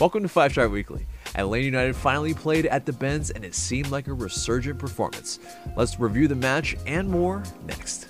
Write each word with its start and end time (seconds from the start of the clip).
Welcome 0.00 0.22
to 0.22 0.28
Five 0.28 0.52
Star 0.52 0.68
Weekly. 0.68 1.08
Atlanta 1.34 1.64
United 1.64 1.96
finally 1.96 2.32
played 2.32 2.66
at 2.66 2.86
the 2.86 2.92
Benz 2.92 3.30
and 3.32 3.44
it 3.44 3.52
seemed 3.52 3.90
like 3.90 4.06
a 4.06 4.12
resurgent 4.12 4.78
performance. 4.78 5.40
Let's 5.76 5.98
review 5.98 6.28
the 6.28 6.36
match 6.36 6.76
and 6.86 7.08
more 7.08 7.42
next. 7.66 8.06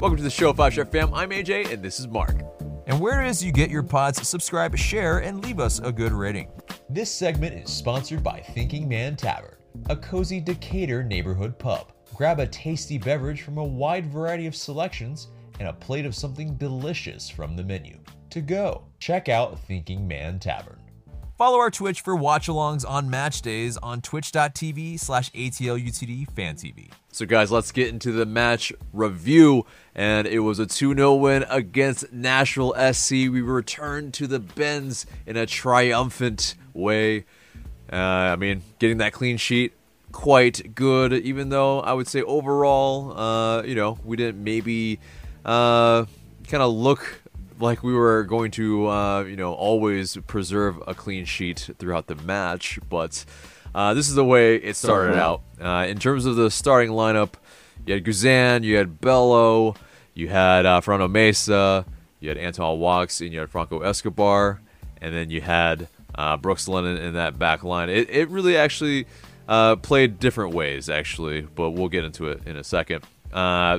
Welcome 0.00 0.16
to 0.16 0.22
the 0.24 0.30
show, 0.30 0.52
Five 0.52 0.72
Star 0.72 0.84
Fam. 0.84 1.14
I'm 1.14 1.30
AJ 1.30 1.72
and 1.72 1.80
this 1.80 2.00
is 2.00 2.08
Mark. 2.08 2.42
And 2.88 2.98
where 2.98 3.22
is 3.22 3.44
you 3.44 3.52
get 3.52 3.70
your 3.70 3.84
pods, 3.84 4.26
subscribe, 4.26 4.76
share, 4.76 5.18
and 5.18 5.44
leave 5.44 5.60
us 5.60 5.78
a 5.78 5.92
good 5.92 6.10
rating. 6.10 6.50
This 6.90 7.08
segment 7.08 7.54
is 7.54 7.70
sponsored 7.70 8.24
by 8.24 8.40
Thinking 8.40 8.88
Man 8.88 9.14
Tavern, 9.14 9.54
a 9.88 9.94
cozy 9.94 10.40
Decatur 10.40 11.04
neighborhood 11.04 11.56
pub. 11.56 11.92
Grab 12.16 12.40
a 12.40 12.48
tasty 12.48 12.98
beverage 12.98 13.42
from 13.42 13.58
a 13.58 13.64
wide 13.64 14.06
variety 14.06 14.48
of 14.48 14.56
selections 14.56 15.28
and 15.62 15.68
a 15.68 15.72
plate 15.72 16.04
of 16.04 16.12
something 16.12 16.56
delicious 16.56 17.30
from 17.30 17.54
the 17.54 17.62
menu. 17.62 17.96
To 18.30 18.40
go, 18.40 18.82
check 18.98 19.28
out 19.28 19.60
Thinking 19.60 20.08
Man 20.08 20.40
Tavern. 20.40 20.80
Follow 21.38 21.58
our 21.58 21.70
Twitch 21.70 22.00
for 22.00 22.16
watch 22.16 22.48
alongs 22.48 22.84
on 22.84 23.08
match 23.08 23.42
days 23.42 23.76
on 23.76 24.00
twitch.tv 24.00 24.98
slash 24.98 25.30
ATLUTD 25.30 26.28
fan 26.32 26.56
TV. 26.56 26.90
So, 27.12 27.26
guys, 27.26 27.52
let's 27.52 27.70
get 27.70 27.90
into 27.90 28.10
the 28.10 28.26
match 28.26 28.72
review. 28.92 29.64
And 29.94 30.26
it 30.26 30.40
was 30.40 30.58
a 30.58 30.66
2 30.66 30.96
0 30.96 31.14
win 31.14 31.44
against 31.48 32.12
Nashville 32.12 32.74
SC. 32.92 33.12
We 33.12 33.40
returned 33.40 34.12
to 34.14 34.26
the 34.26 34.40
Benz 34.40 35.06
in 35.26 35.36
a 35.36 35.46
triumphant 35.46 36.56
way. 36.74 37.24
Uh, 37.92 37.96
I 37.96 38.34
mean, 38.34 38.62
getting 38.80 38.98
that 38.98 39.12
clean 39.12 39.36
sheet, 39.36 39.74
quite 40.10 40.74
good, 40.74 41.12
even 41.12 41.50
though 41.50 41.78
I 41.80 41.92
would 41.92 42.08
say 42.08 42.22
overall, 42.22 43.16
uh, 43.16 43.62
you 43.62 43.76
know, 43.76 43.98
we 44.02 44.16
didn't 44.16 44.42
maybe 44.42 44.98
uh, 45.44 46.04
kind 46.48 46.62
of 46.62 46.72
look 46.72 47.22
like 47.58 47.82
we 47.82 47.94
were 47.94 48.24
going 48.24 48.50
to, 48.52 48.88
uh, 48.88 49.22
you 49.22 49.36
know, 49.36 49.54
always 49.54 50.16
preserve 50.26 50.82
a 50.86 50.94
clean 50.94 51.24
sheet 51.24 51.70
throughout 51.78 52.06
the 52.08 52.16
match, 52.16 52.78
but 52.88 53.24
uh, 53.74 53.94
this 53.94 54.08
is 54.08 54.14
the 54.14 54.24
way 54.24 54.56
it 54.56 54.76
started 54.76 55.16
out. 55.16 55.42
Uh, 55.60 55.86
in 55.88 55.98
terms 55.98 56.26
of 56.26 56.36
the 56.36 56.50
starting 56.50 56.90
lineup, 56.90 57.34
you 57.86 57.94
had 57.94 58.04
Guzan, 58.04 58.64
you 58.64 58.76
had 58.76 59.00
Bello, 59.00 59.74
you 60.14 60.28
had 60.28 60.66
uh, 60.66 60.80
Fernando 60.80 61.08
Meza, 61.08 61.84
you 62.20 62.28
had 62.28 62.38
Anton 62.38 62.78
Walkes, 62.78 63.20
and 63.20 63.32
you 63.32 63.40
had 63.40 63.50
Franco 63.50 63.80
Escobar, 63.80 64.60
and 65.00 65.14
then 65.14 65.30
you 65.30 65.40
had 65.40 65.88
uh, 66.14 66.36
Brooks 66.36 66.68
Lennon 66.68 66.96
in 66.96 67.14
that 67.14 67.38
back 67.38 67.64
line. 67.64 67.88
It, 67.88 68.10
it 68.10 68.28
really 68.28 68.56
actually 68.56 69.06
uh, 69.48 69.76
played 69.76 70.18
different 70.20 70.54
ways, 70.54 70.88
actually, 70.88 71.42
but 71.42 71.70
we'll 71.70 71.88
get 71.88 72.04
into 72.04 72.28
it 72.28 72.46
in 72.46 72.56
a 72.56 72.64
second. 72.64 73.04
Uh, 73.32 73.78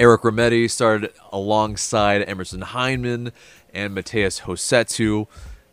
Eric 0.00 0.22
Remedi 0.22 0.68
started 0.70 1.12
alongside 1.30 2.22
Emerson 2.22 2.62
Hyndman 2.62 3.32
and 3.74 3.94
Matheus 3.94 4.40
Rossetto, 4.40 5.26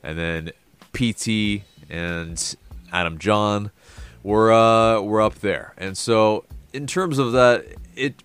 and 0.03 0.19
then 0.19 0.51
PT 0.91 1.63
and 1.89 2.55
Adam 2.91 3.19
Jahn 3.19 3.71
were 4.23 4.51
uh, 4.51 4.99
were 4.99 5.21
up 5.21 5.35
there. 5.35 5.73
And 5.77 5.97
so, 5.97 6.43
in 6.73 6.87
terms 6.87 7.19
of 7.19 7.31
that, 7.31 7.67
it 7.95 8.21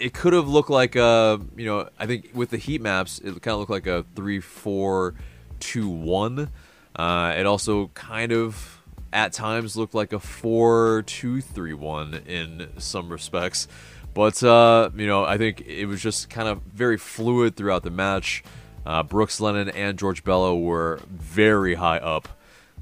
it 0.00 0.12
could 0.12 0.32
have 0.32 0.48
looked 0.48 0.70
like 0.70 0.96
a 0.96 1.40
you 1.56 1.66
know 1.66 1.88
I 2.00 2.06
think 2.06 2.30
with 2.34 2.50
the 2.50 2.58
heat 2.58 2.80
maps 2.80 3.20
it 3.20 3.40
kind 3.40 3.52
of 3.52 3.60
looked 3.60 3.70
like 3.70 3.86
a 3.86 4.04
three 4.16 4.40
four 4.40 5.14
two 5.60 5.88
one. 5.88 6.50
Uh, 6.96 7.34
it 7.38 7.46
also 7.46 7.92
kind 7.94 8.32
of 8.32 8.82
at 9.12 9.32
times 9.32 9.76
looked 9.76 9.94
like 9.94 10.12
a 10.12 10.18
four 10.18 11.04
two 11.06 11.40
three 11.40 11.74
one 11.74 12.14
in 12.26 12.70
some 12.78 13.08
respects. 13.08 13.68
But 14.14 14.42
uh, 14.42 14.90
you 14.96 15.06
know, 15.06 15.24
I 15.24 15.38
think 15.38 15.62
it 15.66 15.86
was 15.86 16.02
just 16.02 16.30
kind 16.30 16.48
of 16.48 16.62
very 16.62 16.96
fluid 16.96 17.56
throughout 17.56 17.82
the 17.82 17.90
match. 17.90 18.42
Uh, 18.84 19.02
Brooks 19.02 19.40
Lennon 19.40 19.68
and 19.68 19.98
George 19.98 20.24
Bello 20.24 20.56
were 20.56 21.00
very 21.08 21.74
high 21.74 21.98
up, 21.98 22.28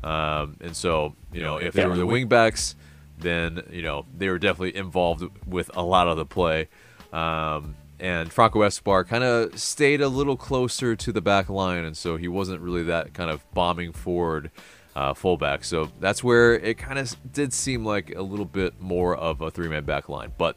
um, 0.05 0.57
and 0.61 0.77
so 0.77 1.15
you 1.33 1.43
know, 1.43 1.57
if 1.57 1.75
they 1.75 1.87
were 1.87 1.97
the 1.97 2.07
wingbacks, 2.07 2.75
then 3.19 3.63
you 3.71 3.83
know 3.83 4.07
they 4.17 4.29
were 4.29 4.39
definitely 4.39 4.77
involved 4.77 5.25
with 5.47 5.71
a 5.77 5.83
lot 5.83 6.09
of 6.09 6.17
the 6.17 6.27
play. 6.27 6.69
Um, 7.13 7.77
and 7.99 8.31
Franco 8.33 8.63
Escobar 8.63 9.05
kind 9.05 9.25
of 9.25 9.59
stayed 9.59 10.01
a 10.01 10.09
little 10.09 10.37
closer 10.37 10.95
to 10.97 11.13
the 11.13 11.21
back 11.21 11.49
line, 11.49 11.85
and 11.85 11.97
so 11.97 12.17
he 12.17 12.29
wasn't 12.29 12.61
really 12.61 12.83
that 12.85 13.15
kind 13.15 13.31
of 13.31 13.45
bombing 13.53 13.93
forward 13.93 14.51
uh, 14.95 15.15
fullback. 15.15 15.65
So 15.65 15.91
that's 16.01 16.23
where 16.25 16.55
it 16.55 16.79
kind 16.79 16.99
of 16.99 17.15
did 17.33 17.53
seem 17.53 17.85
like 17.85 18.15
a 18.15 18.23
little 18.23 18.45
bit 18.45 18.81
more 18.81 19.15
of 19.15 19.41
a 19.41 19.51
three 19.51 19.69
man 19.69 19.85
back 19.85 20.09
line. 20.09 20.33
But 20.37 20.57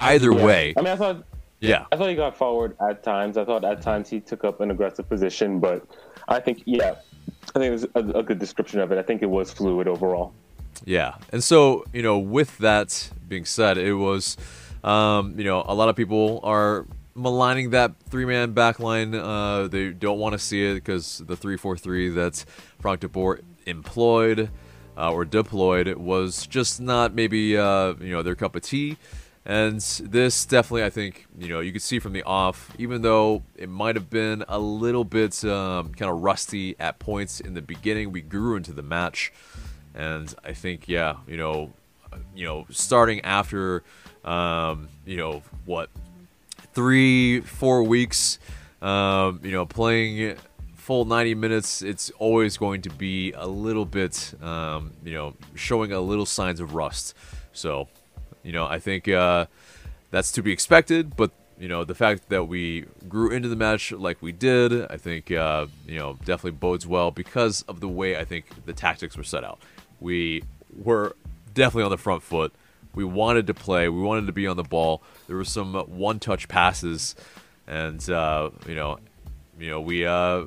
either 0.00 0.32
Yeah. 0.32 0.44
way, 0.44 0.74
I 0.76 0.80
mean, 0.82 0.92
I 0.92 0.96
thought 0.96 1.24
yeah, 1.60 1.84
I 1.92 1.96
thought 1.96 2.08
he 2.08 2.14
got 2.14 2.36
forward 2.36 2.76
at 2.80 3.02
times. 3.02 3.36
I 3.36 3.44
thought 3.44 3.64
at 3.64 3.82
times 3.82 4.08
he 4.08 4.20
took 4.20 4.44
up 4.44 4.60
an 4.60 4.70
aggressive 4.70 5.08
position, 5.08 5.60
but 5.60 5.84
I 6.28 6.40
think 6.40 6.62
yeah, 6.64 6.94
I 7.54 7.58
think 7.58 7.64
it 7.66 7.70
was 7.70 7.84
a, 7.94 8.18
a 8.18 8.22
good 8.22 8.38
description 8.38 8.80
of 8.80 8.92
it. 8.92 8.98
I 8.98 9.02
think 9.02 9.22
it 9.22 9.30
was 9.30 9.52
fluid 9.52 9.86
overall. 9.88 10.32
Yeah, 10.84 11.16
and 11.32 11.44
so 11.44 11.84
you 11.92 12.02
know, 12.02 12.18
with 12.18 12.56
that 12.58 13.10
being 13.28 13.44
said, 13.44 13.76
it 13.76 13.94
was, 13.94 14.36
um, 14.82 15.34
you 15.36 15.44
know, 15.44 15.62
a 15.66 15.74
lot 15.74 15.88
of 15.90 15.96
people 15.96 16.40
are 16.42 16.86
maligning 17.14 17.70
that 17.70 17.92
three-man 18.08 18.54
backline. 18.54 19.14
Uh, 19.14 19.68
they 19.68 19.90
don't 19.90 20.18
want 20.18 20.32
to 20.32 20.38
see 20.38 20.64
it 20.64 20.74
because 20.76 21.18
the 21.26 21.36
three-four-three 21.36 22.08
that 22.10 22.44
Frank 22.80 23.00
de 23.00 23.08
Boer 23.08 23.40
employed 23.66 24.48
uh, 24.96 25.12
or 25.12 25.24
deployed 25.26 25.94
was 25.96 26.46
just 26.46 26.80
not 26.80 27.14
maybe 27.14 27.58
uh, 27.58 27.94
you 28.00 28.12
know 28.12 28.22
their 28.22 28.34
cup 28.34 28.56
of 28.56 28.62
tea. 28.62 28.96
And 29.46 29.80
this 29.80 30.44
definitely, 30.44 30.84
I 30.84 30.90
think, 30.90 31.26
you 31.38 31.48
know, 31.48 31.60
you 31.60 31.72
could 31.72 31.82
see 31.82 31.98
from 31.98 32.12
the 32.12 32.22
off, 32.24 32.70
even 32.78 33.00
though 33.00 33.42
it 33.56 33.70
might 33.70 33.96
have 33.96 34.10
been 34.10 34.44
a 34.48 34.58
little 34.58 35.04
bit 35.04 35.42
um, 35.44 35.94
kind 35.94 36.10
of 36.10 36.20
rusty 36.20 36.76
at 36.78 36.98
points 36.98 37.40
in 37.40 37.54
the 37.54 37.62
beginning, 37.62 38.12
we 38.12 38.20
grew 38.20 38.56
into 38.56 38.72
the 38.72 38.82
match 38.82 39.32
and 39.94 40.34
I 40.44 40.52
think 40.52 40.88
yeah, 40.88 41.16
you 41.26 41.36
know, 41.36 41.72
you 42.34 42.44
know, 42.46 42.66
starting 42.70 43.20
after, 43.22 43.82
um, 44.24 44.88
you 45.04 45.16
know, 45.16 45.42
what 45.64 45.90
three, 46.72 47.40
four 47.40 47.82
weeks, 47.82 48.38
um, 48.82 49.40
you 49.42 49.50
know, 49.50 49.66
playing 49.66 50.36
full 50.76 51.04
90 51.04 51.34
minutes, 51.34 51.82
it's 51.82 52.10
always 52.18 52.56
going 52.56 52.82
to 52.82 52.90
be 52.90 53.32
a 53.32 53.46
little 53.46 53.84
bit, 53.84 54.34
um, 54.42 54.92
you 55.04 55.14
know, 55.14 55.34
showing 55.54 55.92
a 55.92 56.00
little 56.00 56.26
signs 56.26 56.60
of 56.60 56.74
rust. 56.74 57.14
So, 57.52 57.88
you 58.42 58.52
know, 58.52 58.66
I 58.66 58.78
think 58.78 59.08
uh, 59.08 59.46
that's 60.10 60.32
to 60.32 60.42
be 60.42 60.52
expected, 60.52 61.16
but 61.16 61.30
you 61.58 61.68
know 61.68 61.84
the 61.84 61.94
fact 61.94 62.30
that 62.30 62.44
we 62.44 62.86
grew 63.06 63.30
into 63.30 63.48
the 63.48 63.56
match 63.56 63.92
like 63.92 64.22
we 64.22 64.32
did, 64.32 64.86
I 64.90 64.96
think 64.96 65.30
uh, 65.30 65.66
you 65.86 65.98
know 65.98 66.14
definitely 66.24 66.52
bodes 66.52 66.86
well 66.86 67.10
because 67.10 67.62
of 67.62 67.80
the 67.80 67.88
way 67.88 68.16
I 68.16 68.24
think 68.24 68.64
the 68.64 68.72
tactics 68.72 69.16
were 69.16 69.24
set 69.24 69.44
out. 69.44 69.60
We 70.00 70.42
were 70.74 71.16
definitely 71.52 71.84
on 71.84 71.90
the 71.90 71.98
front 71.98 72.22
foot. 72.22 72.54
We 72.94 73.04
wanted 73.04 73.46
to 73.48 73.54
play. 73.54 73.88
We 73.88 74.00
wanted 74.00 74.26
to 74.26 74.32
be 74.32 74.46
on 74.46 74.56
the 74.56 74.64
ball. 74.64 75.02
There 75.26 75.36
were 75.36 75.44
some 75.44 75.74
one-touch 75.74 76.48
passes, 76.48 77.14
and 77.66 78.08
uh, 78.08 78.50
you 78.66 78.74
know, 78.74 78.98
you 79.58 79.68
know 79.68 79.80
we 79.82 80.06
uh, 80.06 80.46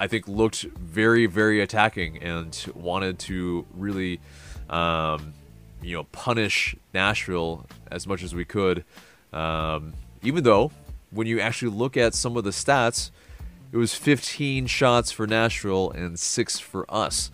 I 0.00 0.08
think 0.08 0.26
looked 0.26 0.62
very 0.62 1.26
very 1.26 1.60
attacking 1.60 2.18
and 2.18 2.72
wanted 2.74 3.20
to 3.20 3.64
really 3.74 4.18
um, 4.68 5.34
you 5.82 5.94
know 5.94 6.04
punish 6.04 6.76
Nashville 6.92 7.66
as 7.90 8.06
much 8.06 8.22
as 8.22 8.34
we 8.34 8.44
could. 8.44 8.84
Um, 9.32 9.94
even 10.22 10.44
though 10.44 10.72
when 11.10 11.26
you 11.26 11.40
actually 11.40 11.72
look 11.72 11.96
at 11.96 12.14
some 12.14 12.36
of 12.36 12.44
the 12.44 12.50
stats, 12.50 13.10
it 13.72 13.76
was 13.76 13.94
15 13.94 14.66
shots 14.66 15.10
for 15.10 15.26
Nashville 15.26 15.90
and 15.90 16.18
six 16.18 16.58
for 16.58 16.86
us. 16.92 17.30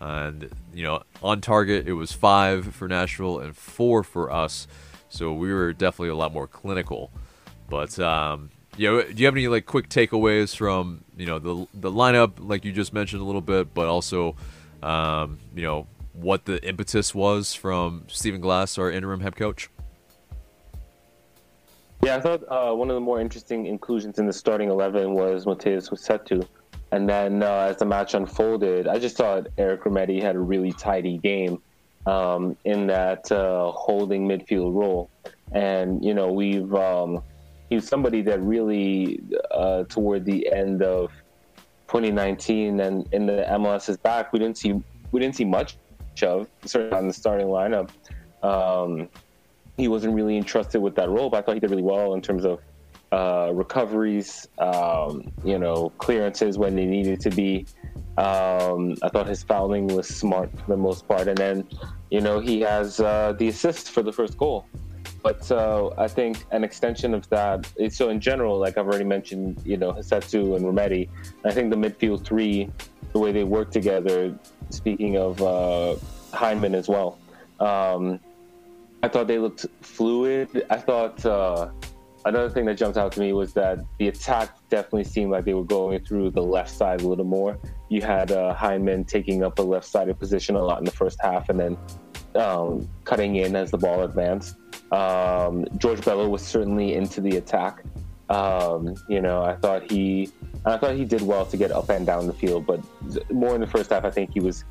And 0.00 0.50
you 0.74 0.82
know, 0.82 1.02
on 1.22 1.40
target 1.40 1.86
it 1.88 1.94
was 1.94 2.12
five 2.12 2.74
for 2.74 2.88
Nashville 2.88 3.38
and 3.38 3.56
four 3.56 4.02
for 4.02 4.30
us. 4.30 4.66
So 5.08 5.32
we 5.32 5.52
were 5.52 5.72
definitely 5.72 6.10
a 6.10 6.16
lot 6.16 6.32
more 6.32 6.46
clinical. 6.46 7.10
But 7.68 7.98
um, 7.98 8.50
you 8.76 8.90
know, 8.90 9.02
do 9.02 9.14
you 9.14 9.26
have 9.26 9.34
any 9.34 9.48
like 9.48 9.66
quick 9.66 9.88
takeaways 9.88 10.54
from 10.54 11.04
you 11.16 11.26
know 11.26 11.38
the 11.38 11.66
the 11.72 11.90
lineup, 11.90 12.32
like 12.38 12.64
you 12.64 12.72
just 12.72 12.92
mentioned 12.92 13.22
a 13.22 13.24
little 13.24 13.40
bit, 13.40 13.72
but 13.72 13.86
also 13.86 14.36
um, 14.82 15.38
you 15.54 15.62
know 15.62 15.86
what 16.16 16.44
the 16.44 16.62
impetus 16.66 17.14
was 17.14 17.54
from 17.54 18.04
Stephen 18.08 18.40
Glass, 18.40 18.78
our 18.78 18.90
interim 18.90 19.20
head 19.20 19.36
coach? 19.36 19.70
Yeah, 22.02 22.16
I 22.16 22.20
thought 22.20 22.44
uh, 22.48 22.74
one 22.74 22.90
of 22.90 22.94
the 22.94 23.00
more 23.00 23.20
interesting 23.20 23.66
inclusions 23.66 24.18
in 24.18 24.26
the 24.26 24.32
starting 24.32 24.70
eleven 24.70 25.14
was 25.14 25.44
Matheus 25.44 25.90
Rossetto. 25.90 26.46
And 26.92 27.08
then 27.08 27.42
uh, 27.42 27.68
as 27.70 27.78
the 27.78 27.84
match 27.84 28.14
unfolded, 28.14 28.86
I 28.86 28.98
just 28.98 29.16
thought 29.16 29.48
Eric 29.58 29.84
Remedi 29.84 30.22
had 30.22 30.36
a 30.36 30.38
really 30.38 30.72
tidy 30.72 31.18
game 31.18 31.60
um, 32.06 32.56
in 32.64 32.86
that 32.86 33.30
uh, 33.32 33.72
holding 33.72 34.28
midfield 34.28 34.74
role. 34.74 35.10
And 35.52 36.04
you 36.04 36.14
know, 36.14 36.30
we've 36.32 36.72
um, 36.74 37.22
he's 37.70 37.88
somebody 37.88 38.22
that 38.22 38.40
really 38.40 39.20
uh, 39.50 39.84
toward 39.84 40.24
the 40.24 40.52
end 40.52 40.82
of 40.82 41.10
2019 41.88 42.80
and 42.80 43.08
in 43.12 43.26
the 43.26 43.44
MLS 43.50 43.88
is 43.88 43.96
back, 43.96 44.32
we 44.32 44.38
didn't 44.38 44.58
see 44.58 44.80
we 45.12 45.20
didn't 45.20 45.36
see 45.36 45.44
much 45.44 45.76
of 46.22 46.48
certainly 46.64 46.96
on 46.96 47.06
the 47.08 47.12
starting 47.12 47.46
lineup. 47.46 47.90
Um, 48.42 49.08
he 49.76 49.88
wasn't 49.88 50.14
really 50.14 50.36
entrusted 50.36 50.80
with 50.80 50.94
that 50.96 51.08
role, 51.08 51.28
but 51.28 51.38
I 51.38 51.42
thought 51.42 51.54
he 51.54 51.60
did 51.60 51.70
really 51.70 51.82
well 51.82 52.14
in 52.14 52.22
terms 52.22 52.44
of 52.44 52.60
uh, 53.12 53.50
recoveries, 53.52 54.48
um, 54.58 55.30
you 55.44 55.58
know, 55.58 55.90
clearances 55.98 56.58
when 56.58 56.74
they 56.74 56.86
needed 56.86 57.20
to 57.20 57.30
be. 57.30 57.66
Um, 58.18 58.96
I 59.02 59.08
thought 59.10 59.26
his 59.26 59.42
fouling 59.42 59.88
was 59.88 60.08
smart 60.08 60.50
for 60.58 60.66
the 60.68 60.76
most 60.76 61.06
part, 61.06 61.28
and 61.28 61.36
then, 61.36 61.68
you 62.10 62.20
know, 62.20 62.40
he 62.40 62.60
has 62.60 62.98
uh, 63.00 63.34
the 63.38 63.48
assist 63.48 63.90
for 63.90 64.02
the 64.02 64.12
first 64.12 64.38
goal. 64.38 64.66
But 65.22 65.50
uh, 65.50 65.90
I 65.98 66.08
think 66.08 66.44
an 66.52 66.62
extension 66.64 67.12
of 67.12 67.28
that. 67.30 67.70
So 67.90 68.10
in 68.10 68.20
general, 68.20 68.58
like 68.58 68.78
I've 68.78 68.86
already 68.86 69.04
mentioned, 69.04 69.60
you 69.64 69.76
know, 69.76 69.92
Rossetto 69.92 70.56
and 70.56 70.64
Remedi. 70.64 71.08
I 71.44 71.52
think 71.52 71.70
the 71.70 71.76
midfield 71.76 72.24
three, 72.24 72.70
the 73.12 73.18
way 73.18 73.32
they 73.32 73.44
work 73.44 73.70
together. 73.70 74.38
Speaking 74.70 75.16
of 75.16 75.40
uh, 75.42 75.96
Hyndman 76.32 76.74
as 76.74 76.88
well, 76.88 77.18
um, 77.60 78.20
I 79.02 79.08
thought 79.08 79.26
they 79.26 79.38
looked 79.38 79.66
fluid. 79.80 80.66
I 80.70 80.76
thought 80.76 81.24
uh, 81.24 81.70
another 82.24 82.50
thing 82.50 82.64
that 82.66 82.74
jumped 82.76 82.98
out 82.98 83.12
to 83.12 83.20
me 83.20 83.32
was 83.32 83.52
that 83.54 83.78
the 83.98 84.08
attack 84.08 84.56
definitely 84.68 85.04
seemed 85.04 85.30
like 85.30 85.44
they 85.44 85.54
were 85.54 85.64
going 85.64 86.04
through 86.04 86.30
the 86.30 86.42
left 86.42 86.70
side 86.70 87.00
a 87.02 87.08
little 87.08 87.24
more. 87.24 87.58
You 87.88 88.02
had 88.02 88.32
uh, 88.32 88.54
Hyndman 88.54 89.06
taking 89.06 89.44
up 89.44 89.58
a 89.58 89.62
left-sided 89.62 90.18
position 90.18 90.56
a 90.56 90.62
lot 90.62 90.78
in 90.78 90.84
the 90.84 90.90
first 90.90 91.18
half, 91.22 91.48
and 91.48 91.60
then 91.60 91.78
um, 92.34 92.88
cutting 93.04 93.36
in 93.36 93.54
as 93.54 93.70
the 93.70 93.78
ball 93.78 94.02
advanced. 94.02 94.56
Um, 94.92 95.66
George 95.78 96.04
Bello 96.04 96.28
was 96.28 96.42
certainly 96.42 96.94
into 96.94 97.20
the 97.20 97.36
attack. 97.36 97.84
Um, 98.28 98.94
you 99.08 99.20
know, 99.20 99.42
I 99.42 99.54
thought 99.54 99.90
he, 99.90 100.30
I 100.64 100.76
thought 100.76 100.94
he 100.94 101.04
did 101.04 101.22
well 101.22 101.46
to 101.46 101.56
get 101.56 101.70
up 101.70 101.88
and 101.90 102.04
down 102.04 102.26
the 102.26 102.32
field, 102.32 102.66
but 102.66 102.80
more 103.30 103.54
in 103.54 103.60
the 103.60 103.66
first 103.66 103.90
half, 103.90 104.04
I 104.04 104.10
think 104.10 104.32
he 104.32 104.40
was 104.40 104.64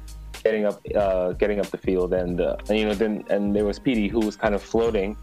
getting 0.43 0.65
up, 0.65 0.81
uh, 0.95 1.31
getting 1.33 1.59
up 1.59 1.67
the 1.67 1.77
field, 1.77 2.13
and, 2.13 2.41
uh, 2.41 2.57
you 2.69 2.85
know, 2.85 2.93
then 2.93 3.23
and 3.29 3.55
there 3.55 3.65
was 3.65 3.79
Petey 3.79 4.07
who 4.07 4.19
was 4.19 4.35
kind 4.35 4.53
of 4.53 4.61
floating 4.61 5.15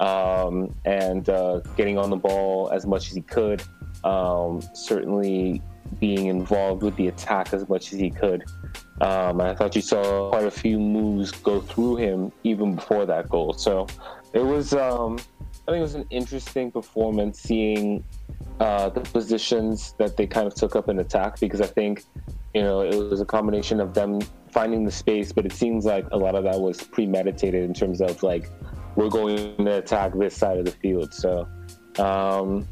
um, 0.00 0.74
and 0.84 1.28
uh, 1.28 1.60
getting 1.76 1.98
on 1.98 2.10
the 2.10 2.16
ball 2.16 2.70
as 2.72 2.86
much 2.86 3.08
as 3.08 3.14
he 3.14 3.22
could. 3.22 3.62
Um, 4.04 4.62
certainly 4.74 5.62
being 6.00 6.26
involved 6.26 6.82
with 6.82 6.96
the 6.96 7.08
attack 7.08 7.52
as 7.52 7.68
much 7.68 7.92
as 7.92 7.98
he 7.98 8.10
could. 8.10 8.44
Um, 9.00 9.40
I 9.40 9.54
thought 9.54 9.74
you 9.74 9.82
saw 9.82 10.30
quite 10.30 10.46
a 10.46 10.50
few 10.50 10.78
moves 10.78 11.30
go 11.30 11.60
through 11.60 11.96
him 11.96 12.32
even 12.44 12.74
before 12.74 13.06
that 13.06 13.28
goal. 13.28 13.52
So 13.52 13.86
it 14.32 14.44
was, 14.44 14.72
um, 14.72 15.18
I 15.66 15.72
think 15.72 15.78
it 15.78 15.82
was 15.82 15.94
an 15.96 16.06
interesting 16.10 16.70
performance 16.70 17.40
seeing 17.40 18.04
uh, 18.60 18.88
the 18.88 19.00
positions 19.00 19.94
that 19.98 20.16
they 20.16 20.26
kind 20.26 20.46
of 20.46 20.54
took 20.54 20.76
up 20.76 20.88
in 20.88 21.00
attack 21.00 21.40
because 21.40 21.60
I 21.60 21.66
think, 21.66 22.04
you 22.54 22.62
know, 22.62 22.82
it 22.82 22.94
was 22.94 23.20
a 23.20 23.24
combination 23.24 23.80
of 23.80 23.92
them 23.92 24.20
finding 24.52 24.84
the 24.84 24.92
space, 24.92 25.32
but 25.32 25.44
it 25.44 25.52
seems 25.52 25.84
like 25.84 26.06
a 26.12 26.16
lot 26.16 26.36
of 26.36 26.44
that 26.44 26.60
was 26.60 26.80
premeditated 26.80 27.64
in 27.64 27.74
terms 27.74 28.00
of 28.00 28.22
like, 28.22 28.48
we're 28.94 29.08
going 29.08 29.56
to 29.56 29.78
attack 29.78 30.12
this 30.14 30.36
side 30.36 30.56
of 30.56 30.64
the 30.64 30.70
field. 30.70 31.12
So, 31.12 31.48
um, 31.98 32.66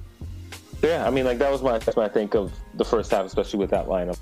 yeah, 0.82 1.06
I 1.06 1.11
mean, 1.11 1.25
like 1.25 1.38
that 1.38 1.50
was 1.50 1.62
my 1.62 1.79
that's 1.79 1.96
my 1.96 2.08
think 2.08 2.35
of 2.35 2.52
the 2.75 2.85
first 2.85 3.11
half, 3.11 3.25
especially 3.25 3.58
with 3.58 3.70
that 3.70 3.87
lineup. 3.87 4.19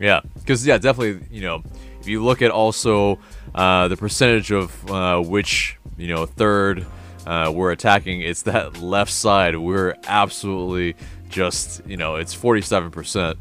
Yeah, 0.00 0.20
because 0.34 0.66
yeah, 0.66 0.78
definitely. 0.78 1.26
You 1.30 1.42
know, 1.42 1.62
if 2.00 2.08
you 2.08 2.24
look 2.24 2.42
at 2.42 2.50
also 2.50 3.18
uh, 3.54 3.88
the 3.88 3.96
percentage 3.96 4.50
of 4.50 4.90
uh, 4.90 5.20
which 5.20 5.78
you 5.96 6.08
know 6.08 6.26
third 6.26 6.86
uh, 7.26 7.52
we're 7.54 7.72
attacking, 7.72 8.20
it's 8.20 8.42
that 8.42 8.80
left 8.80 9.12
side. 9.12 9.56
We're 9.56 9.94
absolutely 10.06 10.96
just 11.28 11.82
you 11.86 11.96
know 11.96 12.16
it's 12.16 12.34
forty 12.34 12.62
seven 12.62 12.90
percent. 12.90 13.38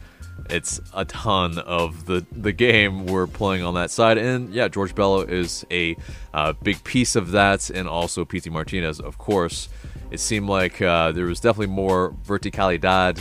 It's 0.50 0.80
a 0.94 1.06
ton 1.06 1.58
of 1.60 2.06
the 2.06 2.26
the 2.32 2.52
game 2.52 3.06
we're 3.06 3.28
playing 3.28 3.64
on 3.64 3.74
that 3.76 3.92
side, 3.92 4.18
and 4.18 4.54
yeah, 4.54 4.68
George 4.68 4.94
Bello 4.96 5.22
is 5.22 5.66
a 5.72 5.96
uh, 6.34 6.54
big 6.54 6.84
piece 6.84 7.16
of 7.16 7.32
that, 7.32 7.70
and 7.70 7.88
also 7.88 8.26
Pity 8.26 8.50
Martinez, 8.50 9.00
of 9.00 9.18
course 9.18 9.70
it 10.12 10.20
seemed 10.20 10.48
like 10.48 10.82
uh, 10.82 11.12
there 11.12 11.26
was 11.26 11.40
definitely 11.40 11.74
more 11.74 12.12
verticalidad. 12.26 13.20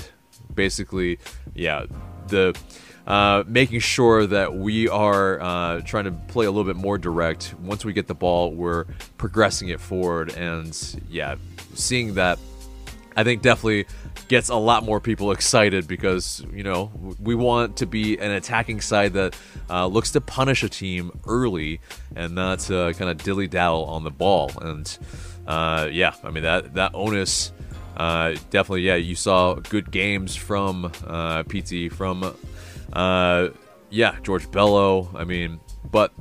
Basically, 0.55 1.19
yeah, 1.55 1.87
the 2.29 2.57
uh, 3.07 3.45
making 3.47 3.81
sure 3.81 4.27
that 4.27 4.55
we 4.55 4.89
are 4.89 5.41
uh, 5.41 5.81
trying 5.83 6.05
to 6.05 6.13
play 6.13 6.47
a 6.47 6.51
little 6.51 6.65
bit 6.65 6.81
more 6.81 6.97
direct. 6.97 7.55
Once 7.61 7.85
we 7.85 7.93
get 7.93 8.07
the 8.07 8.15
ball, 8.15 8.53
we're 8.53 8.85
progressing 9.19 9.69
it 9.69 9.81
forward, 9.81 10.33
and 10.35 11.03
yeah, 11.11 11.37
seeing 11.75 12.15
that, 12.15 12.39
I 13.17 13.25
think 13.25 13.43
definitely 13.43 13.87
gets 14.29 14.49
a 14.49 14.57
lot 14.57 14.85
more 14.85 15.01
people 15.01 15.33
excited 15.33 15.87
because 15.87 16.45
you 16.53 16.63
know 16.63 16.91
we 17.21 17.35
want 17.35 17.77
to 17.77 17.87
be 17.87 18.19
an 18.19 18.31
attacking 18.31 18.81
side 18.81 19.13
that 19.13 19.37
uh, 19.69 19.87
looks 19.87 20.13
to 20.13 20.21
punish 20.21 20.63
a 20.63 20.69
team 20.69 21.11
early 21.27 21.81
and 22.17 22.35
not 22.35 22.67
kind 22.67 23.03
of 23.03 23.19
dilly 23.19 23.47
daddle 23.47 23.85
on 23.85 24.03
the 24.03 24.11
ball 24.11 24.51
and 24.63 24.99
uh, 25.47 25.89
yeah, 25.93 26.15
I 26.23 26.31
mean 26.31 26.45
that 26.45 26.75
that 26.75 26.95
onus. 26.95 27.53
Uh, 27.97 28.35
definitely, 28.51 28.83
yeah. 28.83 28.97
You 28.97 29.15
saw 29.15 29.55
good 29.55 29.91
games 29.91 30.35
from 30.35 30.93
uh, 31.07 31.43
PT, 31.45 31.93
from 31.93 32.35
uh, 32.93 33.49
yeah, 33.91 34.17
George 34.23 34.51
Bello. 34.51 35.11
I 35.15 35.25
mean, 35.25 35.61
but 35.91 36.13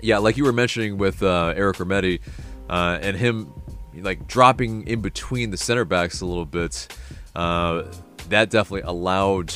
yeah, 0.00 0.18
like 0.18 0.36
you 0.36 0.44
were 0.44 0.52
mentioning 0.52 0.98
with 0.98 1.22
uh, 1.22 1.54
Eric 1.56 1.76
Remedi 1.76 2.20
uh, 2.68 2.98
and 3.00 3.16
him 3.16 3.52
like 3.94 4.26
dropping 4.26 4.86
in 4.88 5.00
between 5.00 5.50
the 5.50 5.56
center 5.56 5.84
backs 5.84 6.20
a 6.20 6.26
little 6.26 6.44
bit. 6.44 6.88
Uh, 7.34 7.84
that 8.28 8.50
definitely 8.50 8.82
allowed, 8.82 9.52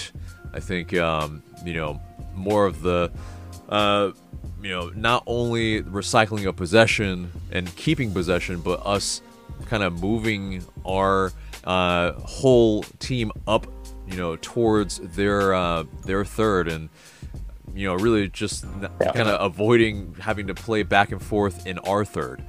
I 0.53 0.61
think, 0.61 0.97
um, 0.97 1.43
you 1.65 1.75
know, 1.75 2.01
more 2.35 2.67
of 2.67 2.83
the 2.83 3.11
uh, 3.69 4.13
you 4.63 4.71
know, 4.71 4.91
not 4.95 5.23
only 5.27 5.83
recycling 5.83 6.47
of 6.47 6.57
possession 6.57 7.31
and 7.53 7.75
keeping 7.77 8.13
possession, 8.13 8.61
but 8.61 8.85
us 8.85 9.23
kind 9.67 9.83
of 9.83 10.01
moving 10.01 10.65
our 10.87 11.33
uh, 11.65 12.13
whole 12.21 12.83
team 12.99 13.33
up, 13.47 13.67
you 14.07 14.17
know, 14.17 14.37
towards 14.37 14.99
their 14.99 15.55
uh, 15.55 15.85
their 16.05 16.25
third, 16.25 16.69
and 16.69 16.89
you 17.75 17.87
know, 17.87 17.95
really 17.95 18.29
just 18.29 18.65
yeah. 18.83 19.13
kind 19.13 19.29
of 19.29 19.41
avoiding 19.41 20.15
having 20.21 20.47
to 20.49 20.55
play 20.55 20.83
back 20.83 21.13
and 21.13 21.23
forth 21.23 21.67
in 21.67 21.79
our 21.81 22.05
third. 22.05 22.43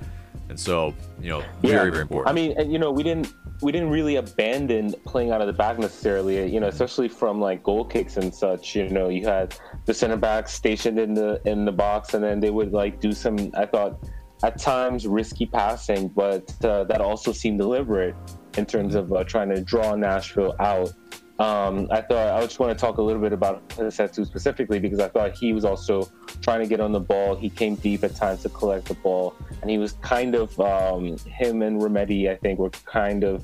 And 0.50 0.60
so, 0.60 0.96
you 1.22 1.30
know, 1.30 1.44
very 1.62 1.74
yeah. 1.74 1.92
very 1.92 2.02
important. 2.02 2.30
I 2.30 2.34
mean, 2.34 2.72
you 2.72 2.80
know, 2.80 2.92
we 2.92 3.04
didn't 3.04 3.32
we 3.62 3.72
didn't 3.72 3.90
really 3.90 4.16
abandon 4.16 4.96
playing 5.06 5.32
out 5.32 5.42
of 5.42 5.48
the 5.48 5.54
back 5.54 5.78
necessarily. 5.78 6.52
You 6.52 6.60
know, 6.60 6.68
especially 6.68 7.08
from 7.08 7.40
like 7.40 7.62
goal 7.64 7.86
kicks 7.86 8.18
and 8.18 8.34
such. 8.34 8.76
You 8.76 8.90
know, 8.90 9.10
you 9.10 9.26
had 9.26 9.56
the 9.86 9.94
center 9.94 10.18
backs 10.18 10.54
stationed 10.54 10.98
in 10.98 11.14
the 11.14 11.40
in 11.46 11.66
the 11.66 11.72
box, 11.72 12.16
and 12.16 12.24
then 12.24 12.40
they 12.40 12.50
would 12.50 12.72
like 12.72 13.00
do 13.00 13.12
some. 13.12 13.52
I 13.56 13.66
thought 13.68 14.00
at 14.44 14.58
times 14.58 15.06
risky 15.06 15.46
passing, 15.46 16.08
but 16.08 16.54
uh, 16.64 16.86
that 16.86 17.02
also 17.02 17.32
seemed 17.32 17.60
deliberate 17.60 18.16
in 18.60 18.66
terms 18.66 18.94
of 18.94 19.12
uh, 19.12 19.24
trying 19.24 19.50
to 19.50 19.62
draw 19.62 19.96
Nashville 19.96 20.56
out. 20.60 20.94
Um, 21.40 21.88
I 21.90 22.02
thought 22.02 22.36
I 22.36 22.42
just 22.42 22.60
want 22.60 22.78
to 22.78 22.80
talk 22.80 22.98
a 22.98 23.02
little 23.02 23.22
bit 23.22 23.32
about 23.32 23.68
Rossetto 23.70 24.26
specifically 24.26 24.78
because 24.78 25.00
I 25.00 25.08
thought 25.08 25.38
he 25.38 25.54
was 25.54 25.64
also 25.64 26.12
trying 26.42 26.60
to 26.60 26.68
get 26.68 26.82
on 26.82 26.92
the 26.92 27.00
ball. 27.00 27.36
He 27.36 27.50
came 27.50 27.76
deep 27.76 28.04
at 28.04 28.14
times 28.16 28.44
to 28.44 28.50
collect 28.50 28.90
the 28.90 28.94
ball, 28.96 29.34
and 29.62 29.72
he 29.72 29.78
was 29.78 29.94
kind 30.02 30.36
of 30.36 30.60
um, 30.60 31.18
him 31.20 31.62
and 31.62 31.82
Remedi. 31.82 32.30
I 32.30 32.36
think 32.36 32.60
were 32.60 32.70
kind 32.70 33.24
of 33.24 33.44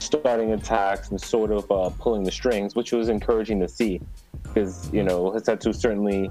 starting 0.00 0.52
attacks 0.52 1.10
and 1.10 1.20
sort 1.20 1.52
of 1.52 1.70
uh, 1.70 1.90
pulling 2.00 2.24
the 2.24 2.32
strings, 2.32 2.74
which 2.74 2.90
was 2.90 3.08
encouraging 3.08 3.60
to 3.60 3.68
see 3.68 4.00
because 4.42 4.92
you 4.92 5.04
know 5.04 5.30
Rossetto 5.30 5.74
certainly. 5.74 6.30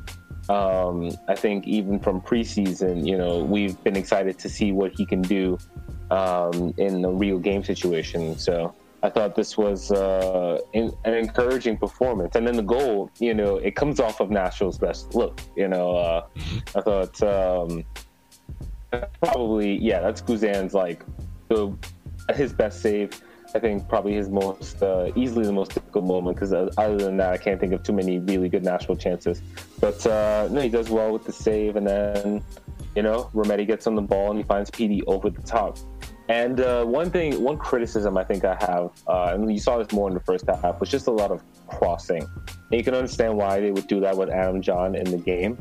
Um, 0.49 1.11
I 1.27 1.35
think 1.35 1.67
even 1.67 1.99
from 1.99 2.21
preseason, 2.21 3.07
you 3.07 3.15
know, 3.15 3.43
we've 3.43 3.81
been 3.83 3.95
excited 3.95 4.39
to 4.39 4.49
see 4.49 4.71
what 4.71 4.93
he 4.97 5.05
can 5.05 5.21
do 5.21 5.59
um, 6.11 6.73
in 6.77 7.03
a 7.05 7.11
real 7.11 7.39
game 7.39 7.63
situation. 7.63 8.37
So 8.37 8.73
I 9.01 9.09
thought 9.09 9.35
this 9.35 9.57
was 9.57 9.91
uh, 9.91 10.59
in, 10.73 10.93
an 11.05 11.13
encouraging 11.13 11.77
performance. 11.77 12.35
And 12.35 12.45
then 12.45 12.55
the 12.55 12.63
goal, 12.63 13.09
you 13.19 13.33
know, 13.33 13.57
it 13.57 13.75
comes 13.75 13.99
off 13.99 14.19
of 14.19 14.29
Nashville's 14.29 14.77
best 14.77 15.15
look. 15.15 15.41
You 15.55 15.67
know, 15.67 15.95
uh, 15.95 16.25
I 16.75 16.81
thought 16.81 17.23
um, 17.23 17.85
probably, 19.23 19.77
yeah, 19.77 20.01
that's 20.01 20.21
Guzan's 20.21 20.73
like 20.73 21.03
the, 21.47 21.73
his 22.33 22.53
best 22.53 22.81
save. 22.81 23.21
I 23.55 23.59
think 23.59 23.89
probably 23.89 24.13
his 24.13 24.29
most 24.29 24.83
uh, 24.83 25.11
easily 25.15 25.43
the 25.45 25.51
most 25.51 25.73
difficult 25.73 26.05
moment 26.05 26.35
because 26.35 26.53
uh, 26.53 26.69
other 26.77 26.97
than 26.97 27.17
that, 27.17 27.33
I 27.33 27.37
can't 27.37 27.59
think 27.59 27.73
of 27.73 27.81
too 27.81 27.93
many 27.93 28.19
really 28.19 28.47
good 28.47 28.63
Nashville 28.63 28.95
chances. 28.95 29.41
But 29.79 30.05
uh, 30.05 30.49
no, 30.51 30.61
he 30.61 30.69
does 30.69 30.89
well 30.91 31.11
with 31.11 31.25
the 31.25 31.31
save, 31.31 31.75
and 31.75 31.87
then 31.87 32.43
you 32.95 33.03
know 33.03 33.29
Remedi 33.33 33.65
gets 33.65 33.87
on 33.87 33.95
the 33.95 34.01
ball 34.01 34.31
and 34.31 34.37
he 34.37 34.43
finds 34.43 34.69
PD 34.71 35.01
over 35.07 35.29
the 35.29 35.41
top. 35.41 35.77
And 36.29 36.59
uh, 36.59 36.85
one 36.85 37.09
thing, 37.09 37.41
one 37.41 37.57
criticism 37.57 38.15
I 38.15 38.23
think 38.23 38.45
I 38.45 38.55
have, 38.61 38.91
uh, 39.07 39.31
and 39.33 39.51
you 39.51 39.59
saw 39.59 39.79
this 39.79 39.91
more 39.91 40.07
in 40.07 40.13
the 40.13 40.19
first 40.19 40.45
half, 40.47 40.79
was 40.79 40.89
just 40.89 41.07
a 41.07 41.11
lot 41.11 41.31
of 41.31 41.41
crossing. 41.67 42.21
And 42.21 42.71
you 42.71 42.83
can 42.83 42.93
understand 42.93 43.35
why 43.35 43.59
they 43.59 43.71
would 43.71 43.87
do 43.87 43.99
that 44.01 44.15
with 44.15 44.29
Adam 44.29 44.61
Jahn 44.61 44.93
in 44.93 45.05
the 45.09 45.17
game. 45.17 45.57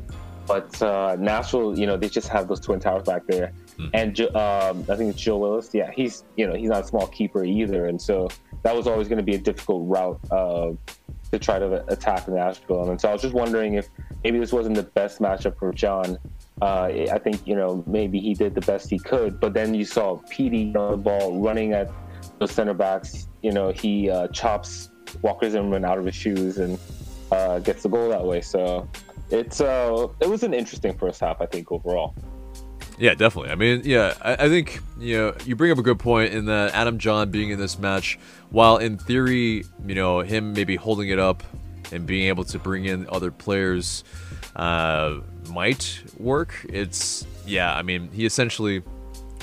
But 0.47 0.81
uh, 0.83 1.17
Nashville, 1.19 1.79
you 1.79 1.87
know, 1.87 1.97
they 1.97 2.09
just 2.11 2.29
have 2.29 2.49
those 2.49 2.61
twin 2.61 2.81
towers 2.81 3.05
back 3.05 3.27
there. 3.27 3.53
Mm. 3.79 3.91
And 3.95 4.21
um, 4.37 4.85
I 4.91 4.97
think 4.97 5.11
it's 5.11 5.21
Joe 5.21 5.39
Willis. 5.39 5.71
Yeah, 5.73 5.91
he's 5.91 6.25
you 6.37 6.47
know 6.47 6.55
he's 6.55 6.69
not 6.69 6.85
a 6.85 6.87
small 6.87 7.07
keeper 7.07 7.45
either, 7.45 7.87
and 7.87 8.01
so 8.01 8.29
that 8.63 8.75
was 8.75 8.87
always 8.87 9.09
going 9.09 9.19
to 9.19 9.25
be 9.25 9.35
a 9.35 9.39
difficult 9.39 9.89
route 9.89 10.21
uh, 10.31 10.73
to 11.33 11.39
try 11.39 11.59
to 11.59 11.85
attack 11.89 12.29
Nashville. 12.29 12.91
And 12.91 13.01
so 13.01 13.09
I 13.09 13.13
was 13.13 13.23
just 13.23 13.35
wondering 13.35 13.75
if 13.75 13.89
maybe 14.25 14.39
this 14.39 14.53
wasn't 14.53 14.77
the 14.77 14.83
best 14.83 15.21
matchup 15.21 15.59
for 15.59 15.73
Jahn 15.73 16.19
uh, 16.63 16.91
I 17.13 17.19
think 17.19 17.47
you 17.47 17.55
know 17.55 17.85
maybe 17.87 18.19
he 18.21 18.35
did 18.35 18.55
the 18.55 18.61
best 18.63 18.91
he 18.91 18.99
could, 18.99 19.41
but 19.41 19.55
then 19.55 19.75
you 19.75 19.85
saw 19.85 20.17
Petey 20.31 20.75
on 20.75 20.91
the 20.93 20.97
ball 20.97 21.41
running 21.41 21.73
at 21.73 21.91
the 22.39 22.47
center 22.47 22.75
backs. 22.75 23.29
you 23.43 23.53
know, 23.53 23.71
he 23.71 24.11
uh, 24.11 24.29
chops 24.29 24.91
Walker 25.23 25.49
Zimmerman 25.49 25.85
out 25.85 25.99
of 25.99 26.05
his 26.05 26.15
shoes 26.15 26.59
and 26.59 26.79
uh, 27.33 27.59
gets 27.61 27.83
the 27.83 27.89
goal 27.89 28.09
that 28.09 28.25
way. 28.25 28.41
So 28.41 28.89
it's 29.31 29.61
uh, 29.61 30.09
it 30.21 30.29
was 30.29 30.43
an 30.43 30.55
interesting 30.55 30.97
first 30.97 31.21
half, 31.21 31.41
I 31.41 31.47
think, 31.47 31.71
overall. 31.71 32.15
Yeah, 32.99 33.15
definitely. 33.15 33.53
I 33.53 33.55
mean, 33.55 33.83
yeah, 33.85 34.15
I, 34.21 34.47
I, 34.47 34.49
think 34.49 34.81
you 34.99 35.17
know 35.17 35.35
you 35.45 35.55
bring 35.55 35.71
up 35.71 35.79
a 35.79 35.83
good 35.83 36.01
point 36.01 36.33
in 36.33 36.47
that 36.47 36.75
Adam 36.75 36.99
Jahn 36.99 37.31
being 37.31 37.51
in 37.51 37.59
this 37.59 37.79
match, 37.79 38.19
while 38.51 38.79
in 38.79 38.99
theory, 38.99 39.65
you 39.87 39.95
know, 39.95 40.21
him 40.21 40.53
maybe 40.53 40.75
holding 40.75 41.09
it 41.09 41.19
up 41.19 41.45
and 41.93 42.07
being 42.07 42.27
able 42.27 42.45
to 42.45 42.59
bring 42.59 42.87
in 42.87 43.09
other 43.09 43.31
players 43.31 44.03
uh, 44.59 45.21
might 45.51 46.03
work. 46.19 46.67
It's 46.69 47.27
yeah, 47.47 47.75
I 47.75 47.83
mean, 47.83 48.11
he 48.13 48.27
essentially 48.27 48.83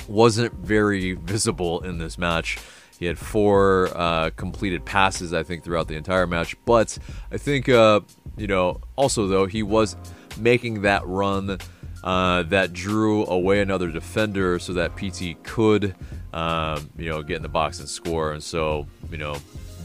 wasn't 0.08 0.54
very 0.54 1.14
visible 1.14 1.80
in 1.82 1.98
this 1.98 2.16
match. 2.18 2.58
He 2.98 3.06
had 3.06 3.18
four 3.18 3.90
uh, 3.94 4.30
completed 4.36 4.84
passes, 4.84 5.34
I 5.34 5.42
think, 5.42 5.64
throughout 5.64 5.88
the 5.88 5.96
entire 5.96 6.26
match. 6.26 6.56
But 6.64 6.96
I 7.30 7.36
think, 7.36 7.68
uh, 7.68 8.00
you 8.36 8.46
know, 8.46 8.80
also 8.94 9.26
though 9.26 9.46
he 9.46 9.62
was 9.62 9.96
making 10.38 10.82
that 10.82 11.06
run 11.06 11.58
uh, 12.04 12.44
that 12.44 12.72
drew 12.72 13.26
away 13.26 13.60
another 13.60 13.90
defender 13.90 14.58
so 14.58 14.74
that 14.74 14.96
PT 14.96 15.42
could, 15.42 15.94
um, 16.32 16.88
you 16.96 17.10
know, 17.10 17.22
get 17.22 17.36
in 17.36 17.42
the 17.42 17.48
box 17.48 17.80
and 17.80 17.88
score. 17.88 18.32
And 18.32 18.42
so, 18.42 18.86
you 19.10 19.18
know, 19.18 19.36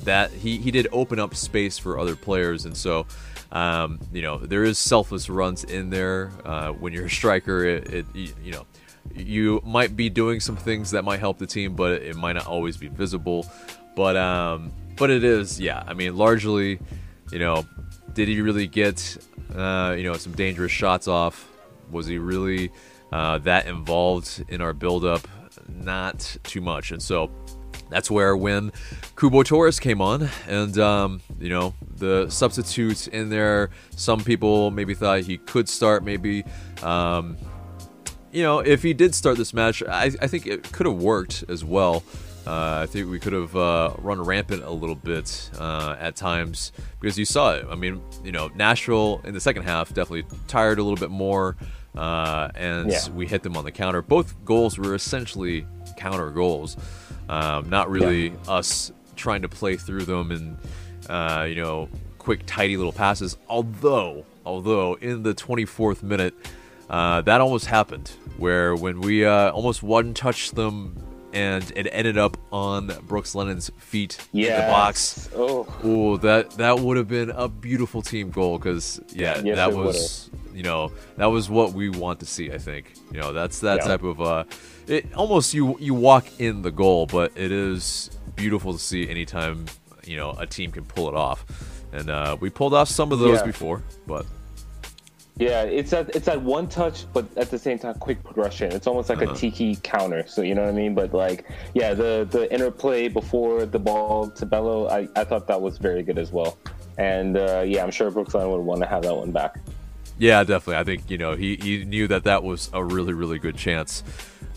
that 0.03 0.31
he, 0.31 0.57
he 0.57 0.71
did 0.71 0.87
open 0.91 1.19
up 1.19 1.35
space 1.35 1.77
for 1.77 1.99
other 1.99 2.15
players. 2.15 2.65
And 2.65 2.77
so, 2.77 3.07
um, 3.51 3.99
you 4.13 4.21
know, 4.21 4.37
there 4.37 4.63
is 4.63 4.79
selfless 4.79 5.29
runs 5.29 5.63
in 5.63 5.89
there. 5.89 6.31
Uh, 6.45 6.71
when 6.71 6.93
you're 6.93 7.05
a 7.05 7.09
striker, 7.09 7.65
it, 7.65 7.93
it, 7.93 8.05
you 8.13 8.51
know, 8.51 8.65
you 9.13 9.61
might 9.65 9.95
be 9.95 10.09
doing 10.09 10.39
some 10.39 10.55
things 10.55 10.91
that 10.91 11.03
might 11.03 11.19
help 11.19 11.37
the 11.37 11.47
team, 11.47 11.75
but 11.75 12.01
it 12.01 12.15
might 12.15 12.33
not 12.33 12.47
always 12.47 12.77
be 12.77 12.87
visible. 12.87 13.45
But 13.95 14.15
um, 14.15 14.71
but 14.95 15.09
it 15.09 15.23
is, 15.23 15.59
yeah. 15.59 15.83
I 15.85 15.93
mean, 15.93 16.15
largely, 16.15 16.79
you 17.31 17.39
know, 17.39 17.65
did 18.13 18.27
he 18.27 18.41
really 18.41 18.67
get, 18.67 19.17
uh, 19.55 19.95
you 19.97 20.03
know, 20.03 20.13
some 20.13 20.33
dangerous 20.33 20.71
shots 20.71 21.07
off? 21.07 21.47
Was 21.89 22.07
he 22.07 22.17
really 22.17 22.71
uh, 23.11 23.39
that 23.39 23.67
involved 23.67 24.43
in 24.47 24.61
our 24.61 24.73
buildup? 24.73 25.27
Not 25.67 26.37
too 26.43 26.61
much, 26.61 26.91
and 26.91 27.01
so 27.01 27.31
that's 27.91 28.09
where 28.09 28.35
when 28.35 28.71
Cubo 29.15 29.45
Torres 29.45 29.79
came 29.79 30.01
on, 30.01 30.29
and 30.47 30.77
um, 30.79 31.21
you 31.39 31.49
know 31.49 31.75
the 31.97 32.29
substitutes 32.29 33.07
in 33.07 33.29
there. 33.29 33.69
Some 33.95 34.23
people 34.23 34.71
maybe 34.71 34.95
thought 34.95 35.21
he 35.21 35.37
could 35.37 35.69
start, 35.69 36.03
maybe. 36.03 36.43
Um, 36.81 37.37
you 38.31 38.43
know, 38.43 38.59
if 38.59 38.81
he 38.81 38.93
did 38.93 39.13
start 39.13 39.37
this 39.37 39.53
match, 39.53 39.83
I, 39.83 40.05
I 40.21 40.27
think 40.27 40.47
it 40.47 40.71
could 40.71 40.85
have 40.85 40.95
worked 40.95 41.43
as 41.49 41.65
well. 41.65 42.03
Uh, 42.47 42.79
I 42.81 42.85
think 42.87 43.09
we 43.09 43.19
could 43.19 43.33
have 43.33 43.55
uh, 43.55 43.93
run 43.99 44.19
rampant 44.19 44.63
a 44.63 44.71
little 44.71 44.95
bit 44.95 45.51
uh, 45.59 45.95
at 45.99 46.15
times 46.15 46.71
because 46.99 47.17
you 47.19 47.25
saw 47.25 47.53
it. 47.53 47.67
I 47.69 47.75
mean, 47.75 48.01
you 48.23 48.31
know, 48.31 48.49
Nashville 48.55 49.21
in 49.25 49.33
the 49.33 49.39
second 49.39 49.63
half 49.63 49.93
definitely 49.93 50.25
tired 50.47 50.79
a 50.79 50.83
little 50.83 50.97
bit 50.97 51.11
more, 51.11 51.55
uh, 51.95 52.49
and 52.55 52.91
yeah. 52.91 53.09
we 53.09 53.27
hit 53.27 53.43
them 53.43 53.55
on 53.55 53.63
the 53.63 53.71
counter. 53.71 54.01
Both 54.01 54.43
goals 54.43 54.79
were 54.79 54.95
essentially 54.95 55.67
counter 55.97 56.31
goals, 56.31 56.77
um, 57.31 57.69
not 57.69 57.89
really 57.89 58.29
yeah. 58.29 58.35
us 58.47 58.91
trying 59.15 59.41
to 59.41 59.49
play 59.49 59.77
through 59.77 60.05
them 60.05 60.31
and 60.31 60.57
uh, 61.09 61.45
you 61.47 61.55
know 61.55 61.89
quick, 62.17 62.41
tidy 62.45 62.77
little 62.77 62.91
passes. 62.91 63.37
Although, 63.49 64.25
although 64.45 64.93
in 64.95 65.23
the 65.23 65.33
24th 65.33 66.03
minute. 66.03 66.35
Uh, 66.89 67.21
that 67.21 67.39
almost 67.39 67.67
happened, 67.67 68.11
where 68.35 68.75
when 68.75 68.99
we 68.99 69.23
uh, 69.23 69.49
almost 69.51 69.81
one 69.81 70.13
touched 70.13 70.55
them 70.55 70.93
and 71.33 71.71
it 71.75 71.87
ended 71.91 72.17
up 72.17 72.37
on 72.51 72.91
Brooks 73.07 73.35
Lennon's 73.35 73.71
feet 73.77 74.17
yes. 74.31 74.49
in 74.49 74.65
the 74.65 74.71
box. 74.71 75.29
Oh, 75.35 75.67
Ooh, 75.85 76.17
that 76.19 76.51
that 76.51 76.79
would 76.79 76.97
have 76.97 77.07
been 77.07 77.29
a 77.31 77.47
beautiful 77.47 78.01
team 78.01 78.31
goal 78.31 78.57
because 78.57 78.99
yeah, 79.09 79.41
yes, 79.43 79.55
that 79.55 79.73
was 79.73 80.29
would've. 80.31 80.57
you 80.57 80.63
know 80.63 80.91
that 81.17 81.27
was 81.27 81.49
what 81.49 81.73
we 81.73 81.89
want 81.89 82.19
to 82.19 82.25
see. 82.25 82.51
I 82.51 82.57
think 82.57 82.93
you 83.11 83.19
know 83.19 83.33
that's 83.33 83.59
that 83.59 83.79
yeah. 83.79 83.87
type 83.87 84.03
of 84.03 84.21
uh, 84.21 84.43
it 84.87 85.13
almost 85.15 85.53
you 85.53 85.77
you 85.79 85.93
walk 85.93 86.25
in 86.39 86.61
the 86.61 86.71
goal, 86.71 87.05
but 87.05 87.31
it 87.35 87.51
is 87.51 88.09
beautiful 88.35 88.73
to 88.73 88.79
see 88.79 89.09
anytime 89.09 89.65
you 90.05 90.17
know 90.17 90.31
a 90.37 90.45
team 90.45 90.71
can 90.71 90.85
pull 90.85 91.07
it 91.07 91.15
off, 91.15 91.45
and 91.91 92.09
uh, 92.09 92.37
we 92.39 92.49
pulled 92.49 92.73
off 92.73 92.89
some 92.89 93.11
of 93.11 93.19
those 93.19 93.39
yeah. 93.39 93.45
before, 93.45 93.83
but 94.07 94.25
yeah, 95.41 95.63
it's 95.63 95.89
that 95.89 96.15
it's 96.15 96.27
that 96.27 96.39
one 96.39 96.67
touch, 96.67 97.11
but 97.13 97.25
at 97.35 97.49
the 97.49 97.57
same 97.57 97.79
time, 97.79 97.95
quick 97.95 98.23
progression. 98.23 98.71
It's 98.71 98.85
almost 98.85 99.09
like 99.09 99.23
uh-huh. 99.23 99.33
a 99.33 99.35
tiki 99.35 99.75
counter. 99.77 100.23
So 100.27 100.43
you 100.43 100.53
know 100.53 100.61
what 100.61 100.69
I 100.69 100.73
mean. 100.73 100.93
But 100.93 101.15
like, 101.15 101.49
yeah, 101.73 101.95
the 101.95 102.27
the 102.29 102.53
interplay 102.53 103.07
before 103.07 103.65
the 103.65 103.79
ball 103.79 104.29
to 104.29 104.45
Bello, 104.45 104.87
I, 104.87 105.07
I 105.15 105.23
thought 105.23 105.47
that 105.47 105.59
was 105.59 105.79
very 105.79 106.03
good 106.03 106.19
as 106.19 106.31
well. 106.31 106.59
And 106.99 107.37
uh, 107.37 107.63
yeah, 107.65 107.83
I'm 107.83 107.89
sure 107.89 108.11
Brooks 108.11 108.35
Lennon 108.35 108.51
would 108.51 108.61
want 108.61 108.81
to 108.81 108.87
have 108.87 109.01
that 109.01 109.15
one 109.15 109.31
back. 109.31 109.57
Yeah, 110.19 110.43
definitely. 110.43 110.75
I 110.75 110.83
think 110.83 111.09
you 111.09 111.17
know 111.17 111.33
he, 111.35 111.55
he 111.55 111.85
knew 111.85 112.07
that 112.09 112.25
that 112.25 112.43
was 112.43 112.69
a 112.71 112.83
really 112.83 113.13
really 113.13 113.39
good 113.39 113.57
chance. 113.57 114.03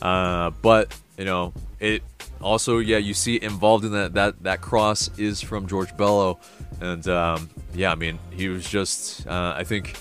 Uh, 0.02 0.50
but 0.60 0.94
you 1.16 1.24
know 1.24 1.54
it 1.80 2.02
also 2.42 2.76
yeah 2.76 2.98
you 2.98 3.14
see 3.14 3.40
involved 3.40 3.86
in 3.86 3.92
that 3.92 4.12
that 4.12 4.42
that 4.42 4.60
cross 4.60 5.08
is 5.16 5.40
from 5.40 5.66
George 5.66 5.96
Bello, 5.96 6.40
and 6.82 7.08
um, 7.08 7.48
yeah 7.74 7.90
I 7.90 7.94
mean 7.94 8.18
he 8.32 8.50
was 8.50 8.68
just 8.68 9.26
uh, 9.26 9.54
I 9.56 9.64
think 9.64 9.96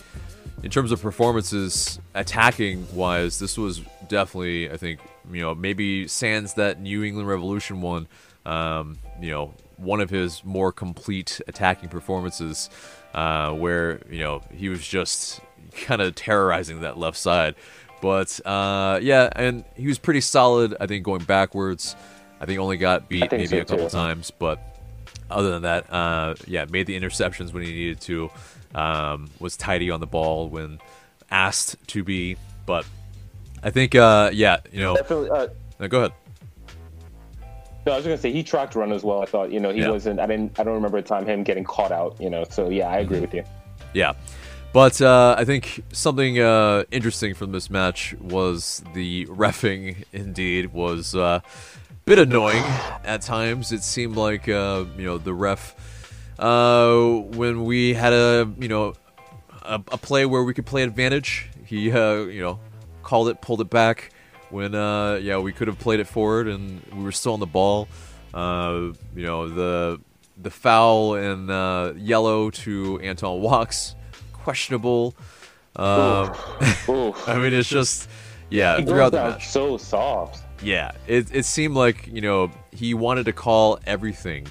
in 0.63 0.71
terms 0.71 0.91
of 0.91 1.01
performances, 1.01 1.99
attacking 2.13 2.87
wise, 2.95 3.37
this 3.37 3.57
was 3.57 3.81
definitely, 4.07 4.71
I 4.71 4.77
think, 4.77 5.01
you 5.31 5.41
know, 5.41 5.53
maybe 5.53 6.07
sans 6.07 6.53
that 6.55 6.79
New 6.79 7.03
England 7.03 7.27
Revolution 7.27 7.81
one, 7.81 8.07
um, 8.45 8.97
you 9.21 9.29
know, 9.29 9.53
one 9.77 9.99
of 9.99 10.09
his 10.09 10.43
more 10.45 10.71
complete 10.71 11.41
attacking 11.47 11.89
performances, 11.89 12.69
uh, 13.13 13.51
where 13.51 14.01
you 14.09 14.19
know 14.19 14.41
he 14.51 14.69
was 14.69 14.85
just 14.85 15.41
kind 15.83 16.01
of 16.01 16.15
terrorizing 16.15 16.81
that 16.81 16.97
left 16.97 17.17
side. 17.17 17.55
But 18.01 18.39
uh, 18.45 18.99
yeah, 19.01 19.29
and 19.35 19.63
he 19.75 19.87
was 19.87 19.99
pretty 19.99 20.21
solid. 20.21 20.75
I 20.79 20.87
think 20.87 21.03
going 21.03 21.23
backwards, 21.23 21.95
I 22.39 22.45
think 22.45 22.59
only 22.59 22.77
got 22.77 23.09
beat 23.09 23.31
maybe 23.31 23.47
so 23.47 23.57
a 23.57 23.65
couple 23.65 23.89
too. 23.89 23.97
times, 23.97 24.31
but 24.31 24.59
other 25.29 25.51
than 25.51 25.63
that, 25.63 25.91
uh, 25.91 26.35
yeah, 26.47 26.65
made 26.69 26.87
the 26.87 26.99
interceptions 26.99 27.53
when 27.53 27.63
he 27.63 27.71
needed 27.71 28.01
to 28.01 28.29
um, 28.75 29.29
was 29.39 29.57
tidy 29.57 29.89
on 29.89 29.99
the 29.99 30.07
ball 30.07 30.49
when 30.49 30.79
asked 31.31 31.75
to 31.87 32.03
be. 32.03 32.37
But 32.65 32.85
I 33.61 33.69
think, 33.69 33.95
uh, 33.95 34.31
yeah, 34.33 34.57
you 34.71 34.81
know. 34.81 34.95
Definitely. 34.95 35.29
Uh, 35.29 35.47
no, 35.79 35.87
go 35.87 35.99
ahead. 35.99 36.13
No, 37.85 37.91
I 37.91 37.97
was 37.97 38.05
gonna 38.05 38.17
say 38.17 38.31
he 38.31 38.43
tracked 38.43 38.75
run 38.75 38.93
as 38.93 39.03
well. 39.03 39.21
I 39.21 39.25
thought, 39.25 39.51
you 39.51 39.59
know, 39.59 39.69
he 39.69 39.81
yeah. 39.81 39.89
wasn't. 39.89 40.19
I 40.19 40.25
didn't. 40.25 40.57
I 40.57 40.63
don't 40.63 40.75
remember 40.75 40.97
a 40.97 41.01
time 41.01 41.25
him 41.25 41.43
getting 41.43 41.65
caught 41.65 41.91
out. 41.91 42.19
You 42.19 42.29
know, 42.29 42.45
so 42.49 42.69
yeah, 42.69 42.87
I 42.87 42.99
agree 42.99 43.19
with 43.19 43.33
you. 43.33 43.43
Yeah, 43.93 44.13
but 44.71 45.01
uh, 45.01 45.35
I 45.37 45.43
think 45.43 45.83
something 45.91 46.39
uh, 46.39 46.83
interesting 46.91 47.33
from 47.33 47.51
this 47.51 47.69
match 47.69 48.15
was 48.21 48.83
the 48.93 49.25
refing. 49.25 50.05
Indeed, 50.13 50.73
was 50.73 51.13
uh, 51.13 51.41
a 51.43 51.93
bit 52.05 52.19
annoying 52.19 52.63
at 53.03 53.21
times. 53.21 53.73
It 53.73 53.83
seemed 53.83 54.15
like 54.15 54.47
uh, 54.47 54.85
you 54.97 55.05
know 55.05 55.17
the 55.17 55.33
ref 55.33 55.75
uh, 56.39 56.97
when 57.35 57.65
we 57.65 57.93
had 57.93 58.13
a 58.13 58.51
you 58.59 58.67
know 58.67 58.93
a, 59.63 59.75
a, 59.75 59.97
play 59.97 60.25
where 60.25 60.43
we 60.43 60.53
could 60.53 60.65
play 60.65 60.83
advantage. 60.83 61.49
He 61.65 61.91
uh, 61.91 62.23
you 62.23 62.41
know 62.41 62.59
called 63.01 63.29
it, 63.29 63.41
pulled 63.41 63.61
it 63.61 63.69
back. 63.69 64.11
When 64.49 64.75
uh, 64.75 65.15
yeah, 65.15 65.39
we 65.39 65.53
could 65.53 65.67
have 65.67 65.79
played 65.79 65.99
it 65.99 66.07
forward 66.07 66.47
and 66.47 66.81
we 66.93 67.03
were 67.03 67.11
still 67.11 67.33
on 67.33 67.39
the 67.39 67.45
ball. 67.45 67.87
Uh, 68.33 68.93
you 69.15 69.25
know 69.25 69.49
the 69.49 69.99
the 70.41 70.51
foul 70.51 71.15
and 71.15 71.49
uh, 71.49 71.93
yellow 71.95 72.49
to 72.49 72.99
Anton 72.99 73.41
Walkes 73.41 73.95
questionable. 74.31 75.15
Uh, 75.75 76.33
I 77.27 77.37
mean, 77.37 77.53
it's 77.53 77.69
just 77.69 78.09
yeah. 78.49 78.77
He 78.77 78.85
throughout 78.85 79.11
the 79.11 79.29
match, 79.29 79.49
so 79.49 79.77
soft. 79.77 80.43
Yeah, 80.61 80.91
it 81.07 81.33
it 81.33 81.45
seemed 81.45 81.75
like 81.75 82.07
you 82.07 82.21
know 82.21 82.51
he 82.71 82.93
wanted 82.93 83.25
to 83.25 83.33
call 83.33 83.79
everything 83.85 84.47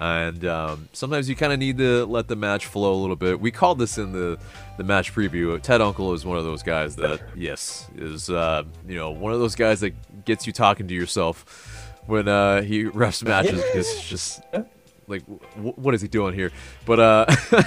and 0.00 0.44
um, 0.44 0.88
sometimes 0.92 1.28
you 1.28 1.36
kind 1.36 1.52
of 1.52 1.58
need 1.58 1.78
to 1.78 2.04
let 2.06 2.28
the 2.28 2.36
match 2.36 2.66
flow 2.66 2.92
a 2.92 3.00
little 3.00 3.16
bit. 3.16 3.40
We 3.40 3.50
called 3.50 3.78
this 3.78 3.98
in 3.98 4.12
the 4.12 4.38
the 4.76 4.84
match 4.84 5.14
preview. 5.14 5.60
Ted 5.62 5.80
Unkel 5.80 6.14
is 6.14 6.24
one 6.24 6.36
of 6.36 6.44
those 6.44 6.62
guys 6.62 6.96
that 6.96 7.20
yes 7.36 7.88
is 7.96 8.28
uh, 8.28 8.64
you 8.86 8.96
know 8.96 9.10
one 9.10 9.32
of 9.32 9.40
those 9.40 9.54
guys 9.54 9.80
that 9.80 10.24
gets 10.24 10.46
you 10.46 10.52
talking 10.52 10.86
to 10.88 10.94
yourself 10.94 11.82
when 12.06 12.28
uh, 12.28 12.62
he 12.62 12.84
refs 12.84 13.24
matches 13.24 13.62
because 13.62 13.86
it's 13.94 14.08
just 14.08 14.42
like 15.08 15.24
w- 15.26 15.74
what 15.76 15.94
is 15.94 16.02
he 16.02 16.08
doing 16.08 16.34
here? 16.34 16.52
But 16.84 17.00
uh, 17.00 17.26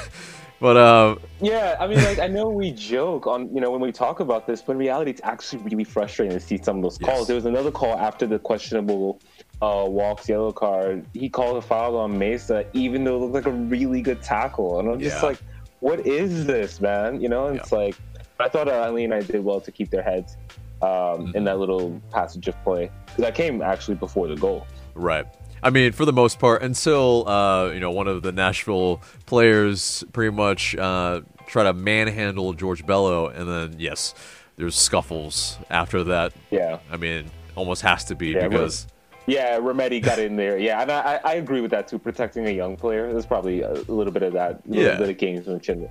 but 0.59 0.77
uh, 0.77 1.15
yeah, 1.41 1.77
I 1.79 1.87
mean 1.87 2.03
like 2.03 2.19
I 2.19 2.27
know 2.27 2.49
we 2.49 2.71
joke 2.71 3.25
on 3.25 3.53
you 3.53 3.61
know 3.61 3.71
when 3.71 3.81
we 3.81 3.91
talk 3.91 4.19
about 4.19 4.45
this, 4.45 4.61
but 4.61 4.73
in 4.73 4.77
reality 4.77 5.11
it's 5.11 5.21
actually 5.23 5.63
really 5.63 5.83
frustrating 5.83 6.37
to 6.37 6.43
see 6.43 6.59
some 6.61 6.77
of 6.77 6.83
those 6.83 6.97
calls. 6.99 7.19
Yes. 7.19 7.27
There 7.27 7.35
was 7.35 7.45
another 7.45 7.71
call 7.71 7.97
after 7.97 8.27
the 8.27 8.37
questionable 8.37 9.19
uh, 9.61 9.85
Walk's 9.87 10.29
yellow 10.29 10.51
card, 10.51 11.05
he 11.13 11.29
called 11.29 11.57
a 11.57 11.61
foul 11.61 11.97
on 11.97 12.17
Meza, 12.17 12.65
even 12.73 13.03
though 13.03 13.17
it 13.17 13.19
looked 13.19 13.33
like 13.33 13.45
a 13.45 13.51
really 13.51 14.01
good 14.01 14.21
tackle. 14.21 14.79
And 14.79 14.89
I'm 14.89 14.99
just 14.99 15.17
yeah. 15.17 15.29
like, 15.29 15.39
what 15.79 16.05
is 16.05 16.45
this, 16.45 16.79
man? 16.79 17.21
You 17.21 17.29
know, 17.29 17.47
and 17.47 17.55
yeah. 17.55 17.61
it's 17.61 17.71
like, 17.71 17.95
I 18.39 18.47
thought 18.47 18.67
uh, 18.67 18.83
Ali 18.83 19.03
and 19.03 19.13
I 19.13 19.21
did 19.21 19.43
well 19.43 19.59
to 19.61 19.71
keep 19.71 19.89
their 19.89 20.01
heads 20.01 20.37
um, 20.81 20.89
mm-hmm. 20.89 21.37
in 21.37 21.43
that 21.43 21.59
little 21.59 22.01
passage 22.09 22.47
of 22.47 22.61
play 22.63 22.89
because 23.05 23.23
that 23.23 23.35
came 23.35 23.61
actually 23.61 23.95
before 23.95 24.27
the 24.27 24.35
goal. 24.35 24.65
Right. 24.95 25.25
I 25.61 25.71
mean, 25.71 25.91
for 25.91 26.05
the 26.05 26.13
most 26.13 26.39
part, 26.39 26.61
until 26.61 27.27
uh, 27.27 27.71
you 27.71 27.81
know 27.81 27.91
one 27.91 28.07
of 28.07 28.21
the 28.21 28.31
Nashville 28.31 29.01
players 29.25 30.05
pretty 30.13 30.33
much 30.33 30.73
uh, 30.77 31.19
try 31.47 31.63
to 31.63 31.73
manhandle 31.73 32.53
George 32.53 32.85
Bello, 32.85 33.27
and 33.27 33.49
then 33.49 33.75
yes, 33.77 34.15
there's 34.55 34.75
scuffles 34.75 35.57
after 35.69 36.05
that. 36.05 36.31
Yeah. 36.49 36.79
I 36.89 36.95
mean, 36.95 37.29
almost 37.55 37.81
has 37.81 38.05
to 38.05 38.15
be 38.15 38.29
Yeah, 38.29 38.47
because 38.47 38.87
Yeah, 39.27 39.59
Remedi 39.59 40.01
got 40.03 40.17
in 40.19 40.35
there. 40.35 40.57
Yeah, 40.57 40.81
and 40.81 40.91
I, 40.91 41.19
I 41.23 41.33
agree 41.35 41.61
with 41.61 41.71
that 41.71 41.87
too. 41.87 41.99
Protecting 41.99 42.47
a 42.47 42.51
young 42.51 42.75
player, 42.75 43.11
there's 43.11 43.25
probably 43.27 43.61
a 43.61 43.73
little 43.73 44.11
bit 44.13 44.23
of 44.23 44.33
that, 44.33 44.61
a 44.65 44.69
little 44.69 44.83
Yeah. 44.85 44.97
bit 44.97 45.09
of 45.09 45.17
gamesmanship. 45.17 45.89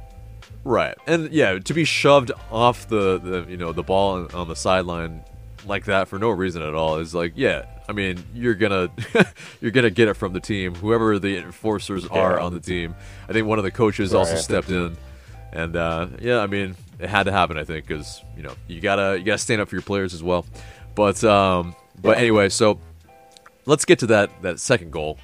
right, 0.64 0.96
and 1.06 1.30
yeah, 1.32 1.58
to 1.58 1.74
be 1.74 1.84
shoved 1.84 2.32
off 2.50 2.88
the, 2.88 3.18
the 3.18 3.46
you 3.48 3.56
know 3.56 3.72
the 3.72 3.82
ball 3.84 4.14
on, 4.16 4.30
on 4.34 4.48
the 4.48 4.56
sideline 4.56 5.22
like 5.66 5.84
that 5.84 6.08
for 6.08 6.18
no 6.18 6.30
reason 6.30 6.62
at 6.62 6.74
all 6.74 6.96
is 6.98 7.14
like 7.14 7.32
yeah. 7.36 7.64
I 7.88 7.92
mean, 7.92 8.22
you're 8.34 8.54
gonna 8.54 8.90
you're 9.62 9.70
gonna 9.70 9.88
get 9.90 10.08
it 10.08 10.14
from 10.14 10.32
the 10.34 10.40
team, 10.40 10.74
whoever 10.74 11.18
the 11.18 11.38
enforcers 11.38 12.06
are 12.08 12.36
Yeah. 12.36 12.44
on 12.44 12.52
the 12.52 12.60
team. 12.60 12.94
I 13.28 13.32
think 13.32 13.46
one 13.46 13.58
of 13.58 13.64
the 13.64 13.70
coaches 13.70 14.12
also 14.12 14.34
stepped 14.36 14.68
in, 14.68 14.96
and 15.52 15.74
uh, 15.76 16.08
yeah, 16.20 16.40
I 16.40 16.46
mean, 16.48 16.76
it 16.98 17.08
had 17.08 17.22
to 17.24 17.32
happen. 17.32 17.56
I 17.56 17.64
think 17.64 17.86
because 17.86 18.22
you 18.36 18.42
know 18.42 18.52
you 18.66 18.80
gotta 18.82 19.16
you 19.18 19.24
gotta 19.24 19.38
stand 19.38 19.62
up 19.62 19.68
for 19.68 19.76
your 19.76 19.82
players 19.82 20.12
as 20.12 20.22
well. 20.22 20.44
But 20.94 21.22
um, 21.24 21.74
but 22.02 22.16
Yeah. 22.16 22.22
anyway, 22.24 22.48
so 22.50 22.78
let's 23.68 23.84
get 23.84 24.00
to 24.00 24.06
that 24.06 24.30
that 24.42 24.58
second 24.58 24.90
goal. 24.90 25.18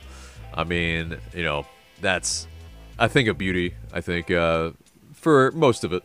I 0.52 0.62
mean, 0.62 1.18
you 1.34 1.42
know, 1.42 1.66
that's 2.00 2.46
I 2.98 3.08
think 3.08 3.28
a 3.28 3.34
beauty. 3.34 3.74
I 3.92 4.00
think 4.00 4.30
uh, 4.30 4.70
for 5.12 5.50
most 5.52 5.82
of 5.82 5.92
it. 5.92 6.04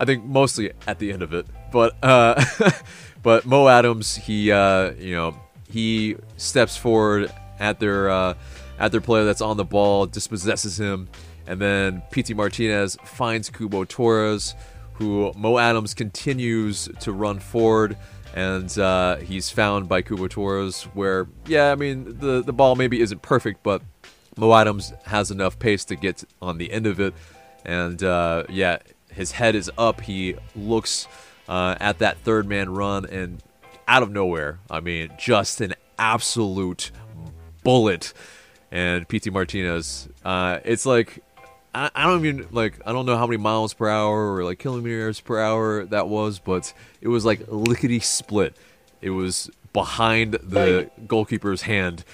I 0.00 0.04
think 0.04 0.24
mostly 0.24 0.72
at 0.86 1.00
the 1.00 1.12
end 1.12 1.22
of 1.22 1.32
it, 1.32 1.46
but 1.72 1.96
uh, 2.02 2.44
but 3.22 3.46
Mo 3.46 3.66
Adams, 3.66 4.14
he 4.14 4.52
uh, 4.52 4.92
you 4.92 5.14
know 5.14 5.34
he 5.70 6.16
steps 6.36 6.76
forward 6.76 7.32
at 7.58 7.80
their 7.80 8.10
uh, 8.10 8.34
at 8.78 8.92
their 8.92 9.00
player 9.00 9.24
that's 9.24 9.40
on 9.40 9.56
the 9.56 9.64
ball, 9.64 10.06
dispossesses 10.06 10.78
him, 10.78 11.08
and 11.46 11.60
then 11.60 12.02
Pity 12.10 12.34
Martinez 12.34 12.96
finds 13.04 13.50
Cubo 13.50 13.88
Torres, 13.88 14.54
who 14.94 15.32
Mo 15.34 15.58
Adams 15.58 15.94
continues 15.94 16.88
to 17.00 17.12
run 17.12 17.40
forward, 17.40 17.96
and 18.34 18.78
uh, 18.78 19.16
he's 19.16 19.50
found 19.50 19.88
by 19.88 20.02
Cubo 20.02 20.28
Torres. 20.28 20.84
Where 20.94 21.28
yeah, 21.46 21.72
I 21.72 21.74
mean 21.74 22.18
the 22.18 22.42
the 22.42 22.52
ball 22.52 22.76
maybe 22.76 23.00
isn't 23.00 23.22
perfect, 23.22 23.62
but 23.62 23.82
Mo 24.36 24.54
Adams 24.54 24.92
has 25.06 25.30
enough 25.30 25.58
pace 25.58 25.84
to 25.86 25.96
get 25.96 26.24
on 26.40 26.58
the 26.58 26.70
end 26.70 26.86
of 26.86 27.00
it, 27.00 27.14
and 27.64 28.02
uh, 28.02 28.44
yeah, 28.48 28.78
his 29.10 29.32
head 29.32 29.54
is 29.54 29.70
up. 29.76 30.00
He 30.00 30.36
looks 30.54 31.08
uh, 31.48 31.76
at 31.80 31.98
that 31.98 32.18
third 32.18 32.46
man 32.46 32.70
run, 32.70 33.04
and 33.06 33.42
out 33.86 34.02
of 34.02 34.10
nowhere, 34.10 34.60
I 34.70 34.80
mean, 34.80 35.10
just 35.18 35.60
an 35.60 35.74
absolute 35.98 36.90
bullet. 37.64 38.12
And 38.70 39.08
Pity 39.08 39.30
Martinez, 39.30 40.10
uh, 40.26 40.58
it's 40.62 40.84
like 40.84 41.24
I, 41.74 41.90
I 41.94 42.06
don't 42.06 42.24
even 42.24 42.48
like 42.50 42.80
I 42.86 42.92
don't 42.92 43.06
know 43.06 43.16
how 43.16 43.26
many 43.26 43.36
miles 43.36 43.74
per 43.74 43.88
hour 43.88 44.34
or 44.34 44.44
like 44.44 44.58
kilometers 44.58 45.20
per 45.20 45.40
hour 45.40 45.84
that 45.86 46.08
was, 46.08 46.38
but 46.38 46.72
it 47.00 47.08
was 47.08 47.24
like 47.24 47.42
lickety 47.48 48.00
split. 48.00 48.56
It 49.00 49.10
was 49.10 49.50
behind 49.72 50.34
the 50.34 50.90
goalkeeper's 51.06 51.62
hand, 51.62 52.04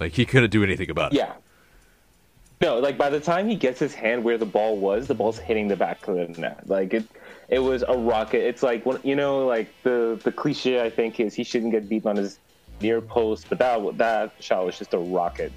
like 0.00 0.12
he 0.12 0.24
couldn't 0.24 0.50
do 0.50 0.64
anything 0.64 0.90
about 0.90 1.12
it. 1.12 1.18
Yeah. 1.18 1.34
No, 2.60 2.78
like 2.78 2.96
by 2.96 3.10
the 3.10 3.20
time 3.20 3.48
he 3.48 3.56
gets 3.56 3.80
his 3.80 3.92
hand 3.92 4.22
where 4.22 4.38
the 4.38 4.46
ball 4.46 4.76
was, 4.76 5.08
the 5.08 5.14
ball's 5.14 5.38
hitting 5.38 5.66
the 5.66 5.76
back 5.76 6.06
of 6.06 6.14
the 6.14 6.40
net. 6.40 6.68
Like 6.68 6.94
it, 6.94 7.04
it 7.48 7.58
was 7.58 7.82
a 7.86 7.96
rocket. 7.96 8.46
It's 8.46 8.62
like 8.62 8.86
when 8.86 8.98
you 9.02 9.16
know, 9.16 9.46
like 9.46 9.68
the 9.82 10.18
the 10.22 10.30
cliche 10.30 10.80
I 10.80 10.88
think 10.88 11.20
is 11.20 11.34
he 11.34 11.44
shouldn't 11.44 11.72
get 11.72 11.88
beaten 11.88 12.10
on 12.10 12.16
his 12.16 12.38
near 12.80 13.00
post, 13.00 13.46
but 13.48 13.58
that 13.58 13.98
that 13.98 14.32
shot 14.40 14.64
was 14.64 14.78
just 14.78 14.94
a 14.94 14.98
rocket. 14.98 15.52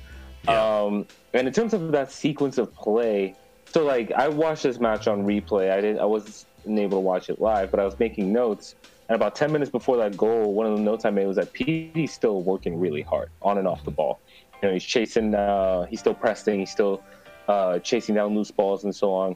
Yeah. 0.45 0.83
Um, 0.83 1.07
and 1.33 1.47
in 1.47 1.53
terms 1.53 1.74
of 1.74 1.91
that 1.91 2.12
sequence 2.12 2.57
of 2.57 2.74
play, 2.74 3.35
so 3.67 3.84
like 3.84 4.12
I 4.12 4.27
watched 4.27 4.63
this 4.63 4.79
match 4.79 5.07
on 5.07 5.25
replay. 5.25 5.71
I 5.71 5.82
didn't, 5.82 5.99
I 5.99 6.06
wasn't 6.06 6.45
able 6.67 6.97
to 6.97 7.01
watch 7.01 7.30
it 7.30 7.39
live, 7.39 7.71
but 7.71 7.80
I 7.80 7.86
was 7.86 7.97
making 7.99 8.32
notes. 8.32 8.75
And 9.08 9.15
about 9.15 9.36
ten 9.36 9.51
minutes 9.51 9.69
before 9.69 9.97
that 9.97 10.17
goal, 10.17 10.54
one 10.54 10.65
of 10.65 10.78
the 10.78 10.84
notes 10.84 11.06
I 11.06 11.12
made 11.12 11.28
was 11.28 11.36
that 11.36 11.54
PD's 11.54 12.12
still 12.12 12.41
working 12.41 12.80
really 12.80 13.01
hard 13.01 13.30
on 13.41 13.58
and 13.58 13.67
off 13.67 13.84
the 13.84 13.91
ball. 13.91 14.19
You 14.62 14.69
know, 14.69 14.73
he's 14.73 14.84
chasing, 14.84 15.36
uh, 15.36 15.86
he's 15.86 15.99
still 15.99 16.13
pressing, 16.13 16.60
he's 16.60 16.71
still 16.71 17.04
uh, 17.47 17.80
chasing 17.80 18.15
down 18.15 18.36
loose 18.36 18.51
balls 18.51 18.84
and 18.84 18.95
so 18.95 19.13
on, 19.13 19.36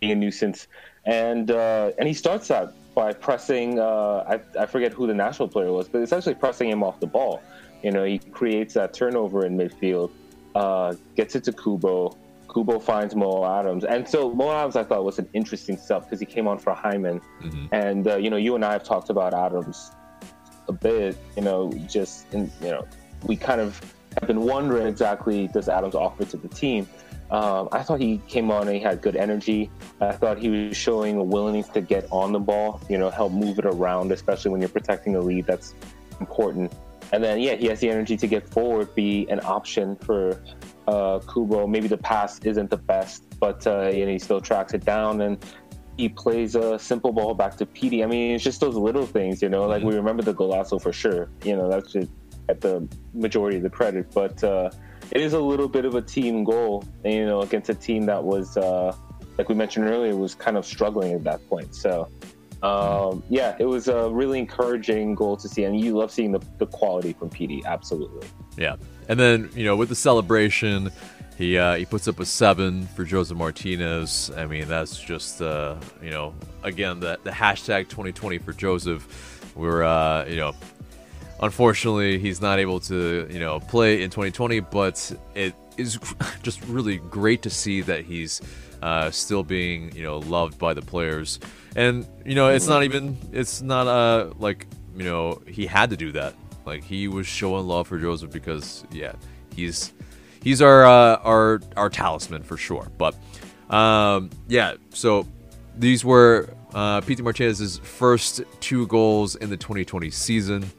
being 0.00 0.12
a 0.12 0.16
nuisance. 0.16 0.66
And 1.06 1.50
uh, 1.50 1.92
and 1.98 2.08
he 2.08 2.14
starts 2.14 2.48
that 2.48 2.72
by 2.94 3.12
pressing. 3.12 3.78
Uh, 3.78 4.24
I, 4.56 4.62
I 4.62 4.66
forget 4.66 4.92
who 4.92 5.06
the 5.06 5.14
national 5.14 5.48
player 5.48 5.72
was, 5.72 5.88
but 5.88 6.02
essentially 6.02 6.34
pressing 6.34 6.68
him 6.68 6.82
off 6.82 7.00
the 7.00 7.06
ball. 7.06 7.42
You 7.82 7.90
know, 7.90 8.04
he 8.04 8.18
creates 8.18 8.74
that 8.74 8.94
turnover 8.94 9.44
in 9.44 9.58
midfield, 9.58 10.10
uh, 10.54 10.94
gets 11.16 11.34
it 11.36 11.44
to 11.44 11.52
Cubo. 11.52 12.16
Cubo 12.54 12.80
finds 12.80 13.14
Mo 13.14 13.44
Adams, 13.44 13.84
and 13.84 14.08
so 14.08 14.32
Mo 14.32 14.52
Adams 14.52 14.76
I 14.76 14.84
thought 14.84 15.04
was 15.04 15.18
an 15.18 15.28
interesting 15.32 15.76
stuff 15.76 16.04
because 16.04 16.20
he 16.20 16.26
came 16.26 16.46
on 16.46 16.58
for 16.58 16.72
Hyndman, 16.74 17.20
Mhm. 17.42 17.68
and 17.72 18.06
uh, 18.08 18.16
you 18.16 18.30
know, 18.30 18.36
you 18.36 18.54
and 18.54 18.64
I 18.64 18.72
have 18.72 18.84
talked 18.84 19.10
about 19.10 19.34
Adams 19.34 19.90
a 20.68 20.72
bit. 20.72 21.16
You 21.36 21.42
know, 21.42 21.72
just 21.88 22.32
in, 22.32 22.50
you 22.62 22.70
know, 22.70 22.84
we 23.24 23.36
kind 23.36 23.60
of 23.60 23.80
have 24.18 24.28
been 24.28 24.42
wondering 24.42 24.86
exactly 24.86 25.48
does 25.48 25.68
Adams 25.68 25.94
offer 25.94 26.24
to 26.26 26.36
the 26.36 26.48
team. 26.48 26.88
Um, 27.30 27.68
I 27.72 27.82
thought 27.82 28.00
he 28.00 28.18
came 28.28 28.50
on 28.50 28.68
and 28.68 28.76
he 28.76 28.80
had 28.82 29.00
good 29.00 29.16
energy. 29.16 29.70
I 30.00 30.12
thought 30.12 30.38
he 30.38 30.48
was 30.50 30.76
showing 30.76 31.16
a 31.16 31.24
willingness 31.24 31.68
to 31.70 31.80
get 31.80 32.06
on 32.12 32.32
the 32.32 32.38
ball, 32.38 32.80
you 32.88 32.98
know, 32.98 33.10
help 33.10 33.32
move 33.32 33.58
it 33.58 33.64
around, 33.64 34.12
especially 34.12 34.52
when 34.52 34.60
you're 34.60 34.68
protecting 34.68 35.16
a 35.16 35.20
lead. 35.20 35.46
That's 35.46 35.74
important. 36.20 36.72
And 37.12 37.24
then, 37.24 37.40
yeah, 37.40 37.54
he 37.54 37.66
has 37.66 37.80
the 37.80 37.90
energy 37.90 38.16
to 38.18 38.26
get 38.26 38.46
forward, 38.48 38.94
be 38.94 39.26
an 39.30 39.40
option 39.40 39.96
for 39.96 40.40
uh, 40.86 41.18
Cubo. 41.20 41.68
Maybe 41.68 41.88
the 41.88 41.98
pass 41.98 42.38
isn't 42.40 42.70
the 42.70 42.76
best, 42.76 43.24
but 43.40 43.66
uh, 43.66 43.90
you 43.92 44.06
know, 44.06 44.12
he 44.12 44.18
still 44.18 44.40
tracks 44.40 44.74
it 44.74 44.84
down 44.84 45.20
and 45.20 45.44
he 45.96 46.08
plays 46.08 46.54
a 46.54 46.78
simple 46.78 47.12
ball 47.12 47.34
back 47.34 47.56
to 47.56 47.66
PD. 47.66 48.02
I 48.02 48.06
mean, 48.06 48.34
it's 48.34 48.44
just 48.44 48.60
those 48.60 48.74
little 48.74 49.06
things, 49.06 49.40
you 49.42 49.48
know. 49.48 49.66
Like 49.66 49.82
we 49.82 49.94
remember 49.94 50.22
the 50.22 50.34
golazo 50.34 50.80
for 50.80 50.92
sure. 50.92 51.28
You 51.44 51.56
know, 51.56 51.68
that's 51.68 51.92
just 51.92 52.10
at 52.48 52.60
the 52.60 52.86
majority 53.12 53.58
of 53.58 53.62
the 53.62 53.70
credit, 53.70 54.10
but 54.12 54.42
uh, 54.42 54.70
it 55.12 55.20
is 55.20 55.32
a 55.32 55.40
little 55.40 55.68
bit 55.68 55.84
of 55.84 55.94
a 55.94 56.02
team 56.02 56.44
goal. 56.44 56.84
You 57.04 57.26
know, 57.26 57.42
against 57.42 57.70
a 57.70 57.74
team 57.74 58.06
that 58.06 58.22
was, 58.22 58.56
uh, 58.56 58.94
like 59.38 59.48
we 59.48 59.54
mentioned 59.54 59.86
earlier, 59.86 60.16
was 60.16 60.34
kind 60.34 60.56
of 60.56 60.66
struggling 60.66 61.12
at 61.12 61.24
that 61.24 61.46
point. 61.48 61.74
So. 61.74 62.08
Um, 62.62 63.22
yeah, 63.28 63.56
it 63.58 63.66
was 63.66 63.88
a 63.88 64.08
really 64.08 64.38
encouraging 64.38 65.14
goal 65.14 65.36
to 65.36 65.50
see, 65.50 65.64
and 65.64 65.78
you 65.78 65.98
love 65.98 66.10
seeing 66.10 66.32
the, 66.32 66.40
the 66.56 66.66
quality 66.66 67.12
from 67.12 67.28
PD. 67.28 67.62
Absolutely. 67.66 68.26
Yeah, 68.56 68.76
and 69.08 69.18
then 69.18 69.50
you 69.54 69.64
know 69.64 69.76
with 69.76 69.88
the 69.88 69.94
celebration, 69.94 70.90
he 71.36 71.58
uh, 71.58 71.74
he 71.74 71.84
puts 71.84 72.08
up 72.08 72.20
a 72.20 72.26
seven 72.26 72.86
for 72.88 73.04
Josef 73.04 73.36
Martinez. 73.36 74.30
I 74.36 74.46
mean 74.46 74.68
that's 74.68 74.98
just 74.98 75.42
uh, 75.42 75.76
you 76.02 76.10
know 76.10 76.34
again 76.62 77.00
the 77.00 77.18
the 77.24 77.30
hashtag 77.30 77.88
2020 77.88 78.38
for 78.38 78.52
Josef. 78.52 79.52
We're 79.56 79.82
uh, 79.82 80.26
you 80.26 80.36
know 80.36 80.52
unfortunately 81.40 82.18
he's 82.18 82.40
not 82.40 82.58
able 82.58 82.80
to 82.80 83.26
you 83.30 83.38
know 83.38 83.60
play 83.60 84.02
in 84.02 84.10
2020, 84.10 84.60
but 84.60 85.12
it 85.34 85.54
is 85.76 85.98
just 86.42 86.64
really 86.66 86.98
great 86.98 87.42
to 87.42 87.50
see 87.50 87.80
that 87.82 88.04
he's 88.04 88.40
uh, 88.82 89.10
still 89.10 89.42
being 89.42 89.94
you 89.94 90.02
know 90.02 90.18
loved 90.18 90.58
by 90.58 90.74
the 90.74 90.82
players. 90.82 91.40
And 91.76 92.06
you 92.24 92.34
know 92.34 92.48
it's 92.48 92.68
not 92.68 92.84
even 92.84 93.16
it's 93.32 93.60
not 93.60 93.86
uh 93.88 94.32
like 94.38 94.66
you 94.96 95.04
know 95.04 95.42
he 95.48 95.66
had 95.66 95.90
to 95.90 95.96
do 95.96 96.12
that. 96.12 96.34
Like 96.66 96.84
he 96.84 97.08
was 97.08 97.26
showing 97.26 97.66
love 97.66 97.88
for 97.88 97.98
Josef 97.98 98.30
because 98.30 98.84
yeah 98.90 99.14
he's 99.54 99.92
he's 100.42 100.62
our 100.62 100.84
uh, 100.84 101.16
our 101.16 101.60
our 101.76 101.90
talisman 101.90 102.42
for 102.42 102.56
sure. 102.56 102.90
But 102.96 103.14
um, 103.70 104.30
yeah, 104.48 104.74
so 104.90 105.26
these 105.76 106.04
were 106.04 106.48
uh, 106.74 107.00
Pity 107.00 107.22
Martinez's 107.22 107.78
first 107.78 108.42
two 108.60 108.86
goals 108.86 109.36
in 109.36 109.50
the 109.50 109.56
2020 109.56 110.10
season, 110.10 110.70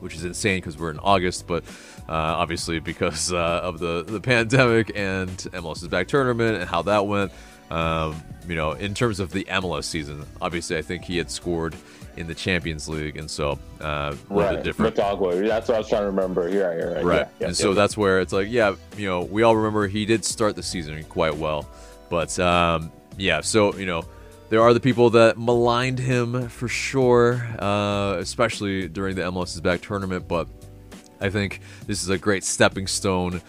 which 0.00 0.14
is 0.14 0.24
insane 0.24 0.58
because 0.58 0.78
we're 0.78 0.90
in 0.90 0.98
August, 1.00 1.46
but 1.46 1.64
uh, 2.08 2.12
obviously 2.12 2.80
because 2.80 3.32
uh, 3.32 3.60
of 3.62 3.78
the 3.78 4.04
the 4.04 4.20
pandemic 4.22 4.92
and 4.94 5.30
MLS's 5.30 5.88
back 5.88 6.08
tournament 6.08 6.56
and 6.56 6.68
how 6.68 6.82
that 6.82 7.06
went. 7.06 7.32
Um, 7.70 8.22
you 8.48 8.56
know, 8.56 8.72
in 8.72 8.94
terms 8.94 9.20
of 9.20 9.30
the 9.32 9.44
MLS 9.44 9.84
season, 9.84 10.24
obviously 10.40 10.76
I 10.76 10.82
think 10.82 11.04
he 11.04 11.16
had 11.18 11.30
scored 11.30 11.76
in 12.16 12.26
the 12.26 12.34
Champions 12.34 12.88
League, 12.88 13.16
and 13.16 13.30
so 13.30 13.58
uh, 13.80 14.14
a 14.30 14.34
little 14.34 14.54
bit 14.56 14.64
different. 14.64 14.96
That's 14.96 15.18
what 15.18 15.74
I 15.74 15.78
was 15.78 15.88
trying 15.88 16.02
to 16.02 16.06
remember. 16.06 16.48
You're 16.48 16.68
right. 16.68 16.96
Right. 16.96 17.04
Right. 17.04 17.16
Yeah, 17.16 17.28
yeah, 17.38 17.46
and 17.48 17.56
so 17.56 17.68
yeah. 17.68 17.74
that's 17.74 17.96
where 17.96 18.20
it's 18.20 18.32
like, 18.32 18.48
yeah, 18.50 18.74
you 18.96 19.06
know, 19.06 19.22
we 19.22 19.42
all 19.42 19.56
remember 19.56 19.86
he 19.86 20.04
did 20.04 20.24
start 20.24 20.56
the 20.56 20.62
season 20.62 21.02
quite 21.04 21.36
well. 21.36 21.68
But 22.08 22.36
um, 22.38 22.90
yeah, 23.16 23.40
so, 23.40 23.74
you 23.76 23.86
know, 23.86 24.04
there 24.48 24.62
are 24.62 24.74
the 24.74 24.80
people 24.80 25.10
that 25.10 25.38
maligned 25.38 26.00
him 26.00 26.48
for 26.48 26.66
sure, 26.66 27.34
uh, 27.58 28.16
especially 28.18 28.88
during 28.88 29.14
the 29.14 29.22
MLS's 29.22 29.60
back 29.60 29.80
tournament. 29.80 30.26
But 30.26 30.48
I 31.20 31.30
think 31.30 31.60
this 31.86 32.02
is 32.02 32.08
a 32.08 32.18
great 32.18 32.42
stepping 32.42 32.88
stone. 32.88 33.40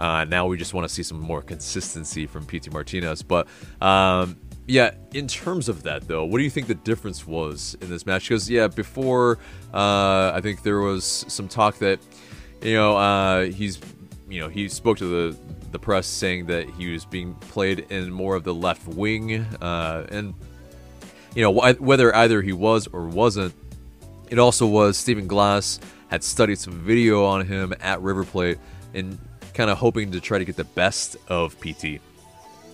Uh, 0.00 0.24
now 0.24 0.46
we 0.46 0.56
just 0.56 0.72
want 0.72 0.88
to 0.88 0.92
see 0.92 1.02
some 1.02 1.20
more 1.20 1.42
consistency 1.42 2.26
from 2.26 2.46
Pity 2.46 2.70
Martinez. 2.70 3.22
But 3.22 3.46
um, 3.82 4.36
yeah, 4.66 4.94
in 5.12 5.28
terms 5.28 5.68
of 5.68 5.82
that 5.82 6.08
though, 6.08 6.24
what 6.24 6.38
do 6.38 6.44
you 6.44 6.50
think 6.50 6.66
the 6.66 6.74
difference 6.74 7.26
was 7.26 7.76
in 7.80 7.90
this 7.90 8.06
match? 8.06 8.28
Because 8.28 8.48
yeah, 8.48 8.66
before 8.66 9.38
uh, 9.74 10.32
I 10.34 10.40
think 10.42 10.62
there 10.62 10.80
was 10.80 11.04
some 11.04 11.48
talk 11.48 11.76
that 11.78 12.00
you 12.62 12.74
know 12.74 12.96
uh, 12.96 13.42
he's 13.44 13.78
you 14.30 14.40
know, 14.40 14.48
he 14.48 14.68
spoke 14.68 14.96
to 14.98 15.04
the 15.32 15.36
the 15.72 15.78
press 15.78 16.06
saying 16.06 16.46
that 16.46 16.68
he 16.70 16.92
was 16.92 17.04
being 17.04 17.34
played 17.34 17.80
in 17.90 18.10
more 18.10 18.34
of 18.36 18.44
the 18.44 18.54
left 18.54 18.86
wing, 18.88 19.40
uh, 19.60 20.06
and 20.08 20.34
you 21.34 21.42
know 21.42 21.52
wh- 21.52 21.80
whether 21.80 22.14
either 22.14 22.40
he 22.40 22.52
was 22.52 22.86
or 22.86 23.06
wasn't. 23.06 23.54
It 24.30 24.38
also 24.38 24.66
was 24.66 24.96
Stephen 24.96 25.26
Glass 25.26 25.80
had 26.08 26.22
studied 26.22 26.58
some 26.58 26.74
video 26.74 27.24
on 27.24 27.44
him 27.44 27.74
at 27.80 28.00
River 28.00 28.24
Plate 28.24 28.58
and 28.94 29.18
kind 29.54 29.70
of 29.70 29.78
hoping 29.78 30.12
to 30.12 30.20
try 30.20 30.38
to 30.38 30.44
get 30.44 30.56
the 30.56 30.64
best 30.64 31.16
of 31.28 31.58
PT. 31.60 32.00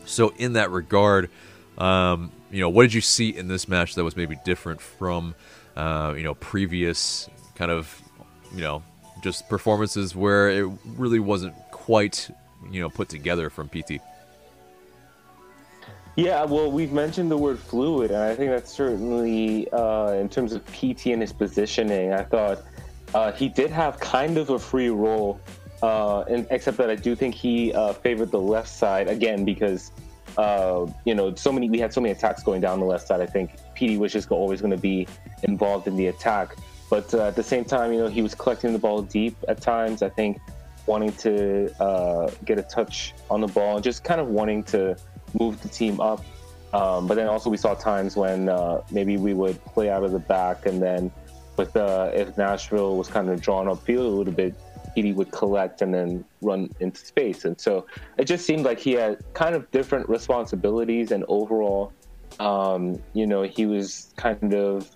So 0.04 0.32
in 0.38 0.54
that 0.54 0.70
regard, 0.70 1.30
um, 1.78 2.30
you 2.50 2.60
know, 2.60 2.68
what 2.68 2.82
did 2.82 2.94
you 2.94 3.00
see 3.00 3.30
in 3.36 3.48
this 3.48 3.68
match 3.68 3.94
that 3.96 4.04
was 4.04 4.16
maybe 4.16 4.36
different 4.44 4.80
from, 4.80 5.34
uh, 5.76 6.14
you 6.16 6.22
know, 6.22 6.34
previous 6.34 7.28
kind 7.54 7.70
of, 7.70 8.02
you 8.54 8.60
know, 8.60 8.82
just 9.22 9.48
performances 9.48 10.14
where 10.14 10.48
it 10.50 10.70
really 10.84 11.18
wasn't 11.18 11.54
quite, 11.70 12.30
you 12.70 12.80
know, 12.80 12.88
put 12.88 13.08
together 13.08 13.50
from 13.50 13.68
PT? 13.68 14.00
Yeah, 16.16 16.44
well, 16.44 16.72
we've 16.72 16.92
mentioned 16.92 17.30
the 17.30 17.36
word 17.36 17.58
fluid, 17.58 18.10
and 18.10 18.22
I 18.22 18.34
think 18.34 18.50
that's 18.50 18.72
certainly 18.72 19.70
uh, 19.70 20.12
in 20.12 20.30
terms 20.30 20.54
of 20.54 20.64
PT 20.66 21.08
and 21.08 21.20
his 21.20 21.32
positioning. 21.32 22.14
I 22.14 22.22
thought 22.22 22.62
uh, 23.12 23.32
he 23.32 23.50
did 23.50 23.70
have 23.70 24.00
kind 24.00 24.38
of 24.38 24.48
a 24.48 24.58
free 24.58 24.88
role, 24.88 25.38
uh, 25.82 26.24
in, 26.28 26.46
except 26.50 26.76
that 26.78 26.90
I 26.90 26.94
do 26.94 27.14
think 27.14 27.34
he 27.34 27.72
uh, 27.72 27.92
favored 27.92 28.30
the 28.30 28.40
left 28.40 28.68
side 28.68 29.08
again 29.08 29.44
because 29.44 29.90
uh, 30.36 30.86
you 31.04 31.14
know 31.14 31.34
so 31.34 31.52
many 31.52 31.70
we 31.70 31.78
had 31.78 31.92
so 31.92 32.00
many 32.00 32.12
attacks 32.12 32.42
going 32.42 32.60
down 32.60 32.80
the 32.80 32.86
left 32.86 33.06
side. 33.06 33.20
I 33.20 33.26
think 33.26 33.56
PT 33.76 33.98
was 33.98 34.12
just 34.12 34.30
always 34.30 34.60
going 34.60 34.72
to 34.72 34.76
be 34.80 35.06
involved 35.42 35.86
in 35.86 35.96
the 35.96 36.08
attack, 36.08 36.56
but 36.90 37.12
uh, 37.14 37.28
at 37.28 37.36
the 37.36 37.42
same 37.42 37.64
time, 37.64 37.92
you 37.92 37.98
know, 37.98 38.08
he 38.08 38.22
was 38.22 38.34
collecting 38.34 38.72
the 38.72 38.78
ball 38.78 39.02
deep 39.02 39.36
at 39.48 39.60
times. 39.60 40.02
I 40.02 40.08
think 40.08 40.40
wanting 40.86 41.12
to 41.12 42.28
get 42.44 42.58
a 42.58 42.62
touch 42.62 43.14
on 43.30 43.40
the 43.40 43.48
ball, 43.48 43.76
and 43.76 43.84
just 43.84 44.04
kind 44.04 44.20
of 44.20 44.28
wanting 44.28 44.62
to 44.64 44.96
move 45.38 45.60
the 45.62 45.68
team 45.68 46.00
up. 46.00 46.24
Um, 46.72 47.06
but 47.06 47.14
then 47.14 47.28
also 47.28 47.48
we 47.48 47.56
saw 47.56 47.74
times 47.74 48.16
when 48.16 48.48
uh, 48.48 48.82
maybe 48.90 49.16
we 49.16 49.34
would 49.34 49.62
play 49.64 49.88
out 49.88 50.04
of 50.04 50.12
the 50.12 50.18
back, 50.18 50.66
and 50.66 50.82
then 50.82 51.10
with 51.56 51.76
uh, 51.76 52.10
if 52.12 52.36
Nashville 52.36 52.96
was 52.96 53.08
kind 53.08 53.30
of 53.30 53.40
drawn 53.40 53.66
upfield 53.66 54.04
a 54.04 54.08
little 54.08 54.32
bit, 54.32 54.54
he 55.04 55.12
would 55.12 55.30
collect 55.30 55.82
and 55.82 55.92
then 55.92 56.24
run 56.42 56.70
into 56.80 57.04
space. 57.04 57.44
And 57.44 57.60
so 57.60 57.86
it 58.18 58.24
just 58.24 58.46
seemed 58.46 58.64
like 58.64 58.78
he 58.78 58.92
had 58.92 59.22
kind 59.34 59.54
of 59.54 59.70
different 59.70 60.08
responsibilities, 60.08 61.10
and 61.10 61.24
overall, 61.28 61.92
um, 62.40 63.02
you 63.12 63.26
know, 63.26 63.42
he 63.42 63.66
was 63.66 64.12
kind 64.16 64.54
of 64.54 64.90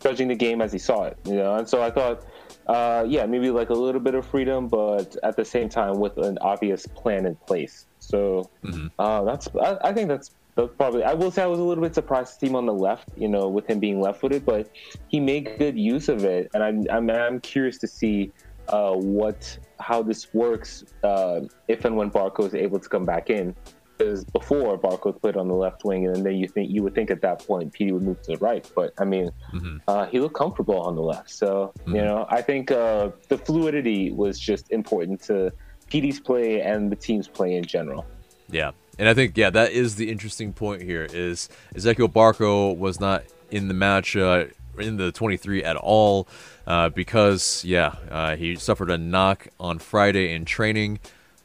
judging 0.00 0.28
the 0.28 0.34
game 0.34 0.60
as 0.60 0.72
he 0.72 0.78
saw 0.78 1.04
it. 1.04 1.16
You 1.24 1.34
know, 1.34 1.56
and 1.56 1.68
so 1.68 1.82
I 1.82 1.90
thought. 1.90 2.24
Uh, 2.68 3.04
yeah, 3.08 3.26
maybe 3.26 3.50
like 3.50 3.70
a 3.70 3.74
little 3.74 4.00
bit 4.00 4.14
of 4.14 4.24
freedom, 4.24 4.68
but 4.68 5.16
at 5.24 5.36
the 5.36 5.44
same 5.44 5.68
time 5.68 5.98
with 5.98 6.16
an 6.18 6.38
obvious 6.42 6.86
plan 6.86 7.26
in 7.26 7.34
place. 7.34 7.86
So 7.98 8.50
mm-hmm. 8.64 8.86
uh, 8.98 9.24
that's 9.24 9.48
I, 9.60 9.78
I, 9.82 9.92
think 9.92 10.08
that's 10.08 10.30
that's 10.54 10.74
probably 10.76 11.02
I 11.02 11.14
will 11.14 11.30
say 11.30 11.42
I 11.42 11.46
was 11.46 11.58
a 11.58 11.62
little 11.62 11.82
bit 11.82 11.94
surprised 11.94 12.34
to 12.34 12.38
see 12.40 12.46
him 12.48 12.56
on 12.56 12.66
the 12.66 12.74
left, 12.74 13.08
you 13.16 13.28
know, 13.28 13.48
with 13.48 13.66
him 13.66 13.78
being 13.78 14.00
left-footed, 14.00 14.44
but 14.44 14.70
he 15.08 15.18
made 15.18 15.56
good 15.58 15.78
use 15.78 16.08
of 16.08 16.24
it, 16.24 16.50
and 16.52 16.62
I'm 16.62 16.86
I'm, 16.90 17.10
I'm 17.10 17.40
curious 17.40 17.78
to 17.78 17.86
see 17.86 18.32
uh, 18.68 18.94
what 18.94 19.58
how 19.80 20.02
this 20.02 20.32
works 20.32 20.84
uh, 21.02 21.40
if 21.68 21.84
and 21.84 21.96
when 21.96 22.10
Barco 22.10 22.46
is 22.46 22.54
able 22.54 22.78
to 22.78 22.88
come 22.88 23.04
back 23.04 23.30
in. 23.30 23.54
Because 23.98 24.24
before 24.24 24.78
Barco 24.78 25.18
played 25.20 25.36
on 25.36 25.48
the 25.48 25.54
left 25.54 25.84
wing, 25.84 26.06
and 26.06 26.24
then 26.26 26.34
you 26.34 26.48
think 26.48 26.70
you 26.70 26.82
would 26.82 26.94
think 26.94 27.10
at 27.10 27.20
that 27.22 27.46
point 27.46 27.72
Petey 27.72 27.92
would 27.92 28.02
move 28.02 28.20
to 28.22 28.32
the 28.32 28.38
right, 28.38 28.68
but 28.74 28.92
I 28.98 29.04
mean, 29.04 29.30
mm-hmm. 29.52 29.76
uh, 29.86 30.06
he 30.06 30.18
looked 30.18 30.34
comfortable 30.34 30.80
on 30.80 30.96
the 30.96 31.02
left. 31.02 31.30
So 31.30 31.72
mm-hmm. 31.80 31.96
you 31.96 32.02
know, 32.02 32.26
I 32.28 32.42
think 32.42 32.70
uh, 32.70 33.10
the 33.28 33.38
fluidity 33.38 34.10
was 34.10 34.40
just 34.40 34.72
important 34.72 35.22
to 35.24 35.52
Petey's 35.86 36.18
play 36.18 36.62
and 36.62 36.90
the 36.90 36.96
team's 36.96 37.28
play 37.28 37.54
in 37.54 37.64
general. 37.64 38.06
Yeah, 38.50 38.72
and 38.98 39.08
I 39.08 39.14
think 39.14 39.36
yeah 39.36 39.50
that 39.50 39.72
is 39.72 39.96
the 39.96 40.10
interesting 40.10 40.52
point 40.52 40.82
here 40.82 41.06
is 41.12 41.48
Ezequiel 41.74 42.12
Barco 42.12 42.76
was 42.76 42.98
not 42.98 43.24
in 43.50 43.68
the 43.68 43.74
match 43.74 44.16
uh, 44.16 44.46
in 44.78 44.96
the 44.96 45.12
23 45.12 45.62
at 45.64 45.76
all 45.76 46.28
uh, 46.66 46.88
because 46.88 47.64
yeah 47.64 47.94
uh, 48.10 48.36
he 48.36 48.56
suffered 48.56 48.90
a 48.90 48.98
knock 48.98 49.48
on 49.60 49.78
Friday 49.78 50.32
in 50.32 50.44
training. 50.44 50.98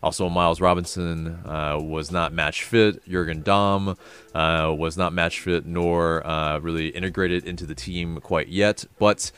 Also, 0.04 0.30
Miles 0.30 0.62
Robinson 0.62 1.28
uh, 1.46 1.78
was 1.82 2.12
not 2.12 2.32
match 2.32 2.64
fit. 2.64 3.04
Jurgen 3.10 3.42
Damm 3.42 3.98
uh, 4.34 4.74
was 4.78 4.96
not 4.96 5.12
match 5.12 5.40
fit, 5.40 5.66
nor 5.66 6.26
uh, 6.26 6.60
really 6.60 6.90
integrated 6.90 7.46
into 7.46 7.66
the 7.66 7.74
team 7.74 8.22
quite 8.22 8.48
yet. 8.48 8.86
But 9.00 9.32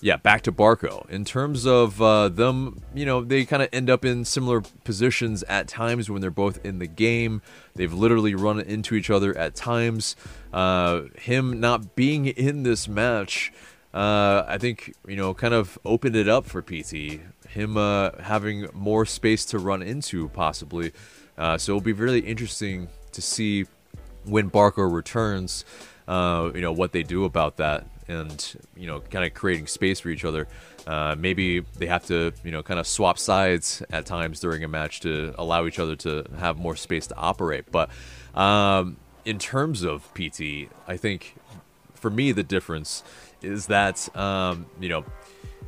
yeah, 0.00 0.16
back 0.16 0.42
to 0.42 0.52
Barco. 0.52 1.08
In 1.10 1.24
terms 1.24 1.66
of 1.66 2.00
uh, 2.00 2.28
them, 2.28 2.82
you 2.94 3.04
know, 3.04 3.22
they 3.22 3.44
kind 3.44 3.62
of 3.62 3.68
end 3.72 3.90
up 3.90 4.04
in 4.04 4.24
similar 4.24 4.60
positions 4.84 5.42
at 5.44 5.66
times 5.66 6.08
when 6.08 6.20
they're 6.20 6.30
both 6.30 6.64
in 6.64 6.78
the 6.78 6.86
game. 6.86 7.42
They've 7.74 7.92
literally 7.92 8.34
run 8.34 8.60
into 8.60 8.94
each 8.94 9.10
other 9.10 9.36
at 9.36 9.56
times. 9.56 10.14
Uh, 10.52 11.02
him 11.18 11.58
not 11.58 11.96
being 11.96 12.26
in 12.26 12.62
this 12.62 12.86
match, 12.86 13.52
uh, 13.92 14.44
I 14.46 14.56
think, 14.58 14.94
you 15.06 15.16
know, 15.16 15.34
kind 15.34 15.54
of 15.54 15.78
opened 15.84 16.14
it 16.14 16.28
up 16.28 16.46
for 16.46 16.62
PT. 16.62 17.20
Him 17.48 17.76
uh, 17.76 18.10
having 18.20 18.68
more 18.72 19.04
space 19.04 19.44
to 19.46 19.58
run 19.58 19.82
into, 19.82 20.28
possibly. 20.28 20.92
Uh, 21.36 21.58
so 21.58 21.72
it'll 21.72 21.80
be 21.80 21.92
really 21.92 22.20
interesting 22.20 22.88
to 23.12 23.20
see 23.20 23.66
when 24.24 24.48
Barco 24.48 24.92
returns, 24.92 25.64
uh, 26.06 26.50
you 26.54 26.60
know, 26.60 26.72
what 26.72 26.92
they 26.92 27.02
do 27.02 27.24
about 27.24 27.56
that 27.56 27.84
and 28.08 28.56
you 28.76 28.86
know 28.86 29.00
kind 29.00 29.24
of 29.24 29.34
creating 29.34 29.66
space 29.66 30.00
for 30.00 30.08
each 30.08 30.24
other. 30.24 30.48
Uh, 30.86 31.14
maybe 31.18 31.60
they 31.60 31.86
have 31.86 32.06
to 32.06 32.32
you 32.42 32.50
know 32.50 32.62
kind 32.62 32.80
of 32.80 32.86
swap 32.86 33.18
sides 33.18 33.82
at 33.90 34.06
times 34.06 34.40
during 34.40 34.64
a 34.64 34.68
match 34.68 35.00
to 35.00 35.34
allow 35.38 35.66
each 35.66 35.78
other 35.78 35.96
to 35.96 36.24
have 36.38 36.58
more 36.58 36.76
space 36.76 37.06
to 37.08 37.16
operate. 37.16 37.64
But 37.70 37.90
um, 38.34 38.96
in 39.24 39.38
terms 39.38 39.82
of 39.82 40.08
PT, 40.14 40.70
I 40.86 40.96
think 40.96 41.34
for 41.94 42.10
me 42.10 42.32
the 42.32 42.42
difference 42.42 43.02
is 43.42 43.66
that 43.66 44.08
um, 44.16 44.66
you 44.80 44.88
know 44.88 45.04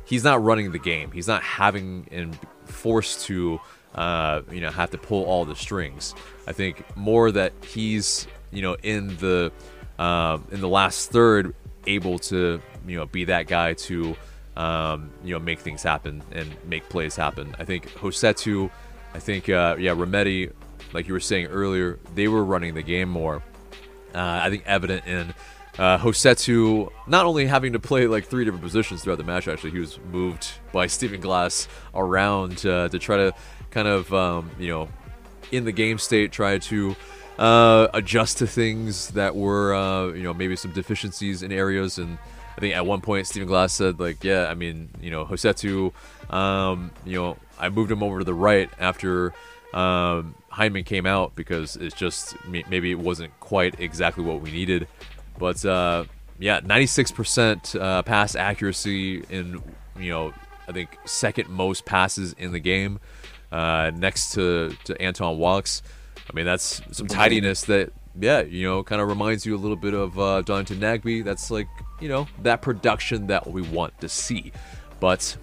he's 0.05 0.23
not 0.23 0.43
running 0.43 0.71
the 0.71 0.79
game. 0.79 1.11
He's 1.11 1.27
not 1.27 1.43
having 1.43 2.07
and 2.11 2.37
forced 2.65 3.25
to 3.25 3.59
uh, 3.95 4.41
you 4.51 4.61
know 4.61 4.71
have 4.71 4.91
to 4.91 4.97
pull 4.97 5.23
all 5.25 5.45
the 5.45 5.55
strings. 5.55 6.15
I 6.47 6.53
think 6.53 6.83
more 6.97 7.31
that 7.31 7.53
he's 7.63 8.27
you 8.51 8.61
know 8.61 8.75
in 8.81 9.15
the 9.17 9.51
uh, 9.99 10.39
in 10.51 10.61
the 10.61 10.67
last 10.67 11.11
third 11.11 11.53
able 11.87 12.19
to 12.19 12.61
you 12.87 12.97
know 12.97 13.05
be 13.05 13.25
that 13.25 13.47
guy 13.47 13.73
to 13.73 14.15
um, 14.57 15.11
you 15.23 15.33
know 15.33 15.39
make 15.39 15.59
things 15.59 15.83
happen 15.83 16.21
and 16.31 16.49
make 16.65 16.87
plays 16.89 17.15
happen. 17.15 17.55
I 17.59 17.65
think 17.65 17.89
Rossetto, 17.95 18.69
I 19.13 19.19
think 19.19 19.49
uh, 19.49 19.75
yeah 19.79 19.93
Remedi, 19.93 20.51
like 20.93 21.07
you 21.07 21.13
were 21.13 21.19
saying 21.19 21.47
earlier, 21.47 21.99
they 22.15 22.27
were 22.27 22.43
running 22.43 22.73
the 22.73 22.83
game 22.83 23.09
more. 23.09 23.43
Uh, 24.13 24.41
I 24.43 24.49
think 24.49 24.63
evident 24.65 25.07
in 25.07 25.33
uh, 25.79 25.97
Rossetto 25.99 26.91
not 27.07 27.25
only 27.25 27.45
having 27.45 27.73
to 27.73 27.79
play 27.79 28.07
like 28.07 28.25
three 28.25 28.43
different 28.43 28.63
positions 28.63 29.03
throughout 29.03 29.17
the 29.17 29.23
match. 29.23 29.47
Actually, 29.47 29.71
he 29.71 29.79
was 29.79 29.99
moved 30.11 30.51
by 30.71 30.87
Stephen 30.87 31.21
Glass 31.21 31.67
around 31.93 32.65
uh, 32.65 32.89
to 32.89 32.99
try 32.99 33.17
to 33.17 33.33
kind 33.69 33.87
of 33.87 34.13
um, 34.13 34.51
you 34.59 34.67
know 34.67 34.89
in 35.51 35.65
the 35.65 35.71
game 35.71 35.97
state 35.97 36.31
try 36.31 36.57
to 36.57 36.95
uh, 37.37 37.87
adjust 37.93 38.37
to 38.39 38.47
things 38.47 39.09
that 39.09 39.35
were, 39.35 39.73
uh, 39.73 40.07
you 40.07 40.23
know, 40.23 40.33
maybe 40.33 40.55
some 40.55 40.71
deficiencies 40.71 41.43
in 41.43 41.51
areas. 41.51 41.97
And 41.97 42.17
I 42.57 42.59
think 42.59 42.75
at 42.75 42.85
one 42.85 43.01
point, 43.01 43.27
Stephen 43.27 43.47
Glass 43.47 43.73
said, 43.73 43.99
like, 43.99 44.23
yeah, 44.23 44.47
I 44.47 44.55
mean, 44.55 44.89
you 45.01 45.11
know, 45.11 45.25
Rossetto, 45.25 45.93
um, 46.33 46.91
you 47.05 47.17
know, 47.17 47.37
I 47.59 47.69
moved 47.69 47.91
him 47.91 48.03
over 48.03 48.19
to 48.19 48.25
the 48.25 48.33
right 48.33 48.69
after 48.79 49.33
um, 49.73 50.35
Hyndman 50.51 50.85
came 50.85 51.05
out 51.05 51.35
because 51.35 51.75
it's 51.77 51.95
just 51.95 52.35
maybe 52.45 52.91
it 52.91 52.99
wasn't 52.99 53.37
quite 53.39 53.79
exactly 53.79 54.23
what 54.23 54.41
we 54.41 54.51
needed. 54.51 54.87
But 55.39 55.63
uh, 55.65 56.05
yeah, 56.39 56.59
96% 56.61 57.79
uh, 57.79 58.01
pass 58.03 58.35
accuracy 58.35 59.23
in, 59.29 59.61
you 59.97 60.09
know, 60.09 60.33
I 60.67 60.71
think 60.71 60.97
second 61.05 61.49
most 61.49 61.85
passes 61.85 62.33
in 62.33 62.51
the 62.51 62.59
game, 62.59 62.99
uh, 63.51 63.91
next 63.95 64.33
to, 64.33 64.75
to 64.85 65.01
Anton 65.01 65.37
Walkes. 65.37 65.81
I 66.29 66.33
mean, 66.33 66.45
that's 66.45 66.81
some 66.91 67.07
tidiness 67.07 67.63
that, 67.65 67.91
yeah, 68.19 68.41
you 68.41 68.67
know, 68.67 68.83
kind 68.83 69.01
of 69.01 69.07
reminds 69.07 69.45
you 69.45 69.55
a 69.55 69.57
little 69.59 69.77
bit 69.77 69.93
of 69.93 70.17
uh, 70.19 70.41
Darlington 70.41 70.79
Nagbe. 70.79 71.23
That's 71.23 71.51
like, 71.51 71.67
you 71.99 72.09
know, 72.09 72.27
that 72.43 72.61
production 72.61 73.27
that 73.27 73.47
we 73.47 73.61
want 73.61 73.99
to 74.01 74.09
see. 74.09 74.51
But 74.99 75.35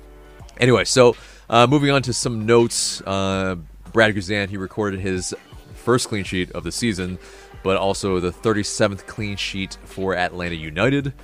anyway, 0.58 0.84
so 0.84 1.16
uh, 1.50 1.66
moving 1.66 1.90
on 1.90 2.02
to 2.02 2.12
some 2.12 2.46
notes. 2.46 3.02
Uh, 3.02 3.56
Brad 3.92 4.14
Guzan, 4.14 4.48
he 4.48 4.56
recorded 4.56 5.00
his 5.00 5.34
first 5.74 6.08
clean 6.08 6.24
sheet 6.24 6.50
of 6.52 6.64
the 6.64 6.72
season, 6.72 7.18
but 7.62 7.76
also 7.76 8.20
the 8.20 8.30
37th 8.30 9.06
clean 9.06 9.36
sheet 9.36 9.78
for 9.84 10.14
Atlanta 10.14 10.54
United. 10.54 11.14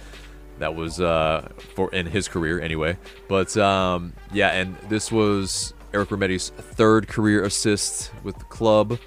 That 0.58 0.74
was 0.74 1.00
uh, 1.00 1.48
for 1.74 1.92
in 1.92 2.06
his 2.06 2.28
career 2.28 2.60
anyway. 2.60 2.96
But 3.28 3.56
um, 3.56 4.12
yeah, 4.32 4.50
and 4.50 4.76
this 4.88 5.10
was 5.10 5.74
Eric 5.92 6.10
Remedi's 6.10 6.50
third 6.50 7.08
career 7.08 7.44
assist 7.44 8.12
with 8.22 8.38
the 8.38 8.44
club. 8.44 8.98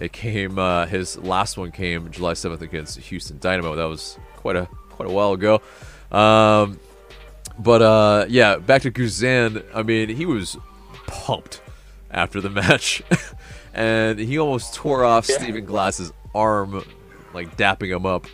It 0.00 0.12
came. 0.12 0.58
Uh, 0.58 0.86
his 0.86 1.16
last 1.18 1.56
one 1.56 1.72
came 1.72 2.10
July 2.10 2.34
seventh 2.34 2.62
against 2.62 2.98
Houston 2.98 3.38
Dynamo. 3.38 3.74
That 3.76 3.84
was 3.88 4.18
quite 4.36 4.56
a 4.56 4.66
quite 4.90 5.08
a 5.08 5.12
while 5.12 5.32
ago. 5.32 5.60
Um, 6.12 6.78
but 7.58 7.82
uh, 7.82 8.26
yeah, 8.28 8.56
back 8.58 8.82
to 8.82 8.90
Guzan. 8.90 9.64
I 9.74 9.82
mean, 9.82 10.08
he 10.10 10.26
was 10.26 10.56
pumped 11.06 11.62
after 12.10 12.40
the 12.40 12.50
match, 12.62 13.02
and 13.74 14.18
he 14.18 14.38
almost 14.38 14.74
tore 14.74 15.04
off 15.04 15.28
Yeah. 15.28 15.38
Stephen 15.38 15.64
Glass's 15.64 16.12
arm, 16.34 16.84
like 17.32 17.56
dapping 17.56 17.94
him 17.94 18.04
up. 18.06 18.26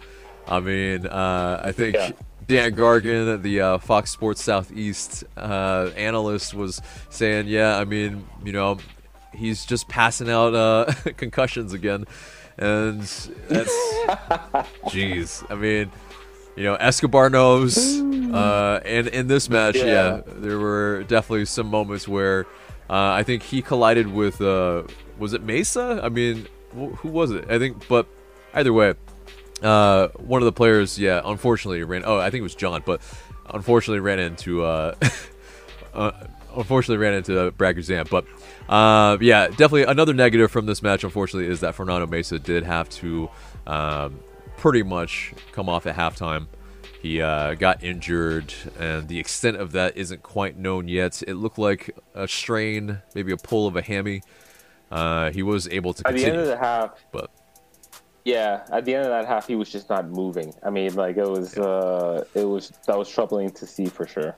I 0.48 0.58
mean, 0.60 1.06
uh, 1.06 1.60
I 1.64 1.70
think 1.72 1.94
Yeah. 1.94 2.10
Dan 2.48 2.74
Gargan, 2.74 3.40
the 3.40 3.60
uh, 3.60 3.78
Fox 3.78 4.10
Sports 4.10 4.42
Southeast 4.42 5.22
uh, 5.36 5.90
analyst, 5.96 6.54
was 6.54 6.82
saying, 7.08 7.46
"Yeah, 7.46 7.78
I 7.78 7.84
mean, 7.84 8.26
you 8.44 8.52
know, 8.52 8.78
he's 9.34 9.64
just 9.64 9.88
passing 9.88 10.30
out 10.30 10.54
uh, 10.54 10.92
concussions 11.16 11.72
again," 11.72 12.06
and 12.58 13.00
that's, 13.00 13.38
jeez. 14.88 15.44
I 15.50 15.54
mean, 15.54 15.90
you 16.56 16.64
know, 16.64 16.74
Escobar 16.74 17.30
knows, 17.30 17.78
uh, 17.78 18.80
and 18.84 19.08
in 19.08 19.26
this 19.26 19.48
match, 19.48 19.76
yeah. 19.76 19.84
Yeah. 19.84 20.20
there 20.26 20.58
were 20.58 21.04
definitely 21.04 21.46
some 21.46 21.66
moments 21.68 22.06
where 22.06 22.46
uh, 22.90 23.12
I 23.12 23.22
think 23.22 23.42
he 23.42 23.62
collided 23.62 24.06
with, 24.06 24.40
uh, 24.40 24.82
was 25.18 25.32
it 25.32 25.46
Meza? 25.46 26.02
I 26.02 26.08
mean, 26.08 26.46
wh- 26.72 26.94
who 26.96 27.08
was 27.08 27.30
it? 27.30 27.50
I 27.50 27.58
think, 27.58 27.88
but 27.88 28.06
either 28.54 28.72
way, 28.72 28.94
uh, 29.62 30.08
one 30.16 30.42
of 30.42 30.46
the 30.46 30.52
players, 30.52 30.98
yeah, 30.98 31.22
unfortunately 31.24 31.82
ran. 31.84 32.02
Oh, 32.04 32.18
I 32.18 32.30
think 32.30 32.40
it 32.40 32.42
was 32.42 32.54
Jahn, 32.54 32.82
but 32.84 33.00
unfortunately 33.52 34.00
ran 34.00 34.18
into. 34.18 34.64
Uh, 34.64 34.94
uh, 35.94 36.12
unfortunately 36.54 36.98
ran 36.98 37.14
into 37.14 37.50
Brad 37.52 37.76
Guzan, 37.76 38.08
but 38.10 38.26
uh, 38.68 39.18
yeah, 39.20 39.48
definitely 39.48 39.84
another 39.84 40.14
negative 40.14 40.50
from 40.50 40.66
this 40.66 40.82
match. 40.82 41.04
Unfortunately, 41.04 41.50
is 41.50 41.60
that 41.60 41.74
Fernando 41.74 42.06
Meza 42.06 42.42
did 42.42 42.64
have 42.64 42.88
to 42.90 43.28
um, 43.66 44.20
pretty 44.56 44.82
much 44.82 45.34
come 45.52 45.68
off 45.68 45.86
at 45.86 45.96
halftime. 45.96 46.46
He 47.00 47.20
uh, 47.20 47.54
got 47.54 47.82
injured, 47.82 48.54
and 48.78 49.08
the 49.08 49.18
extent 49.18 49.56
of 49.56 49.72
that 49.72 49.96
isn't 49.96 50.22
quite 50.22 50.56
known 50.56 50.86
yet. 50.86 51.20
It 51.26 51.34
looked 51.34 51.58
like 51.58 51.96
a 52.14 52.28
strain, 52.28 53.02
maybe 53.14 53.32
a 53.32 53.36
pull 53.36 53.66
of 53.66 53.74
a 53.74 53.82
hammy. 53.82 54.22
Uh, 54.88 55.32
he 55.32 55.42
was 55.42 55.66
able 55.68 55.94
to 55.94 56.06
At 56.06 56.14
the 56.14 56.24
end 56.26 56.36
of 56.36 56.46
the 56.46 56.56
half, 56.56 57.04
but 57.10 57.30
yeah, 58.24 58.64
at 58.70 58.84
the 58.84 58.94
end 58.94 59.04
of 59.04 59.10
that 59.10 59.26
half, 59.26 59.48
he 59.48 59.56
was 59.56 59.68
just 59.68 59.88
not 59.90 60.08
moving. 60.10 60.54
I 60.62 60.70
mean, 60.70 60.94
like 60.94 61.16
it 61.16 61.28
was, 61.28 61.58
uh, 61.58 62.24
it 62.34 62.44
was 62.44 62.72
that 62.86 62.96
was 62.96 63.08
troubling 63.08 63.50
to 63.50 63.66
see 63.66 63.86
for 63.86 64.06
sure. 64.06 64.36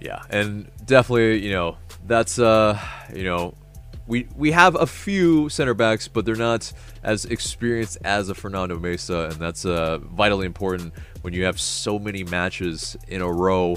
Yeah, 0.00 0.22
and 0.30 0.68
definitely, 0.86 1.38
you 1.38 1.52
know, 1.52 1.76
that's 2.06 2.40
uh, 2.40 2.76
you 3.14 3.22
know, 3.22 3.54
we 4.06 4.28
we 4.36 4.52
have 4.52 4.74
a 4.74 4.86
few 4.86 5.48
center 5.48 5.74
backs, 5.74 6.08
but 6.08 6.24
they're 6.24 6.34
not 6.36 6.72
as 7.02 7.24
experienced 7.24 7.98
as 8.04 8.28
a 8.28 8.34
Fernando 8.34 8.78
Meza, 8.78 9.30
and 9.30 9.40
that's 9.40 9.64
uh 9.64 9.98
vitally 9.98 10.46
important 10.46 10.92
when 11.22 11.32
you 11.34 11.44
have 11.44 11.60
so 11.60 11.98
many 11.98 12.24
matches 12.24 12.96
in 13.08 13.20
a 13.20 13.32
row. 13.32 13.76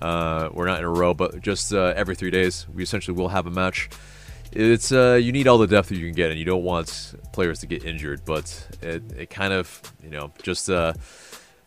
Uh, 0.00 0.48
we're 0.52 0.66
not 0.66 0.78
in 0.78 0.84
a 0.84 0.90
row, 0.90 1.14
but 1.14 1.40
just 1.40 1.72
uh, 1.72 1.92
every 1.94 2.16
three 2.16 2.30
days, 2.30 2.66
we 2.74 2.82
essentially 2.82 3.16
will 3.16 3.28
have 3.28 3.46
a 3.46 3.50
match. 3.50 3.88
It's 4.50 4.92
uh, 4.92 5.18
you 5.22 5.32
need 5.32 5.46
all 5.46 5.58
the 5.58 5.66
depth 5.66 5.88
that 5.88 5.96
you 5.96 6.06
can 6.06 6.14
get, 6.14 6.30
and 6.30 6.38
you 6.38 6.44
don't 6.44 6.64
want 6.64 7.14
players 7.32 7.60
to 7.60 7.66
get 7.66 7.84
injured. 7.84 8.22
But 8.24 8.66
it, 8.82 9.02
it 9.12 9.30
kind 9.30 9.52
of, 9.52 9.80
you 10.02 10.10
know, 10.10 10.32
just 10.42 10.68
uh, 10.68 10.92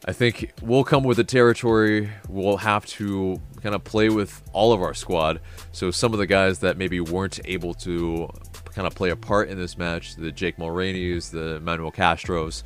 I 0.08 0.13
think 0.13 0.52
we'll 0.62 0.84
come 0.84 1.04
with 1.04 1.18
the 1.18 1.24
territory. 1.24 2.12
We'll 2.30 2.58
have 2.58 2.86
to 2.86 3.41
kind 3.63 3.74
of 3.74 3.84
play 3.84 4.10
with 4.10 4.44
all 4.54 4.72
of 4.72 4.82
our 4.82 4.94
squad. 4.94 5.41
So 5.72 5.89
some 5.89 6.13
of 6.13 6.20
the 6.20 6.28
guys 6.28 6.60
that 6.60 6.78
maybe 6.78 7.00
weren't 7.00 7.39
able 7.46 7.74
to 7.76 8.30
kind 8.76 8.86
of 8.86 8.94
play 8.94 9.10
a 9.10 9.15
part 9.15 9.50
in 9.50 9.58
this 9.58 9.80
match, 9.80 10.15
the 10.15 10.32
Jake 10.32 10.58
Mulraneys, 10.58 11.32
the 11.32 11.60
Manuel 11.60 11.91
Castros, 11.91 12.62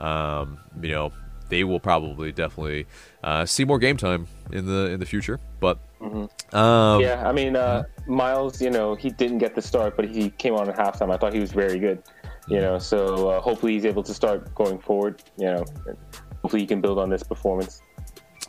um, 0.00 0.58
you 0.82 0.90
know, 0.90 1.12
they 1.48 1.62
will 1.62 1.78
probably 1.78 2.32
definitely 2.32 2.86
uh, 3.22 3.44
see 3.46 3.64
more 3.64 3.78
game 3.78 3.96
time 3.96 4.26
in 4.52 4.66
the 4.66 4.90
in 4.90 4.98
the 4.98 5.06
future. 5.06 5.38
But 5.60 5.78
um, 6.52 7.00
Yeah, 7.00 7.28
I 7.28 7.32
mean, 7.32 7.54
uh, 7.54 7.84
Miles, 8.08 8.60
you 8.60 8.70
know, 8.70 8.94
he 8.96 9.10
didn't 9.10 9.38
get 9.38 9.54
the 9.54 9.62
start, 9.62 9.96
but 9.96 10.08
he 10.08 10.30
came 10.30 10.54
on 10.54 10.68
at 10.68 10.76
halftime. 10.76 11.12
I 11.12 11.16
thought 11.18 11.34
he 11.34 11.40
was 11.40 11.52
very 11.52 11.78
good, 11.78 12.02
you 12.48 12.60
know. 12.60 12.78
So 12.78 13.28
uh, 13.28 13.40
hopefully 13.40 13.74
he's 13.74 13.84
able 13.84 14.02
to 14.04 14.14
start 14.14 14.52
going 14.54 14.78
forward. 14.78 15.22
You 15.36 15.46
know, 15.46 15.64
hopefully 16.42 16.62
he 16.62 16.66
can 16.66 16.80
build 16.80 16.98
on 16.98 17.10
this 17.10 17.22
performance. 17.22 17.82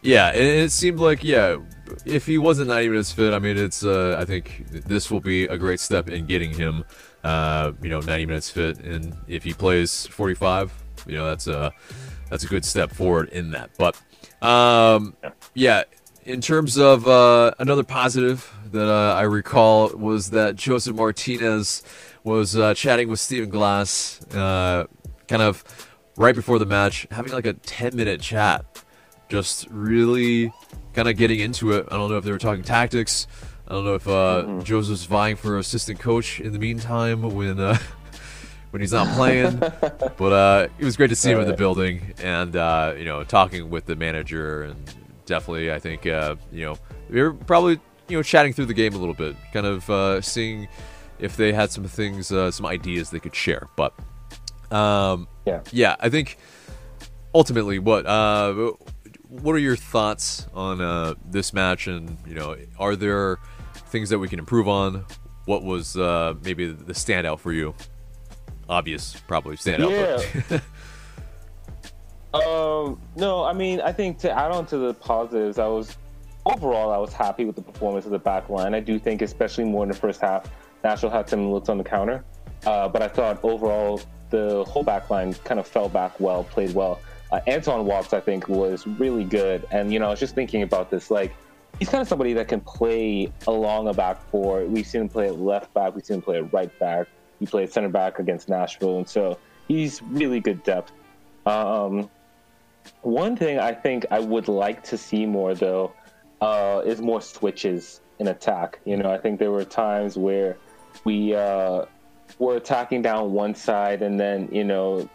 Yeah, 0.01 0.29
and 0.29 0.41
it 0.41 0.71
seemed 0.71 0.99
like 0.99 1.23
yeah, 1.23 1.57
if 2.05 2.25
he 2.25 2.37
wasn't 2.37 2.69
90 2.69 2.89
minutes 2.89 3.11
fit, 3.11 3.33
I 3.33 3.39
mean, 3.39 3.57
it's 3.57 3.83
uh, 3.83 4.17
I 4.19 4.25
think 4.25 4.65
this 4.67 5.11
will 5.11 5.19
be 5.19 5.45
a 5.45 5.57
great 5.57 5.79
step 5.79 6.09
in 6.09 6.25
getting 6.25 6.53
him, 6.53 6.83
uh, 7.23 7.73
you 7.81 7.89
know, 7.89 7.99
90 7.99 8.25
minutes 8.25 8.49
fit, 8.49 8.79
and 8.79 9.15
if 9.27 9.43
he 9.43 9.53
plays 9.53 10.07
45, 10.07 10.71
you 11.05 11.15
know, 11.15 11.25
that's 11.25 11.47
a 11.47 11.71
that's 12.29 12.43
a 12.43 12.47
good 12.47 12.65
step 12.65 12.91
forward 12.91 13.29
in 13.29 13.51
that. 13.51 13.69
But 13.77 14.01
um, 14.41 15.15
yeah, 15.53 15.83
in 16.25 16.41
terms 16.41 16.77
of 16.77 17.07
uh, 17.07 17.51
another 17.59 17.83
positive 17.83 18.51
that 18.71 18.89
uh, 18.89 19.13
I 19.15 19.23
recall 19.23 19.89
was 19.89 20.31
that 20.31 20.55
Josef 20.55 20.95
Martinez 20.95 21.83
was 22.23 22.55
uh, 22.55 22.73
chatting 22.73 23.09
with 23.09 23.19
Stephen 23.19 23.49
Glass, 23.49 24.21
uh, 24.33 24.85
kind 25.27 25.41
of 25.41 25.63
right 26.21 26.35
before 26.35 26.59
the 26.59 26.65
match, 26.65 27.07
having 27.09 27.33
like 27.33 27.47
a 27.47 27.53
10 27.53 27.95
minute 27.95 28.21
chat 28.21 28.63
just 29.27 29.67
really 29.71 30.53
kind 30.93 31.07
of 31.07 31.17
getting 31.17 31.39
into 31.39 31.71
it. 31.71 31.87
I 31.89 31.97
don't 31.97 32.09
know 32.09 32.17
if 32.17 32.23
they 32.23 32.31
were 32.31 32.37
talking 32.37 32.63
tactics. 32.63 33.27
I 33.67 33.73
don't 33.73 33.85
know 33.85 33.95
if 33.95 34.07
uh, 34.07 34.59
Josef's 34.63 35.05
vying 35.05 35.35
for 35.35 35.57
assistant 35.57 35.99
coach 35.99 36.39
in 36.39 36.53
the 36.53 36.59
meantime 36.59 37.23
when 37.23 37.59
uh, 37.59 37.77
when 38.69 38.81
he's 38.81 38.93
not 38.93 39.07
playing. 39.15 39.57
but 39.59 40.31
uh, 40.31 40.67
it 40.77 40.85
was 40.85 40.95
great 40.95 41.09
to 41.09 41.15
see 41.15 41.31
him 41.31 41.39
in 41.39 41.47
the 41.47 41.53
building 41.53 42.13
and 42.21 42.55
uh, 42.55 42.93
you 42.97 43.05
know 43.05 43.23
talking 43.23 43.69
with 43.69 43.85
the 43.85 43.95
manager 43.95 44.63
and 44.63 44.75
definitely 45.25 45.71
I 45.71 45.79
think 45.79 46.05
uh, 46.05 46.35
you 46.51 46.65
know 46.65 46.77
we 47.09 47.21
were 47.21 47.33
probably 47.33 47.79
you 48.09 48.17
know 48.17 48.23
chatting 48.23 48.53
through 48.53 48.65
the 48.65 48.73
game 48.73 48.93
a 48.93 48.97
little 48.97 49.15
bit, 49.15 49.35
kind 49.53 49.65
of 49.65 49.89
uh, 49.89 50.21
seeing 50.21 50.67
if 51.19 51.37
they 51.37 51.53
had 51.53 51.71
some 51.71 51.85
things, 51.85 52.31
uh, 52.31 52.51
some 52.51 52.65
ideas 52.65 53.09
they 53.09 53.19
could 53.19 53.35
share. 53.35 53.69
But 53.75 53.93
um, 54.71 55.27
Yeah. 55.45 55.61
yeah, 55.71 55.95
I 55.99 56.09
think 56.09 56.37
ultimately, 57.33 57.79
what 57.79 58.05
uh, 58.05 58.73
what 59.29 59.53
are 59.55 59.59
your 59.59 59.75
thoughts 59.75 60.47
on 60.53 60.81
uh, 60.81 61.15
this 61.25 61.53
match? 61.53 61.87
And 61.87 62.17
you 62.27 62.35
know, 62.35 62.55
are 62.77 62.95
there 62.95 63.37
things 63.87 64.09
that 64.09 64.19
we 64.19 64.27
can 64.27 64.39
improve 64.39 64.67
on? 64.67 65.05
What 65.45 65.63
was 65.63 65.97
uh, 65.97 66.35
maybe 66.43 66.71
the 66.71 66.93
standout 66.93 67.39
for 67.39 67.51
you? 67.51 67.73
Obvious, 68.69 69.15
probably 69.27 69.57
standout. 69.57 70.47
But 70.47 70.61
Um, 72.33 73.01
no, 73.17 73.43
I 73.43 73.53
mean, 73.53 73.81
I 73.81 73.91
think 73.91 74.17
to 74.19 74.31
add 74.31 74.51
on 74.51 74.65
to 74.67 74.77
the 74.77 74.93
positives, 74.93 75.59
I 75.59 75.67
was 75.67 75.97
overall 76.45 76.91
I 76.91 76.97
was 76.97 77.11
happy 77.13 77.45
with 77.45 77.55
the 77.55 77.61
performance 77.61 78.05
of 78.05 78.11
the 78.11 78.19
back 78.19 78.49
line. 78.49 78.73
I 78.73 78.79
do 78.79 78.97
think, 78.97 79.21
especially 79.21 79.65
more 79.65 79.83
in 79.83 79.89
the 79.89 79.95
first 79.95 80.21
half, 80.21 80.49
Nashville 80.83 81.09
had 81.09 81.27
some 81.27 81.51
looks 81.51 81.67
on 81.67 81.77
the 81.77 81.83
counter, 81.83 82.23
uh, 82.65 82.87
but 82.87 83.01
I 83.01 83.07
thought 83.07 83.39
overall 83.43 84.01
the 84.29 84.63
whole 84.65 84.83
back 84.83 85.09
line 85.09 85.33
kind 85.33 85.59
of 85.59 85.67
fell 85.67 85.89
back 85.89 86.19
well, 86.19 86.43
played 86.43 86.73
well. 86.73 86.99
Uh, 87.31 87.39
Anton 87.47 87.85
Walkes, 87.85 88.13
I 88.13 88.19
think, 88.19 88.49
was 88.49 88.85
really 88.85 89.23
good, 89.23 89.65
and 89.71 89.91
you 89.91 89.99
know, 89.99 90.07
I 90.07 90.09
was 90.09 90.19
just 90.19 90.35
thinking 90.35 90.63
about 90.63 90.89
this, 90.89 91.11
like. 91.11 91.33
He's 91.79 91.89
kind 91.89 92.01
of 92.01 92.07
somebody 92.07 92.33
that 92.33 92.47
can 92.47 92.59
play 92.59 93.31
along 93.47 93.87
a 93.87 93.93
back 93.93 94.21
four. 94.29 94.65
We've 94.65 94.85
seen 94.85 95.01
him 95.01 95.09
play 95.09 95.27
at 95.27 95.39
left 95.39 95.73
back. 95.73 95.95
We've 95.95 96.05
seen 96.05 96.17
him 96.17 96.21
play 96.21 96.37
at 96.37 96.53
right 96.53 96.77
back. 96.79 97.07
He 97.39 97.47
played 97.47 97.71
center 97.71 97.89
back 97.89 98.19
against 98.19 98.49
Nashville, 98.49 98.97
and 98.97 99.09
so 99.09 99.39
he's 99.67 100.01
really 100.03 100.39
good 100.39 100.61
depth. 100.63 100.91
Um, 101.47 102.09
one 103.01 103.35
thing 103.35 103.57
I 103.57 103.73
think 103.73 104.05
I 104.11 104.19
would 104.19 104.47
like 104.47 104.83
to 104.83 104.97
see 104.97 105.25
more, 105.25 105.55
though, 105.55 105.93
uh, 106.41 106.83
is 106.85 107.01
more 107.01 107.21
switches 107.21 108.01
in 108.19 108.27
attack. 108.27 108.79
You 108.85 108.97
know, 108.97 109.11
I 109.11 109.17
think 109.17 109.39
there 109.39 109.51
were 109.51 109.65
times 109.65 110.17
where 110.17 110.57
we 111.03 111.33
uh, 111.33 111.85
were 112.39 112.55
attacking 112.55 113.01
down 113.01 113.31
one 113.31 113.55
side, 113.55 114.01
and 114.01 114.19
then 114.19 114.49
you 114.51 114.63
know, 114.63 115.09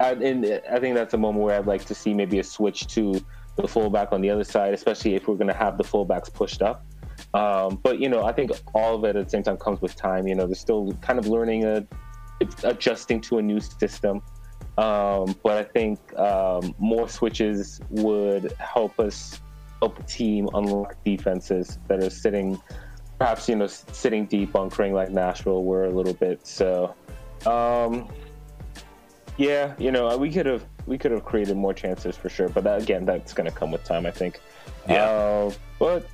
I, 0.00 0.12
and 0.12 0.44
I 0.70 0.78
think 0.78 0.94
that's 0.94 1.14
a 1.14 1.18
moment 1.18 1.44
where 1.44 1.58
I'd 1.58 1.66
like 1.66 1.84
to 1.86 1.94
see 1.94 2.14
maybe 2.14 2.38
a 2.38 2.44
switch 2.44 2.86
to 2.88 3.24
the 3.56 3.68
fullback 3.68 4.12
on 4.12 4.20
the 4.20 4.30
other 4.30 4.44
side, 4.44 4.74
especially 4.74 5.14
if 5.14 5.28
we're 5.28 5.36
going 5.36 5.48
to 5.48 5.54
have 5.54 5.76
the 5.76 5.84
fullbacks 5.84 6.32
pushed 6.32 6.62
up. 6.62 6.84
Um, 7.34 7.78
but 7.82 7.98
you 7.98 8.08
know, 8.08 8.24
I 8.24 8.32
think 8.32 8.50
all 8.74 8.94
of 8.96 9.04
it 9.04 9.16
at 9.16 9.24
the 9.24 9.30
same 9.30 9.42
time 9.42 9.56
comes 9.56 9.80
with 9.80 9.94
time. 9.96 10.26
You 10.26 10.34
know, 10.34 10.46
they're 10.46 10.54
still 10.54 10.92
kind 11.00 11.18
of 11.18 11.26
learning 11.26 11.64
a 11.64 11.86
adjusting 12.64 13.20
to 13.22 13.38
a 13.38 13.42
new 13.42 13.60
system. 13.60 14.22
Um, 14.78 15.36
but 15.42 15.58
I 15.58 15.64
think 15.64 16.18
um, 16.18 16.74
more 16.78 17.08
switches 17.08 17.80
would 17.90 18.52
help 18.58 18.98
us 18.98 19.40
help 19.80 19.96
the 19.96 20.02
team 20.04 20.48
unlock 20.54 20.96
defenses 21.04 21.78
that 21.88 22.02
are 22.02 22.10
sitting, 22.10 22.60
perhaps 23.22 23.48
you 23.48 23.54
know, 23.54 23.68
sitting 23.68 24.26
deep, 24.26 24.50
bunkering 24.50 24.92
like 24.92 25.10
Nashville 25.10 25.62
were 25.62 25.84
a 25.84 25.90
little 25.90 26.12
bit. 26.12 26.44
So, 26.44 26.92
um, 27.46 28.08
yeah, 29.36 29.74
you 29.78 29.92
know, 29.92 30.16
we 30.16 30.32
could 30.32 30.46
have 30.46 30.64
we 30.86 30.98
could 30.98 31.12
have 31.12 31.24
created 31.24 31.56
more 31.56 31.72
chances 31.72 32.16
for 32.16 32.28
sure. 32.28 32.48
But 32.48 32.64
that, 32.64 32.82
again, 32.82 33.04
that's 33.04 33.32
going 33.32 33.48
to 33.48 33.54
come 33.54 33.70
with 33.70 33.84
time, 33.84 34.06
I 34.06 34.10
think. 34.10 34.40
Yeah. 34.88 35.04
Uh, 35.04 35.52
but 35.78 36.08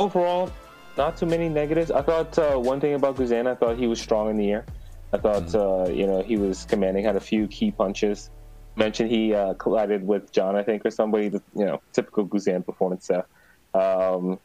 overall, 0.00 0.50
not 0.96 1.18
too 1.18 1.26
many 1.26 1.50
negatives. 1.50 1.90
I 1.90 2.00
thought 2.00 2.38
uh, 2.38 2.56
one 2.56 2.80
thing 2.80 2.94
about 2.94 3.16
Guzan, 3.16 3.46
I 3.46 3.54
thought 3.54 3.76
he 3.76 3.86
was 3.86 4.00
strong 4.00 4.30
in 4.30 4.38
the 4.38 4.52
air. 4.52 4.64
I 5.12 5.18
thought 5.18 5.54
uh, 5.54 5.90
you 5.90 6.06
know 6.06 6.22
he 6.22 6.38
was 6.38 6.64
commanding, 6.64 7.04
had 7.04 7.16
a 7.16 7.20
few 7.20 7.46
key 7.46 7.72
punches. 7.72 8.30
Mentioned 8.76 9.10
he 9.10 9.34
uh, 9.34 9.52
collided 9.54 10.06
with 10.06 10.32
Jahn, 10.32 10.56
I 10.56 10.62
think, 10.62 10.86
or 10.86 10.90
somebody. 10.90 11.26
You 11.54 11.66
know, 11.66 11.82
typical 11.92 12.26
Guzan 12.26 12.64
performance 12.64 13.06
there. 13.08 13.26
Um, 13.74 14.38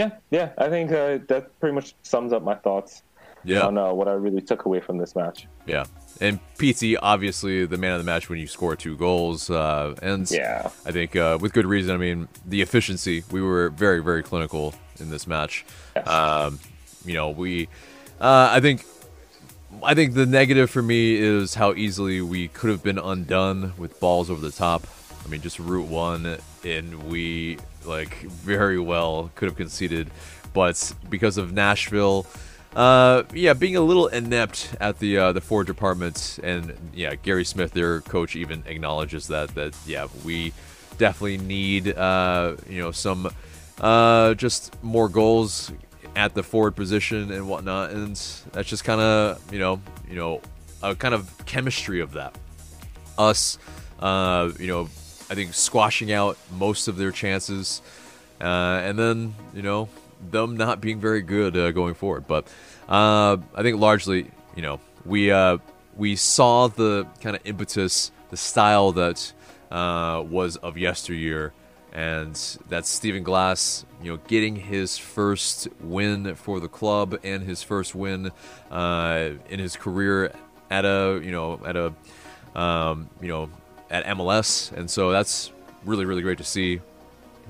yeah, 0.00 0.10
yeah, 0.30 0.50
I 0.58 0.68
think 0.68 0.90
uh, 0.92 1.18
that 1.28 1.58
pretty 1.60 1.74
much 1.74 1.94
sums 2.02 2.32
up 2.32 2.42
my 2.42 2.54
thoughts. 2.54 3.02
Yeah. 3.42 3.62
on 3.66 3.78
uh, 3.78 3.90
what 3.94 4.06
I 4.06 4.12
really 4.12 4.42
took 4.42 4.66
away 4.66 4.80
from 4.80 4.98
this 4.98 5.16
match. 5.16 5.46
Yeah. 5.64 5.86
And 6.20 6.38
PT, 6.58 6.96
obviously, 7.00 7.64
the 7.64 7.78
man 7.78 7.92
of 7.92 7.98
the 7.98 8.04
match 8.04 8.28
when 8.28 8.38
you 8.38 8.46
score 8.46 8.76
two 8.76 8.98
goals. 8.98 9.48
Uh, 9.48 9.94
and 10.02 10.30
Yeah. 10.30 10.68
I 10.84 10.92
think 10.92 11.16
uh, 11.16 11.38
with 11.40 11.54
good 11.54 11.64
reason. 11.64 11.94
I 11.94 11.96
mean, 11.96 12.28
the 12.44 12.60
efficiency, 12.60 13.24
we 13.30 13.40
were 13.40 13.70
very, 13.70 14.02
very 14.02 14.22
clinical 14.22 14.74
in 14.98 15.08
this 15.08 15.26
match. 15.26 15.64
Yes. 15.96 16.06
Um, 16.06 16.58
you 17.06 17.14
know, 17.14 17.30
we, 17.30 17.68
uh, 18.20 18.48
I 18.52 18.60
think, 18.60 18.84
I 19.82 19.94
think 19.94 20.12
the 20.12 20.26
negative 20.26 20.68
for 20.68 20.82
me 20.82 21.14
is 21.16 21.54
how 21.54 21.72
easily 21.72 22.20
we 22.20 22.48
could 22.48 22.68
have 22.68 22.82
been 22.82 22.98
undone 22.98 23.72
with 23.78 23.98
balls 24.00 24.28
over 24.28 24.42
the 24.42 24.52
top. 24.52 24.86
I 25.24 25.28
mean, 25.28 25.40
just 25.40 25.58
route 25.58 25.88
one, 25.88 26.36
and 26.62 27.04
we 27.04 27.56
like 27.84 28.20
very 28.22 28.78
well 28.78 29.30
could 29.34 29.48
have 29.48 29.56
conceded, 29.56 30.10
but 30.52 30.92
because 31.08 31.38
of 31.38 31.52
Nashville, 31.52 32.26
uh, 32.74 33.24
yeah, 33.34 33.52
being 33.52 33.76
a 33.76 33.80
little 33.80 34.06
inept 34.06 34.76
at 34.80 34.98
the 34.98 35.18
uh, 35.18 35.32
the 35.32 35.40
forward 35.40 35.66
department, 35.66 36.38
and 36.42 36.74
yeah, 36.94 37.14
Gary 37.16 37.44
Smith, 37.44 37.72
their 37.72 38.00
coach, 38.02 38.36
even 38.36 38.62
acknowledges 38.66 39.26
that 39.28 39.54
that 39.56 39.74
yeah, 39.86 40.06
we 40.24 40.52
definitely 40.98 41.38
need 41.38 41.96
uh, 41.96 42.56
you 42.68 42.80
know 42.80 42.92
some 42.92 43.28
uh, 43.80 44.34
just 44.34 44.80
more 44.84 45.08
goals 45.08 45.72
at 46.14 46.34
the 46.34 46.42
forward 46.42 46.76
position 46.76 47.32
and 47.32 47.48
whatnot, 47.48 47.90
and 47.90 48.14
that's 48.52 48.68
just 48.68 48.84
kind 48.84 49.00
of 49.00 49.52
you 49.52 49.58
know 49.58 49.80
you 50.08 50.14
know 50.14 50.40
a 50.82 50.94
kind 50.94 51.14
of 51.14 51.28
chemistry 51.46 52.00
of 52.00 52.12
that. 52.12 52.36
Us, 53.18 53.58
uh, 53.98 54.50
you 54.58 54.68
know, 54.68 54.88
I 55.30 55.34
think 55.34 55.54
squashing 55.54 56.12
out 56.12 56.36
most 56.50 56.88
of 56.88 56.96
their 56.96 57.12
chances, 57.12 57.80
uh, 58.40 58.44
and 58.44 58.98
then 58.98 59.34
you 59.54 59.62
know 59.62 59.88
them 60.30 60.56
not 60.56 60.80
being 60.80 61.00
very 61.00 61.22
good 61.22 61.56
uh, 61.56 61.70
going 61.72 61.94
forward. 61.94 62.26
But 62.26 62.46
uh, 62.88 63.36
I 63.54 63.62
think 63.62 63.78
largely, 63.78 64.30
you 64.56 64.62
know, 64.62 64.80
we 65.04 65.30
uh, 65.30 65.58
we 65.96 66.16
saw 66.16 66.68
the 66.68 67.06
kind 67.20 67.36
of 67.36 67.42
impetus, 67.44 68.10
the 68.30 68.36
style 68.36 68.92
that 68.92 69.32
uh, 69.70 70.24
was 70.28 70.56
of 70.56 70.76
yesteryear, 70.76 71.52
and 71.92 72.34
that's 72.68 72.88
Stephen 72.88 73.22
Glass, 73.22 73.84
you 74.02 74.12
know, 74.12 74.18
getting 74.26 74.56
his 74.56 74.98
first 74.98 75.68
win 75.80 76.34
for 76.34 76.60
the 76.60 76.68
club 76.68 77.18
and 77.22 77.44
his 77.44 77.62
first 77.62 77.94
win 77.94 78.32
uh, 78.70 79.30
in 79.48 79.60
his 79.60 79.76
career 79.76 80.32
at 80.70 80.84
a 80.84 81.20
you 81.22 81.30
know 81.30 81.60
at 81.64 81.76
a 81.76 81.92
um, 82.58 83.08
you 83.20 83.28
know 83.28 83.50
at 83.90 84.04
MLS, 84.06 84.72
and 84.72 84.90
so 84.90 85.10
that's 85.10 85.50
really 85.84 86.04
really 86.04 86.22
great 86.22 86.38
to 86.38 86.44
see. 86.44 86.80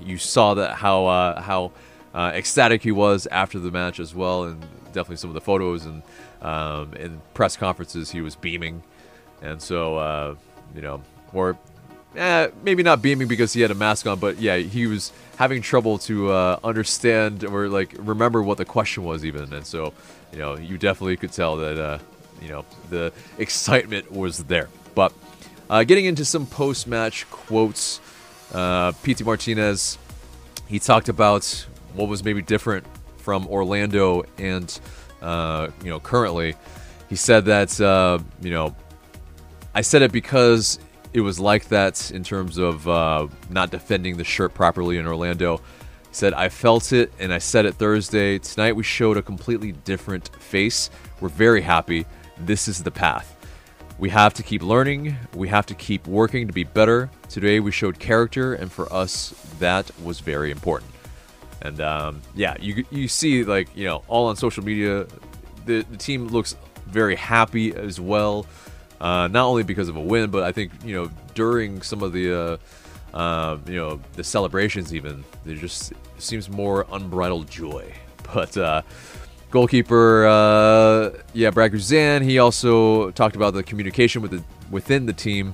You 0.01 0.17
saw 0.17 0.55
that 0.55 0.75
how 0.75 1.05
uh, 1.05 1.41
how 1.41 1.71
uh, 2.13 2.31
ecstatic 2.33 2.81
he 2.83 2.91
was 2.91 3.27
after 3.27 3.59
the 3.59 3.71
match 3.71 3.99
as 3.99 4.15
well, 4.15 4.43
and 4.45 4.61
definitely 4.87 5.17
some 5.17 5.29
of 5.29 5.33
the 5.33 5.41
photos 5.41 5.85
and 5.85 6.03
um, 6.41 6.93
in 6.93 7.21
press 7.33 7.55
conferences 7.55 8.11
he 8.11 8.21
was 8.21 8.35
beaming, 8.35 8.83
and 9.41 9.61
so 9.61 9.97
uh, 9.97 10.35
you 10.75 10.81
know, 10.81 11.01
or 11.33 11.57
eh, 12.15 12.49
maybe 12.63 12.83
not 12.83 13.01
beaming 13.01 13.27
because 13.27 13.53
he 13.53 13.61
had 13.61 13.71
a 13.71 13.75
mask 13.75 14.07
on, 14.07 14.19
but 14.19 14.39
yeah, 14.39 14.57
he 14.57 14.87
was 14.87 15.11
having 15.37 15.61
trouble 15.61 15.97
to 15.99 16.31
uh, 16.31 16.59
understand 16.63 17.43
or 17.43 17.67
like 17.67 17.95
remember 17.99 18.41
what 18.41 18.57
the 18.57 18.65
question 18.65 19.03
was 19.03 19.23
even, 19.23 19.53
and 19.53 19.65
so 19.65 19.93
you 20.31 20.39
know, 20.39 20.57
you 20.57 20.77
definitely 20.77 21.17
could 21.17 21.31
tell 21.31 21.57
that 21.57 21.77
uh, 21.77 21.99
you 22.41 22.49
know 22.49 22.65
the 22.89 23.13
excitement 23.37 24.11
was 24.11 24.43
there, 24.45 24.69
but. 24.95 25.13
Uh, 25.71 25.85
getting 25.85 26.03
into 26.03 26.25
some 26.25 26.45
post-match 26.45 27.29
quotes, 27.31 28.01
uh, 28.53 28.91
Pity 29.03 29.23
Martinez, 29.23 29.97
he 30.67 30.79
talked 30.79 31.07
about 31.07 31.45
what 31.93 32.09
was 32.09 32.25
maybe 32.25 32.41
different 32.41 32.85
from 33.15 33.47
Orlando 33.47 34.25
and 34.37 34.77
uh, 35.21 35.69
you 35.81 35.89
know 35.89 36.01
currently. 36.01 36.55
He 37.07 37.15
said 37.15 37.45
that 37.45 37.79
uh, 37.79 38.19
you 38.41 38.51
know 38.51 38.75
I 39.73 39.79
said 39.79 40.01
it 40.01 40.11
because 40.11 40.77
it 41.13 41.21
was 41.21 41.39
like 41.39 41.69
that 41.69 42.11
in 42.11 42.25
terms 42.25 42.57
of 42.57 42.85
uh, 42.85 43.27
not 43.49 43.71
defending 43.71 44.17
the 44.17 44.25
shirt 44.25 44.53
properly 44.53 44.97
in 44.97 45.07
Orlando. 45.07 45.57
He 46.09 46.13
said 46.13 46.33
I 46.33 46.49
felt 46.49 46.91
it 46.91 47.13
and 47.17 47.33
I 47.33 47.37
said 47.37 47.65
it 47.65 47.75
Thursday. 47.75 48.39
Tonight 48.39 48.75
we 48.75 48.83
showed 48.83 49.15
a 49.15 49.21
completely 49.21 49.71
different 49.71 50.35
face. 50.35 50.89
We're 51.21 51.29
very 51.29 51.61
happy. 51.61 52.05
This 52.37 52.67
is 52.67 52.83
the 52.83 52.91
path. 52.91 53.30
We 54.01 54.09
have 54.09 54.33
to 54.33 54.43
keep 54.43 54.63
learning. 54.63 55.15
We 55.35 55.47
have 55.49 55.67
to 55.67 55.75
keep 55.75 56.07
working 56.07 56.47
to 56.47 56.53
be 56.53 56.63
better. 56.63 57.11
Today 57.29 57.59
we 57.59 57.71
showed 57.71 57.99
character, 57.99 58.55
and 58.55 58.71
for 58.71 58.91
us, 58.91 59.29
that 59.59 59.91
was 60.03 60.21
very 60.21 60.49
important. 60.49 60.89
And 61.61 61.79
um, 61.79 62.21
yeah, 62.33 62.55
you 62.59 62.83
you 62.89 63.07
see 63.07 63.43
like 63.43 63.69
you 63.77 63.85
know 63.85 64.03
all 64.07 64.29
on 64.29 64.37
social 64.37 64.63
media, 64.63 65.05
the, 65.67 65.83
the 65.83 65.97
team 65.97 66.29
looks 66.29 66.55
very 66.87 67.15
happy 67.15 67.75
as 67.75 68.01
well. 68.01 68.47
Uh, 68.99 69.27
not 69.27 69.45
only 69.45 69.61
because 69.61 69.87
of 69.87 69.95
a 69.95 70.01
win, 70.01 70.31
but 70.31 70.41
I 70.41 70.51
think 70.51 70.71
you 70.83 70.95
know 70.95 71.11
during 71.35 71.83
some 71.83 72.01
of 72.01 72.11
the 72.11 72.59
uh, 73.13 73.15
uh, 73.15 73.59
you 73.67 73.75
know 73.75 73.99
the 74.13 74.23
celebrations, 74.23 74.95
even 74.95 75.23
there 75.45 75.55
just 75.55 75.93
seems 76.17 76.49
more 76.49 76.87
unbridled 76.91 77.51
joy. 77.51 77.93
But 78.33 78.55
uh, 78.55 78.81
goalkeeper, 79.51 80.25
uh, 80.25 81.11
yeah, 81.33 81.51
Brad 81.51 81.73
Guzan. 81.73 82.23
He 82.23 82.39
also 82.39 83.11
talked 83.11 83.35
about 83.35 83.53
the 83.53 83.63
communication 83.63 84.21
with 84.21 84.31
the 84.31 84.43
within 84.71 85.05
the 85.05 85.13
team. 85.13 85.53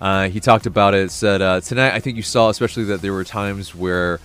Uh, 0.00 0.28
he 0.28 0.40
talked 0.40 0.66
about 0.66 0.94
it. 0.94 1.10
Said 1.10 1.42
uh, 1.42 1.60
tonight, 1.60 1.94
I 1.94 2.00
think 2.00 2.16
you 2.16 2.22
saw, 2.22 2.48
especially 2.48 2.84
that 2.84 3.02
there 3.02 3.12
were 3.12 3.24
times 3.24 3.74
where, 3.74 4.20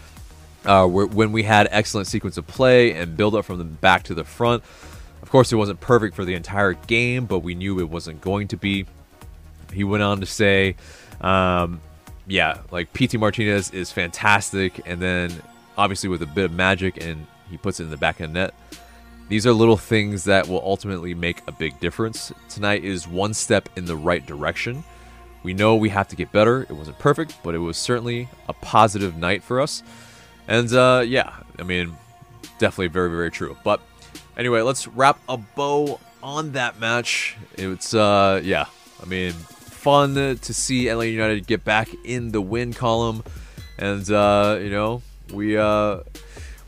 uh, 0.65 0.88
where 0.88 1.06
when 1.06 1.32
we 1.32 1.43
had 1.43 1.67
excellent 1.71 2.08
sequence 2.08 2.38
of 2.38 2.47
play 2.47 2.93
and 2.93 3.15
build 3.17 3.36
up 3.36 3.45
from 3.45 3.58
the 3.58 3.63
back 3.63 4.04
to 4.04 4.15
the 4.15 4.23
front. 4.23 4.63
Of 5.21 5.30
course, 5.30 5.52
it 5.52 5.56
wasn't 5.56 5.80
perfect 5.80 6.15
for 6.15 6.26
the 6.26 6.36
entire 6.36 6.73
game, 6.73 7.26
but 7.26 7.39
we 7.39 7.56
knew 7.56 7.80
it 7.80 7.89
wasn't 7.89 8.21
going 8.21 8.47
to 8.49 8.58
be. 8.58 8.86
He 9.73 9.84
went 9.84 10.04
on 10.04 10.19
to 10.19 10.28
say, 10.28 10.76
um, 11.21 11.82
"Yeah, 12.28 12.60
like 12.71 12.93
Pity 12.93 13.17
Martinez 13.17 13.71
is 13.71 13.91
fantastic, 13.91 14.82
and 14.86 15.02
then 15.02 15.32
obviously 15.76 16.10
with 16.10 16.21
a 16.21 16.28
bit 16.28 16.45
of 16.45 16.52
magic 16.52 17.04
and 17.04 17.26
he 17.54 17.58
puts 17.58 17.80
it 17.80 17.84
in 17.84 17.92
the 17.92 17.98
back 17.98 18.20
of 18.20 18.30
the 18.30 18.34
net. 18.34 18.54
These 19.30 19.48
are 19.48 19.54
little 19.54 19.78
things 19.78 20.24
that 20.26 20.48
will 20.48 20.62
ultimately 20.63 21.13
make 21.13 21.42
a 21.48 21.52
big 21.52 21.80
difference. 21.80 22.32
Tonight 22.50 22.84
is 22.84 23.08
one 23.08 23.34
step 23.34 23.70
in 23.76 23.86
the 23.86 23.96
right 23.96 24.26
direction. 24.26 24.84
We 25.44 25.54
know 25.54 25.76
we 25.76 25.89
have 25.89 26.08
to 26.08 26.16
get 26.16 26.32
better. 26.32 26.63
It 26.63 26.72
wasn't 26.72 26.98
perfect, 27.00 27.38
but 27.44 27.54
it 27.54 27.60
was 27.60 27.78
certainly 27.78 28.28
a 28.50 28.54
positive 28.54 29.16
night 29.16 29.44
for 29.44 29.62
us. 29.62 29.84
And 30.48 30.72
uh, 30.74 31.04
yeah, 31.06 31.34
I 31.60 31.63
mean, 31.63 31.96
definitely 32.58 32.88
very, 32.88 33.10
very 33.10 33.30
true. 33.30 33.56
But 33.63 33.82
anyway, 34.36 34.62
let's 34.62 34.88
wrap 34.88 35.20
a 35.30 35.38
bow 35.38 36.00
on 36.24 36.54
that 36.54 36.80
match. 36.80 37.38
It's, 37.56 37.94
uh, 37.94 38.42
yeah, 38.44 38.66
I 39.02 39.06
mean, 39.06 39.34
fun 39.34 40.16
to 40.16 40.54
see 40.54 40.92
LA 40.92 41.04
United 41.04 41.46
get 41.46 41.63
back 41.63 41.89
in 42.04 42.32
the 42.32 42.42
win 42.42 42.74
column. 42.74 43.24
And, 43.78 44.10
uh, 44.10 44.58
you 44.62 44.70
know, 44.70 45.02
we, 45.32 45.58
uh, 45.58 46.00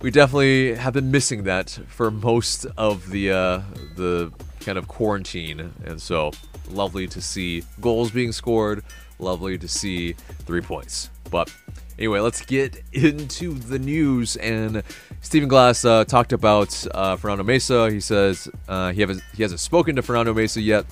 we 0.01 0.11
definitely 0.11 0.75
have 0.75 0.93
been 0.93 1.11
missing 1.11 1.43
that 1.43 1.69
for 1.87 2.11
most 2.11 2.65
of 2.77 3.09
the 3.09 3.31
uh, 3.31 3.61
the 3.95 4.31
kind 4.59 4.77
of 4.77 4.87
quarantine, 4.87 5.73
and 5.85 6.01
so 6.01 6.31
lovely 6.69 7.07
to 7.07 7.21
see 7.21 7.63
goals 7.81 8.11
being 8.11 8.31
scored. 8.31 8.83
Lovely 9.19 9.57
to 9.57 9.67
see 9.67 10.13
three 10.13 10.61
points. 10.61 11.09
But 11.31 11.53
anyway, 11.97 12.19
let's 12.19 12.43
get 12.45 12.81
into 12.91 13.53
the 13.53 13.79
news. 13.79 14.35
And 14.37 14.83
Stephen 15.21 15.47
Glass 15.47 15.85
uh, 15.85 16.05
talked 16.05 16.33
about 16.33 16.85
uh, 16.93 17.15
Fernando 17.15 17.43
Meza. 17.43 17.91
He 17.91 17.99
says 17.99 18.49
uh, 18.67 18.91
he 18.91 19.01
hasn't 19.01 19.23
he 19.35 19.43
hasn't 19.43 19.61
spoken 19.61 19.95
to 19.95 20.01
Fernando 20.01 20.33
Meza 20.33 20.63
yet, 20.63 20.85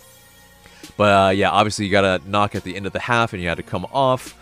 but 0.98 1.28
uh, 1.28 1.30
yeah, 1.32 1.50
obviously 1.50 1.86
you 1.86 1.92
got 1.92 2.02
to 2.24 2.30
knock 2.30 2.56
at 2.56 2.64
the 2.64 2.76
end 2.76 2.86
of 2.86 2.94
the 2.94 3.00
half, 3.00 3.34
and 3.34 3.42
you 3.42 3.50
had 3.50 3.58
to 3.58 3.64
come 3.64 3.86
off. 3.92 4.40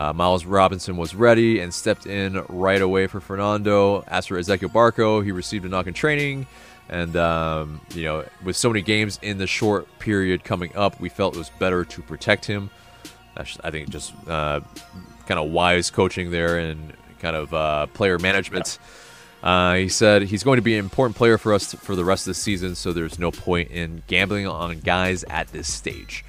Uh, 0.00 0.14
Miles 0.14 0.46
Robinson 0.46 0.96
was 0.96 1.14
ready 1.14 1.60
and 1.60 1.74
stepped 1.74 2.06
in 2.06 2.42
right 2.48 2.80
away 2.80 3.06
for 3.06 3.20
Fernando. 3.20 4.02
As 4.08 4.24
for 4.24 4.40
Ezequiel 4.40 4.72
Barco, 4.72 5.22
he 5.22 5.30
received 5.30 5.66
a 5.66 5.68
knock 5.68 5.86
in 5.86 5.92
training. 5.92 6.46
And, 6.88 7.14
um, 7.16 7.82
you 7.94 8.04
know, 8.04 8.24
with 8.42 8.56
so 8.56 8.70
many 8.70 8.80
games 8.80 9.18
in 9.20 9.36
the 9.36 9.46
short 9.46 9.86
period 9.98 10.42
coming 10.42 10.74
up, 10.74 10.98
we 11.00 11.10
felt 11.10 11.34
it 11.34 11.38
was 11.38 11.50
better 11.50 11.84
to 11.84 12.00
protect 12.00 12.46
him. 12.46 12.70
That's, 13.36 13.58
I 13.62 13.70
think, 13.70 13.90
just 13.90 14.14
uh, 14.26 14.60
kind 15.26 15.38
of 15.38 15.50
wise 15.50 15.90
coaching 15.90 16.30
there 16.30 16.58
and 16.58 16.94
kind 17.18 17.36
of 17.36 17.52
uh, 17.52 17.86
player 17.88 18.18
management. 18.18 18.78
Uh, 19.42 19.74
he 19.74 19.90
said 19.90 20.22
he's 20.22 20.42
going 20.42 20.56
to 20.56 20.62
be 20.62 20.78
an 20.78 20.84
important 20.84 21.14
player 21.14 21.36
for 21.36 21.52
us 21.52 21.74
for 21.74 21.94
the 21.94 22.06
rest 22.06 22.26
of 22.26 22.30
the 22.30 22.40
season, 22.40 22.74
so 22.74 22.94
there's 22.94 23.18
no 23.18 23.30
point 23.30 23.70
in 23.70 24.02
gambling 24.06 24.46
on 24.46 24.80
guys 24.80 25.24
at 25.24 25.48
this 25.48 25.70
stage. 25.70 26.24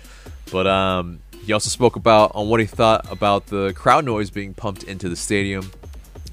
But 0.52 0.68
um, 0.68 1.22
he 1.46 1.54
also 1.54 1.70
spoke 1.70 1.96
about 1.96 2.32
on 2.36 2.50
what 2.50 2.60
he 2.60 2.66
thought 2.66 3.12
about 3.12 3.48
the 3.48 3.74
crowd 3.74 4.06
noise 4.06 4.30
being 4.30 4.54
pumped 4.54 4.84
into 4.84 5.10
the 5.10 5.16
stadium. 5.16 5.72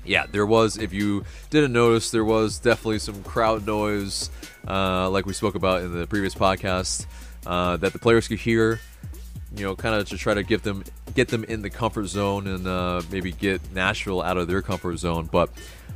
Yeah, 0.05 0.27
there 0.31 0.47
was. 0.47 0.79
If 0.79 0.93
you 0.93 1.25
didn't 1.51 1.73
notice, 1.73 2.11
there 2.11 2.25
was 2.25 2.59
definitely 2.59 2.99
some 2.99 3.23
crowd 3.23 3.67
noise, 3.67 4.31
uh, 4.67 5.11
like 5.11 5.27
we 5.27 5.33
spoke 5.35 5.55
about 5.55 5.83
in 5.83 5.99
the 5.99 6.07
previous 6.07 6.35
podcast, 6.35 7.07
uh, 7.47 7.77
that 7.79 7.93
the 7.93 7.99
players 7.99 8.29
could 8.29 8.39
hear. 8.39 8.81
You 9.57 9.65
know, 9.65 9.77
kind 9.77 9.95
of 9.95 10.09
to 10.09 10.19
try 10.19 10.35
to 10.35 10.43
get 10.43 10.63
them 10.63 10.85
get 11.15 11.29
them 11.29 11.45
in 11.45 11.63
the 11.63 11.71
comfort 11.71 12.07
zone 12.07 12.47
and 12.47 12.67
uh, 12.67 13.03
maybe 13.11 13.33
get 13.33 13.61
Nashville 13.73 14.23
out 14.23 14.37
of 14.37 14.47
their 14.47 14.63
comfort 14.63 14.99
zone. 14.99 15.29
But 15.31 15.51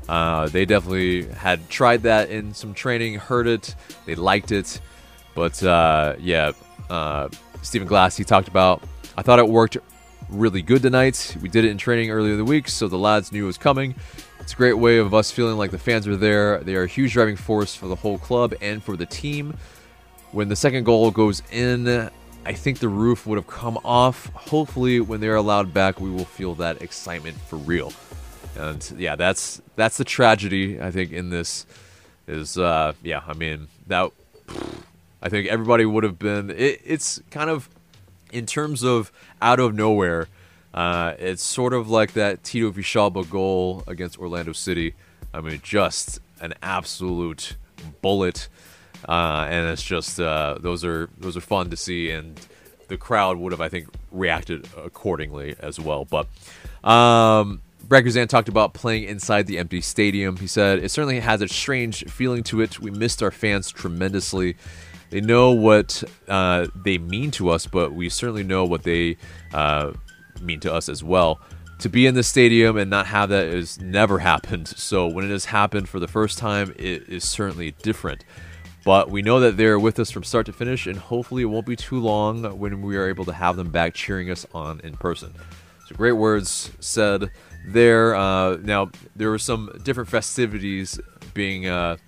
Uh, 0.08 0.48
they 0.48 0.64
definitely 0.64 1.26
had 1.30 1.70
tried 1.70 2.02
that 2.02 2.28
in 2.28 2.52
some 2.54 2.74
training, 2.74 3.14
heard 3.14 3.46
it, 3.46 3.76
they 4.04 4.16
liked 4.16 4.50
it, 4.50 4.80
but 5.32 5.62
uh, 5.62 6.16
yeah, 6.18 6.50
uh, 6.90 7.28
Stephen 7.62 7.86
Glass 7.86 8.16
he 8.16 8.24
talked 8.24 8.48
about. 8.48 8.82
I 9.16 9.22
thought 9.22 9.38
it 9.38 9.48
worked 9.48 9.76
really 10.30 10.62
good 10.62 10.82
tonight. 10.82 11.36
We 11.40 11.48
did 11.48 11.64
it 11.64 11.70
in 11.70 11.78
training 11.78 12.10
earlier 12.10 12.36
the 12.36 12.44
week, 12.44 12.68
so 12.68 12.88
the 12.88 12.96
lads 12.98 13.30
knew 13.30 13.44
it 13.44 13.46
was 13.46 13.58
coming. 13.58 13.94
It's 14.40 14.54
a 14.54 14.56
great 14.56 14.72
way 14.74 14.98
of 14.98 15.12
us 15.12 15.30
feeling 15.30 15.56
like 15.56 15.70
the 15.70 15.78
fans 15.78 16.08
are 16.08 16.16
there. 16.16 16.58
They 16.58 16.74
are 16.74 16.84
a 16.84 16.88
huge 16.88 17.12
driving 17.12 17.36
force 17.36 17.74
for 17.74 17.86
the 17.86 17.94
whole 17.94 18.18
club 18.18 18.54
and 18.60 18.82
for 18.82 18.96
the 18.96 19.06
team. 19.06 19.56
When 20.32 20.48
the 20.48 20.56
second 20.56 20.84
goal 20.84 21.10
goes 21.10 21.42
in, 21.52 22.10
I 22.44 22.52
think 22.54 22.78
the 22.78 22.88
roof 22.88 23.26
would 23.26 23.36
have 23.36 23.46
come 23.46 23.78
off. 23.84 24.26
Hopefully, 24.34 25.00
when 25.00 25.20
they're 25.20 25.36
allowed 25.36 25.74
back, 25.74 26.00
we 26.00 26.10
will 26.10 26.24
feel 26.24 26.54
that 26.56 26.80
excitement 26.82 27.36
for 27.36 27.56
real. 27.56 27.92
And 28.56 28.94
yeah, 28.96 29.16
that's 29.16 29.60
that's 29.76 29.96
the 29.96 30.04
tragedy 30.04 30.80
I 30.80 30.90
think 30.90 31.12
in 31.12 31.30
this 31.30 31.66
is 32.26 32.58
uh, 32.58 32.94
yeah. 33.02 33.22
I 33.26 33.34
mean 33.34 33.68
that 33.86 34.10
I 35.22 35.28
think 35.28 35.48
everybody 35.48 35.84
would 35.84 36.04
have 36.04 36.18
been. 36.18 36.50
It, 36.50 36.80
it's 36.84 37.20
kind 37.30 37.48
of 37.48 37.68
in 38.32 38.46
terms 38.46 38.82
of 38.82 39.12
out 39.40 39.60
of 39.60 39.74
nowhere. 39.74 40.28
Uh, 40.74 41.14
it's 41.18 41.42
sort 41.42 41.74
of 41.74 41.90
like 41.90 42.14
that 42.14 42.42
Tito 42.42 42.70
Villalba 42.70 43.28
goal 43.28 43.84
against 43.86 44.18
Orlando 44.18 44.52
City. 44.52 44.94
I 45.34 45.42
mean, 45.42 45.60
just 45.62 46.18
an 46.40 46.54
absolute 46.62 47.56
bullet, 48.00 48.48
uh, 49.06 49.46
and 49.50 49.68
it's 49.68 49.82
just 49.82 50.18
uh, 50.18 50.56
those 50.58 50.84
are 50.84 51.10
those 51.18 51.36
are 51.36 51.42
fun 51.42 51.68
to 51.70 51.76
see, 51.76 52.10
and 52.10 52.40
the 52.88 52.96
crowd 52.96 53.36
would 53.38 53.52
have, 53.52 53.60
I 53.60 53.68
think, 53.68 53.88
reacted 54.10 54.66
accordingly 54.76 55.54
as 55.60 55.78
well. 55.78 56.06
But 56.06 56.26
um, 56.88 57.60
Brad 57.84 58.04
Guzan 58.04 58.28
talked 58.28 58.48
about 58.48 58.74
playing 58.74 59.04
inside 59.04 59.46
the 59.46 59.58
empty 59.58 59.80
stadium. 59.80 60.36
He 60.36 60.46
said 60.46 60.78
it 60.78 60.90
certainly 60.90 61.20
has 61.20 61.42
a 61.42 61.48
strange 61.48 62.04
feeling 62.10 62.42
to 62.44 62.60
it. 62.60 62.80
We 62.80 62.90
missed 62.90 63.22
our 63.22 63.30
fans 63.30 63.70
tremendously. 63.70 64.56
They 65.12 65.20
know 65.20 65.50
what 65.50 66.02
uh, 66.26 66.68
they 66.74 66.96
mean 66.96 67.30
to 67.32 67.50
us, 67.50 67.66
but 67.66 67.92
we 67.92 68.08
certainly 68.08 68.44
know 68.44 68.64
what 68.64 68.82
they 68.82 69.18
uh, 69.52 69.92
mean 70.40 70.58
to 70.60 70.72
us 70.72 70.88
as 70.88 71.04
well. 71.04 71.38
To 71.80 71.90
be 71.90 72.06
in 72.06 72.14
the 72.14 72.22
stadium 72.22 72.78
and 72.78 72.88
not 72.88 73.04
have 73.08 73.28
that 73.28 73.52
has 73.52 73.78
never 73.78 74.18
happened. 74.30 74.68
So 74.68 75.06
when 75.06 75.26
it 75.26 75.30
has 75.30 75.44
happened 75.44 75.90
for 75.90 76.00
the 76.00 76.08
first 76.08 76.38
time, 76.38 76.74
it 76.78 77.10
is 77.10 77.28
certainly 77.28 77.72
different. 77.82 78.24
But 78.86 79.10
we 79.10 79.20
know 79.20 79.38
that 79.40 79.58
they're 79.58 79.78
with 79.78 79.98
us 79.98 80.10
from 80.10 80.24
start 80.24 80.46
to 80.46 80.52
finish, 80.54 80.86
and 80.86 80.96
hopefully 80.96 81.42
it 81.42 81.46
won't 81.46 81.66
be 81.66 81.76
too 81.76 82.00
long 82.00 82.44
when 82.58 82.80
we 82.80 82.96
are 82.96 83.06
able 83.06 83.26
to 83.26 83.34
have 83.34 83.56
them 83.56 83.70
back 83.70 83.92
cheering 83.92 84.30
us 84.30 84.46
on 84.54 84.80
in 84.80 84.96
person. 84.96 85.34
So 85.88 85.94
great 85.94 86.12
words 86.12 86.70
said 86.80 87.30
there. 87.66 88.14
Uh, 88.14 88.56
now 88.62 88.90
there 89.14 89.28
were 89.28 89.38
some 89.38 89.78
different 89.82 90.08
festivities 90.08 90.98
being 91.34 91.68
uh, 91.68 91.98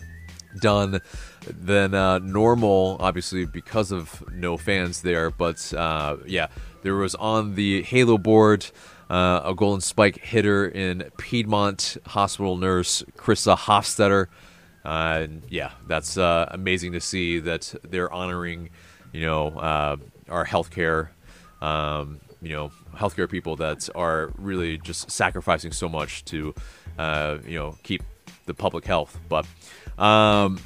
done 0.60 1.00
than 1.46 1.94
uh, 1.94 2.18
normal, 2.18 2.96
obviously 3.00 3.44
because 3.44 3.92
of 3.92 4.24
no 4.32 4.56
fans 4.56 5.02
there. 5.02 5.30
But 5.30 5.72
uh, 5.74 6.16
yeah, 6.26 6.48
there 6.82 6.94
was 6.94 7.14
on 7.14 7.54
the 7.54 7.82
Halo 7.82 8.18
board 8.18 8.66
uh, 9.10 9.42
a 9.44 9.54
Golden 9.54 9.80
Spike 9.80 10.18
hitter 10.18 10.66
in 10.66 11.10
Piedmont 11.18 11.96
hospital 12.06 12.56
nurse 12.56 13.02
Krista 13.16 13.56
Hofstetter. 13.56 14.26
Uh, 14.84 15.20
and 15.22 15.42
yeah, 15.48 15.70
that's 15.86 16.18
uh, 16.18 16.48
amazing 16.50 16.92
to 16.92 17.00
see 17.00 17.38
that 17.40 17.74
they're 17.84 18.12
honoring, 18.12 18.70
you 19.12 19.22
know, 19.22 19.48
uh, 19.48 19.96
our 20.28 20.44
healthcare, 20.44 21.08
um, 21.62 22.20
you 22.42 22.50
know, 22.50 22.70
healthcare 22.94 23.28
people 23.28 23.56
that 23.56 23.88
are 23.94 24.32
really 24.36 24.76
just 24.78 25.10
sacrificing 25.10 25.72
so 25.72 25.88
much 25.88 26.24
to, 26.26 26.54
uh, 26.98 27.38
you 27.46 27.58
know, 27.58 27.78
keep 27.82 28.02
the 28.46 28.54
public 28.54 28.84
health. 28.84 29.18
But, 29.28 29.46
um, 29.98 30.58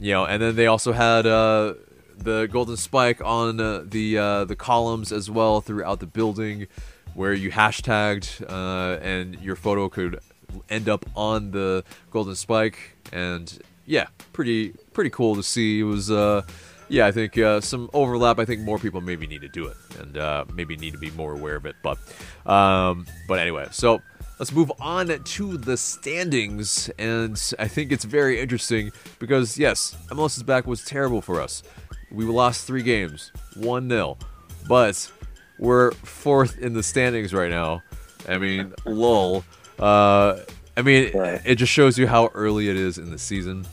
you 0.00 0.12
know, 0.12 0.24
and 0.24 0.42
then 0.42 0.56
they 0.56 0.66
also 0.66 0.92
had 0.92 1.26
uh, 1.26 1.74
the 2.16 2.48
golden 2.50 2.76
spike 2.76 3.20
on 3.24 3.60
uh, 3.60 3.84
the 3.84 4.18
uh, 4.18 4.44
the 4.44 4.56
columns 4.56 5.12
as 5.12 5.30
well 5.30 5.60
throughout 5.60 6.00
the 6.00 6.06
building, 6.06 6.66
where 7.14 7.32
you 7.32 7.50
hashtagged 7.50 8.42
uh, 8.48 9.00
and 9.00 9.38
your 9.40 9.56
photo 9.56 9.88
could 9.88 10.20
end 10.68 10.88
up 10.88 11.04
on 11.16 11.50
the 11.50 11.84
golden 12.10 12.34
spike, 12.34 12.96
and 13.12 13.60
yeah, 13.86 14.06
pretty 14.32 14.70
pretty 14.92 15.10
cool 15.10 15.34
to 15.36 15.42
see. 15.42 15.80
It 15.80 15.84
was. 15.84 16.10
Uh, 16.10 16.42
yeah, 16.88 17.06
I 17.06 17.12
think 17.12 17.38
uh, 17.38 17.62
some 17.62 17.88
overlap. 17.94 18.38
I 18.38 18.44
think 18.44 18.60
more 18.60 18.78
people 18.78 19.00
maybe 19.00 19.26
need 19.26 19.40
to 19.40 19.48
do 19.48 19.66
it, 19.66 19.76
and 19.98 20.18
uh, 20.18 20.44
maybe 20.52 20.76
need 20.76 20.92
to 20.92 20.98
be 20.98 21.10
more 21.12 21.32
aware 21.32 21.56
of 21.56 21.64
it. 21.64 21.74
But, 21.82 21.96
um, 22.44 23.06
but 23.26 23.38
anyway, 23.38 23.68
so 23.70 24.02
let's 24.42 24.50
move 24.50 24.72
on 24.80 25.06
to 25.06 25.56
the 25.56 25.76
standings, 25.76 26.90
and 26.98 27.40
I 27.60 27.68
think 27.68 27.92
it's 27.92 28.04
very 28.04 28.40
interesting 28.40 28.90
because 29.20 29.56
yes, 29.56 29.96
MLS's 30.08 30.42
back 30.42 30.66
was 30.66 30.84
terrible 30.84 31.22
for 31.22 31.40
us. 31.40 31.62
We 32.10 32.24
lost 32.24 32.66
three 32.66 32.82
games, 32.82 33.30
one 33.54 33.88
0 33.88 34.18
but 34.66 35.12
we're 35.60 35.92
fourth 35.92 36.58
in 36.58 36.72
the 36.72 36.82
standings 36.82 37.32
right 37.32 37.50
now. 37.50 37.84
I 38.28 38.38
mean, 38.38 38.74
lol. 38.84 39.44
Uh, 39.78 40.40
I 40.76 40.82
mean, 40.82 41.12
it 41.14 41.54
just 41.54 41.72
shows 41.72 41.96
you 41.96 42.08
how 42.08 42.32
early 42.34 42.68
it 42.68 42.74
is 42.76 42.98
in 42.98 43.12
the 43.12 43.18
season. 43.18 43.64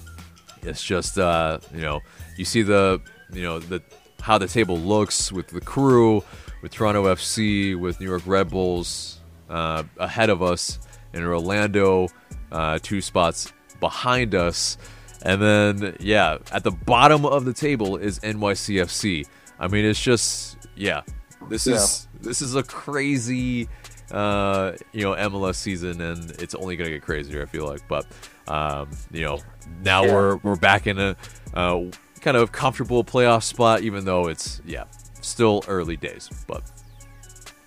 It's 0.62 0.84
just 0.84 1.18
uh, 1.18 1.58
you 1.74 1.82
know, 1.82 2.02
you 2.38 2.46
see 2.46 2.62
the 2.62 3.02
you 3.34 3.42
know 3.42 3.58
the 3.58 3.82
how 4.22 4.38
the 4.38 4.48
table 4.48 4.78
looks 4.78 5.32
with 5.32 5.48
the 5.48 5.62
crew, 5.62 6.24
with 6.62 6.74
Toronto 6.74 7.06
FC, 7.06 7.76
with 7.76 8.00
New 8.00 8.06
York 8.06 8.22
Red 8.28 8.50
Bulls 8.52 9.19
uh, 9.50 9.84
ahead 9.98 10.30
of 10.30 10.42
us, 10.42 10.80
and 11.14 11.24
Orlando 11.26 12.08
uh, 12.52 12.80
two 12.82 13.02
spots 13.02 13.52
behind 13.80 14.36
us, 14.36 14.78
and 15.24 15.42
then 15.42 15.96
yeah, 16.00 16.38
at 16.52 16.64
the 16.64 16.72
bottom 16.72 17.26
of 17.26 17.46
the 17.46 17.54
table 17.54 17.98
is 17.98 18.20
NYCFC. 18.20 19.26
I 19.60 19.68
mean, 19.68 19.86
it's 19.86 20.02
just 20.02 20.58
yeah, 20.76 21.02
this 21.50 21.68
is 21.68 22.08
this 22.22 22.42
is 22.42 22.56
a 22.56 22.64
crazy 22.64 23.68
uh, 24.12 24.74
you 24.94 25.04
know 25.04 25.14
MLS 25.16 25.56
season, 25.56 26.02
and 26.02 26.32
it's 26.42 26.56
only 26.56 26.76
gonna 26.76 26.90
get 26.92 27.02
crazier. 27.04 27.42
I 27.42 27.46
feel 27.46 27.66
like, 27.66 27.88
but 27.88 28.06
um, 28.48 28.90
you 29.12 29.22
know 29.22 29.40
now 29.84 30.04
Yeah. 30.04 30.14
we're 30.14 30.36
we're 30.38 30.56
back 30.56 30.88
in 30.88 30.98
a 31.00 31.16
uh, 31.54 31.84
kind 32.22 32.38
of 32.38 32.52
comfortable 32.52 33.04
playoff 33.04 33.44
spot, 33.44 33.82
even 33.82 34.06
though 34.06 34.28
it's 34.28 34.62
yeah 34.66 34.86
still 35.22 35.64
early 35.68 35.98
days. 35.98 36.30
But 36.48 36.64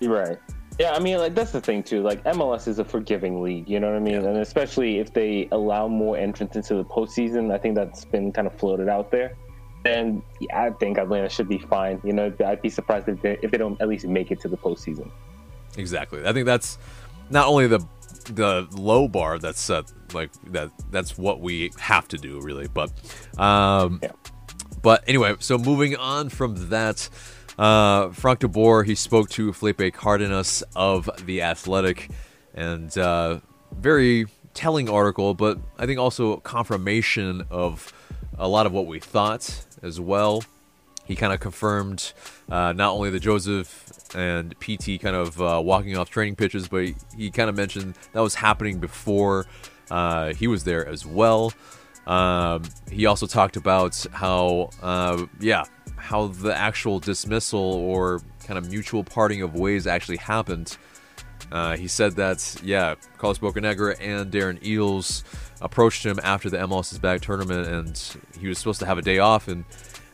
you're 0.00 0.12
Right. 0.12 0.38
Yeah, 0.78 0.92
I 0.92 0.98
mean, 1.00 1.18
like 1.18 1.34
that's 1.34 1.52
the 1.52 1.60
thing 1.60 1.82
too. 1.82 2.02
Like 2.02 2.22
MLS 2.24 2.66
is 2.66 2.78
a 2.78 2.84
forgiving 2.84 3.42
league, 3.42 3.68
you 3.68 3.78
know 3.78 3.88
what 3.88 3.96
I 3.96 4.00
mean? 4.00 4.22
Yeah. 4.22 4.28
And 4.28 4.38
especially 4.38 4.98
if 4.98 5.12
they 5.12 5.48
allow 5.52 5.86
more 5.88 6.16
entrance 6.16 6.56
into 6.56 6.74
the 6.74 6.84
postseason, 6.84 7.52
I 7.52 7.58
think 7.58 7.74
that's 7.74 8.04
been 8.04 8.32
kind 8.32 8.46
of 8.46 8.54
floated 8.54 8.88
out 8.88 9.10
there. 9.10 9.36
Then 9.84 10.22
yeah, 10.40 10.62
I 10.64 10.70
think 10.70 10.98
Atlanta 10.98 11.28
should 11.28 11.48
be 11.48 11.58
fine. 11.58 12.00
You 12.04 12.12
know, 12.12 12.32
I'd 12.44 12.62
be 12.62 12.70
surprised 12.70 13.08
if 13.08 13.20
they 13.20 13.38
if 13.42 13.50
they 13.50 13.58
don't 13.58 13.80
at 13.80 13.88
least 13.88 14.06
make 14.06 14.30
it 14.30 14.40
to 14.40 14.48
the 14.48 14.56
postseason. 14.56 15.10
Exactly. 15.76 16.24
I 16.26 16.32
think 16.32 16.46
that's 16.46 16.78
not 17.30 17.46
only 17.48 17.66
the 17.66 17.80
the 18.30 18.68
low 18.72 19.08
bar 19.08 19.38
that's 19.38 19.60
set 19.60 19.90
like 20.12 20.30
that 20.52 20.70
that's 20.90 21.18
what 21.18 21.40
we 21.40 21.70
have 21.78 22.06
to 22.08 22.16
do 22.16 22.40
really, 22.40 22.68
but 22.68 22.90
um 23.38 24.00
Yeah. 24.02 24.12
but 24.82 25.04
anyway, 25.06 25.36
so 25.40 25.58
moving 25.58 25.96
on 25.96 26.28
from 26.28 26.68
that 26.70 27.08
uh 27.58 28.10
Frank 28.10 28.40
de 28.40 28.48
Boer, 28.48 28.84
he 28.84 28.94
spoke 28.94 29.28
to 29.30 29.52
Felipe 29.52 29.94
Cardenas 29.94 30.62
of 30.74 31.08
the 31.26 31.42
Athletic 31.42 32.10
and 32.54 32.96
uh 32.98 33.40
very 33.74 34.26
telling 34.54 34.88
article, 34.88 35.34
but 35.34 35.58
I 35.78 35.86
think 35.86 35.98
also 35.98 36.36
confirmation 36.38 37.46
of 37.50 37.92
a 38.38 38.48
lot 38.48 38.66
of 38.66 38.72
what 38.72 38.86
we 38.86 39.00
thought 39.00 39.64
as 39.82 39.98
well 39.98 40.42
he 41.04 41.16
kind 41.16 41.32
of 41.32 41.40
confirmed 41.40 42.12
uh, 42.50 42.72
not 42.72 42.92
only 42.92 43.10
the 43.10 43.20
Josef 43.20 43.86
and 44.14 44.58
Pity 44.60 44.98
kind 44.98 45.16
of 45.16 45.40
uh, 45.40 45.60
walking 45.62 45.96
off 45.96 46.10
training 46.10 46.36
pitches, 46.36 46.68
but 46.68 46.84
he, 46.84 46.94
he 47.16 47.30
kind 47.30 47.48
of 47.50 47.56
mentioned 47.56 47.94
that 48.12 48.20
was 48.20 48.34
happening 48.34 48.78
before 48.78 49.46
uh, 49.90 50.32
he 50.34 50.46
was 50.46 50.64
there 50.64 50.86
as 50.86 51.04
well. 51.04 51.52
Um, 52.06 52.64
he 52.90 53.06
also 53.06 53.26
talked 53.26 53.56
about 53.56 54.06
how, 54.12 54.70
uh, 54.80 55.26
yeah, 55.40 55.64
how 56.02 56.26
the 56.26 56.54
actual 56.54 56.98
dismissal 56.98 57.60
or 57.60 58.20
kind 58.44 58.58
of 58.58 58.68
mutual 58.68 59.04
parting 59.04 59.40
of 59.40 59.54
ways 59.54 59.86
actually 59.86 60.16
happened. 60.16 60.76
Uh, 61.52 61.76
he 61.76 61.86
said 61.86 62.16
that, 62.16 62.56
yeah, 62.64 62.96
Carlos 63.18 63.38
Bocanegra 63.38 63.96
and 64.00 64.32
Darren 64.32 64.60
Eales 64.62 65.22
approached 65.60 66.04
him 66.04 66.18
after 66.24 66.50
the 66.50 66.56
MLS's 66.56 66.98
Back 66.98 67.20
tournament, 67.20 67.68
and 67.68 68.16
he 68.40 68.48
was 68.48 68.58
supposed 68.58 68.80
to 68.80 68.86
have 68.86 68.98
a 68.98 69.02
day 69.02 69.20
off, 69.20 69.46
and 69.46 69.64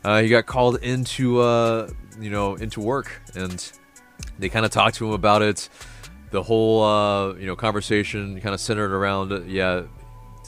uh, 0.05 0.21
he 0.21 0.29
got 0.29 0.45
called 0.45 0.77
into, 0.83 1.41
uh, 1.41 1.91
you 2.21 2.29
know, 2.29 2.55
into 2.57 2.81
work, 2.81 3.23
and 3.35 3.73
they 4.39 4.51
kind 4.51 4.67
of 4.67 4.71
talked 4.71 4.97
to 4.97 5.07
him 5.07 5.13
about 5.13 5.41
it. 5.41 5.71
The 6.33 6.43
whole, 6.43 6.83
uh, 6.83 7.35
you 7.37 7.47
know, 7.47 7.57
conversation 7.57 8.39
kind 8.43 8.55
of 8.55 8.61
centered 8.61 8.93
around, 8.93 9.49
yeah, 9.49 9.85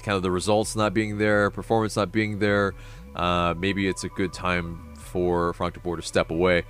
kind 0.02 0.16
of 0.16 0.22
the 0.22 0.30
results 0.30 0.76
not 0.76 0.92
being 0.92 1.16
there, 1.16 1.50
performance 1.50 1.96
not 1.96 2.12
being 2.12 2.40
there. 2.40 2.74
Uh, 3.16 3.54
maybe 3.56 3.88
it's 3.88 4.04
a 4.04 4.08
good 4.10 4.34
time 4.34 4.89
for 5.10 5.52
Frank 5.54 5.74
de 5.74 5.80
Boer 5.80 5.96
to 5.96 6.02
step 6.02 6.30
away, 6.30 6.62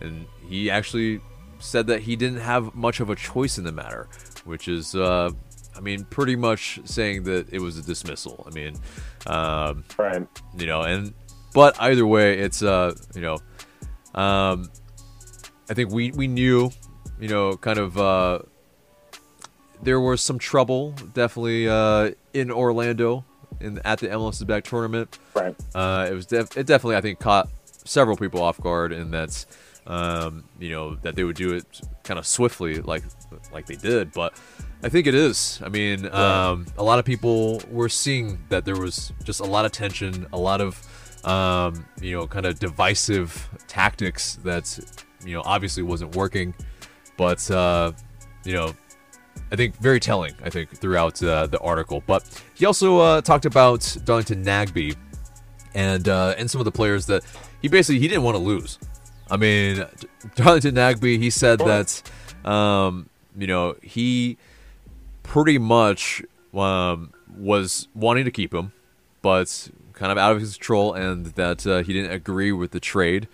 and 0.00 0.26
he 0.48 0.70
actually 0.70 1.20
said 1.58 1.88
that 1.88 2.00
he 2.00 2.14
didn't 2.16 2.40
have 2.40 2.74
much 2.74 3.00
of 3.00 3.10
a 3.10 3.16
choice 3.16 3.58
in 3.58 3.64
the 3.64 3.72
matter, 3.72 4.08
which 4.44 4.68
is 4.68 4.94
uh, 4.94 5.30
I 5.76 5.80
mean, 5.80 6.04
pretty 6.04 6.36
much 6.36 6.80
saying 6.84 7.24
that 7.24 7.52
it 7.52 7.60
was 7.60 7.78
a 7.78 7.82
dismissal. 7.82 8.44
I 8.48 8.54
mean, 8.54 8.74
um, 9.26 9.84
Right. 9.96 10.26
you 10.56 10.66
know, 10.66 10.82
and 10.82 11.12
but 11.54 11.76
either 11.80 12.06
way, 12.06 12.38
it's 12.38 12.62
uh, 12.62 12.94
you 13.14 13.20
know, 13.22 13.38
um, 14.14 14.70
I 15.70 15.74
think 15.74 15.90
we 15.90 16.10
we 16.12 16.26
knew, 16.28 16.70
you 17.20 17.28
know, 17.28 17.56
kind 17.56 17.78
of 17.78 17.98
uh, 17.98 18.40
there 19.82 20.00
was 20.00 20.20
some 20.22 20.38
trouble 20.38 20.92
definitely 21.14 21.68
uh 21.68 22.10
in 22.32 22.50
Orlando 22.50 23.24
in 23.60 23.80
at 23.84 23.98
the 24.00 24.08
MLS 24.08 24.44
Back 24.46 24.64
tournament. 24.64 25.18
Right. 25.34 25.54
Uh, 25.74 26.08
it 26.10 26.14
was 26.14 26.26
def- 26.26 26.56
it 26.56 26.66
definitely 26.66 26.96
I 26.96 27.00
think 27.00 27.18
caught 27.20 27.48
several 27.88 28.16
people 28.16 28.42
off 28.42 28.60
guard, 28.60 28.92
and 28.92 29.12
that's 29.12 29.46
um, 29.86 30.44
you 30.58 30.70
know 30.70 30.94
that 30.96 31.16
they 31.16 31.24
would 31.24 31.36
do 31.36 31.54
it 31.54 31.80
kind 32.04 32.18
of 32.18 32.26
swiftly 32.26 32.80
like 32.80 33.02
like 33.52 33.66
they 33.66 33.76
did. 33.76 34.12
But 34.12 34.38
I 34.82 34.88
think 34.88 35.06
it 35.06 35.14
is. 35.14 35.60
I 35.64 35.68
mean, 35.68 36.06
um, 36.12 36.66
a 36.76 36.84
lot 36.84 36.98
of 36.98 37.04
people 37.04 37.62
were 37.70 37.88
seeing 37.88 38.38
that 38.50 38.64
there 38.64 38.76
was 38.76 39.12
just 39.24 39.40
a 39.40 39.44
lot 39.44 39.64
of 39.64 39.72
tension, 39.72 40.26
a 40.32 40.38
lot 40.38 40.60
of 40.60 41.24
um, 41.24 41.86
you 42.00 42.16
know 42.16 42.26
kind 42.26 42.46
of 42.46 42.58
divisive 42.58 43.48
tactics 43.66 44.36
that 44.44 44.78
you 45.24 45.34
know 45.34 45.42
obviously 45.44 45.82
wasn't 45.82 46.14
working, 46.14 46.54
but 47.16 47.50
uh, 47.50 47.92
you 48.44 48.52
know 48.52 48.74
I 49.50 49.56
think 49.56 49.76
very 49.76 50.00
telling. 50.00 50.34
I 50.42 50.50
think 50.50 50.70
throughout 50.76 51.22
uh, 51.22 51.46
the 51.46 51.58
article, 51.60 52.02
but 52.06 52.42
he 52.54 52.66
also 52.66 52.98
uh, 52.98 53.20
talked 53.22 53.46
about 53.46 53.96
Darlington 54.04 54.44
Nagbe 54.44 54.94
and 55.74 56.08
uh, 56.08 56.34
and 56.36 56.50
some 56.50 56.60
of 56.60 56.64
the 56.64 56.72
players 56.72 57.06
that 57.06 57.24
he 57.60 57.68
basically 57.68 57.98
he 57.98 58.08
didn't 58.08 58.22
want 58.22 58.36
to 58.36 58.42
lose. 58.42 58.78
I 59.30 59.36
mean, 59.36 59.84
Darlington 60.36 60.74
Nagbe, 60.74 61.18
he 61.18 61.30
said 61.30 61.58
that 61.60 62.02
um, 62.44 63.08
you 63.36 63.46
know 63.46 63.76
he 63.82 64.38
pretty 65.22 65.58
much 65.58 66.22
um, 66.54 67.12
was 67.36 67.88
wanting 67.94 68.24
to 68.24 68.30
keep 68.30 68.54
him, 68.54 68.72
but 69.22 69.70
kind 69.92 70.12
of 70.12 70.18
out 70.18 70.32
of 70.32 70.40
his 70.40 70.54
control, 70.54 70.94
and 70.94 71.26
that 71.26 71.66
uh, 71.66 71.82
he 71.82 71.92
didn't 71.92 72.12
agree 72.12 72.52
with 72.52 72.70
the 72.70 72.80
trade. 72.80 73.28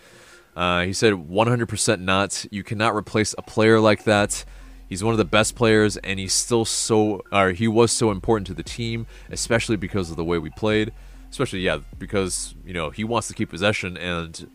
Uh, 0.57 0.83
he 0.83 0.93
said 0.93 1.14
100% 1.14 2.01
not. 2.01 2.47
You 2.51 2.62
cannot 2.62 2.95
replace 2.95 3.35
a 3.37 3.43
player 3.43 3.81
like 3.81 4.05
that. 4.05 4.45
He's 4.89 5.03
one 5.03 5.12
of 5.12 5.18
the 5.18 5.25
best 5.25 5.57
players, 5.57 5.97
and 5.99 6.18
he's 6.18 6.33
still 6.33 6.64
so, 6.64 7.22
or 7.33 7.53
he 7.53 7.66
was 7.66 7.91
so 7.91 8.11
important 8.11 8.47
to 8.49 8.55
the 8.55 8.62
team, 8.62 9.07
especially 9.31 9.77
because 9.77 10.11
of 10.11 10.16
the 10.16 10.25
way 10.25 10.39
we 10.39 10.51
played. 10.51 10.93
Especially, 11.35 11.62
yeah, 11.62 11.78
because 11.99 12.55
you 12.64 12.72
know 12.72 12.91
he 12.91 13.03
wants 13.03 13.26
to 13.26 13.35
keep 13.35 13.51
possession, 13.51 13.97
and 13.97 14.49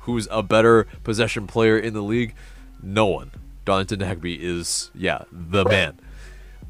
who's 0.00 0.26
a 0.30 0.42
better 0.42 0.84
possession 1.02 1.46
player 1.46 1.78
in 1.78 1.92
the 1.92 2.00
league? 2.00 2.34
No 2.82 3.04
one. 3.04 3.30
Darlington 3.66 4.00
Nagbe 4.00 4.38
is, 4.40 4.90
yeah, 4.94 5.24
the 5.30 5.66
man. 5.66 6.00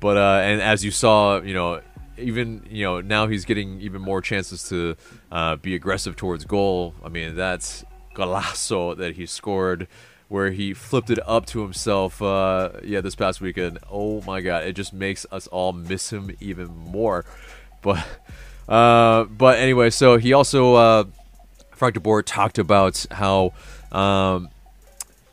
But 0.01 0.17
uh, 0.17 0.41
and 0.43 0.61
as 0.61 0.85
you 0.85 0.91
saw, 0.91 1.41
you 1.41 1.55
know, 1.55 1.83
even 2.19 2.67
you 2.69 2.83
know 2.83 3.01
now 3.01 3.29
he's 3.29 3.45
getting 3.45 3.81
even 3.81 4.03
more 4.03 4.21
chances 4.21 4.69
to 4.71 4.97
uh, 5.31 5.55
be 5.55 5.77
aggressive 5.77 6.17
towards 6.17 6.45
goal. 6.45 6.97
I 7.05 7.09
mean, 7.09 7.37
that's 7.37 7.85
golazo 8.17 8.97
that 8.97 9.15
he 9.15 9.25
scored, 9.25 9.87
where 10.27 10.51
he 10.51 10.75
flipped 10.75 11.11
it 11.11 11.21
up 11.29 11.47
to 11.47 11.63
himself. 11.63 12.21
Uh, 12.21 12.71
yeah, 12.83 13.01
this 13.01 13.15
past 13.15 13.41
weekend. 13.41 13.79
Oh 13.89 14.21
my 14.23 14.41
God, 14.41 14.65
it 14.65 14.73
just 14.73 14.93
makes 14.93 15.27
us 15.31 15.47
all 15.47 15.73
miss 15.73 16.13
him 16.13 16.37
even 16.41 16.77
more. 16.77 17.25
But 17.83 18.05
uh, 18.69 19.25
but 19.25 19.59
anyway, 19.59 19.91
so 19.91 20.17
he 20.17 20.33
also 20.33 20.75
uh, 20.75 21.05
Frank 21.73 21.95
de 21.95 22.01
Boer 22.01 22.23
talked 22.23 22.59
about 22.59 23.05
how 23.11 23.53
um, 23.93 24.49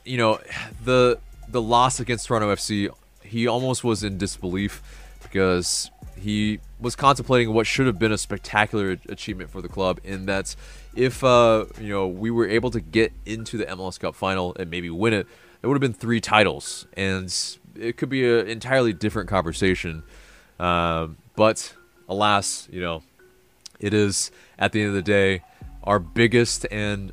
you 0.04 0.18
know 0.18 0.40
the 0.84 1.20
the 1.48 1.62
loss 1.62 2.00
against 2.00 2.28
Toronto 2.28 2.54
FC. 2.54 2.90
He 3.24 3.48
almost 3.48 3.84
was 3.84 4.04
in 4.04 4.18
disbelief 4.18 4.82
because 5.24 5.90
he 6.20 6.60
was 6.80 6.96
contemplating 6.96 7.54
what 7.54 7.66
should 7.66 7.88
have 7.88 7.98
been 7.98 8.12
a 8.12 8.18
spectacular 8.18 8.98
achievement 9.08 9.50
for 9.50 9.62
the 9.62 9.70
club. 9.70 10.00
In 10.04 10.26
that, 10.26 10.56
if 10.96 11.24
uh, 11.24 11.66
you 11.80 11.90
know 11.90 12.08
we 12.08 12.32
were 12.32 12.48
able 12.48 12.72
to 12.72 12.82
get 12.82 13.14
into 13.26 13.58
the 13.58 13.66
MLS 13.66 14.00
Cup 14.00 14.16
final 14.16 14.56
and 14.60 14.70
maybe 14.70 14.90
win 14.90 15.14
it, 15.14 15.28
it 15.62 15.68
would 15.68 15.76
have 15.76 15.82
been 15.82 15.94
three 15.94 16.20
titles, 16.20 16.88
and 16.94 17.34
it 17.76 17.98
could 17.98 18.10
be 18.10 18.28
an 18.28 18.48
entirely 18.48 18.94
different 18.94 19.30
conversation. 19.30 20.04
Um, 20.60 21.18
but 21.36 21.74
alas, 22.10 22.68
you 22.72 22.82
know, 22.82 23.04
it 23.82 23.94
is 23.94 24.32
at 24.58 24.72
the 24.72 24.80
end 24.80 24.90
of 24.90 24.96
the 24.96 25.02
day 25.02 25.44
our 25.84 26.00
biggest 26.00 26.66
and 26.72 27.12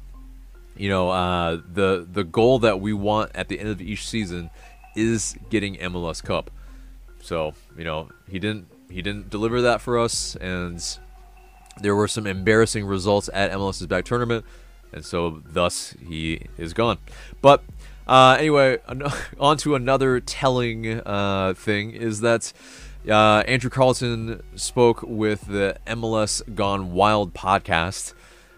you 0.77 0.89
know 0.89 1.11
uh, 1.11 1.61
the 1.73 2.07
the 2.11 2.23
goal 2.23 2.61
that 2.61 2.81
we 2.81 2.93
want 2.93 3.33
at 3.35 3.49
the 3.49 3.59
end 3.59 3.69
of 3.69 3.81
each 3.81 4.07
season 4.07 4.51
is 4.95 5.37
getting 5.51 5.77
MLS 5.77 6.23
Cup. 6.23 6.51
So 7.21 7.55
you 7.77 7.85
know 7.85 8.11
he 8.29 8.39
didn't 8.39 8.69
he 8.91 9.03
didn't 9.03 9.31
deliver 9.31 9.63
that 9.63 9.81
for 9.81 9.99
us, 9.99 10.37
and 10.37 10.83
there 11.81 11.95
were 11.95 12.09
some 12.09 12.27
embarrassing 12.27 12.87
results 12.87 13.29
at 13.33 13.51
MLS's 13.51 13.87
back 13.87 14.05
tournament, 14.05 14.45
and 14.93 15.05
so 15.05 15.43
thus 15.45 15.95
he 16.07 16.43
is 16.57 16.73
gone. 16.73 16.99
But 17.43 17.65
uh, 18.07 18.37
anyway, 18.39 18.79
on 19.41 19.57
to 19.59 19.75
another 19.75 20.21
telling 20.21 21.01
uh, 21.01 21.55
thing 21.57 21.91
is 21.91 22.21
that. 22.21 22.53
Uh, 23.07 23.43
Andrew 23.47 23.71
Carleton 23.71 24.43
spoke 24.57 25.03
with 25.03 25.47
the 25.47 25.77
MLS 25.87 26.43
Gone 26.55 26.93
Wild 26.93 27.33
podcast, 27.33 28.13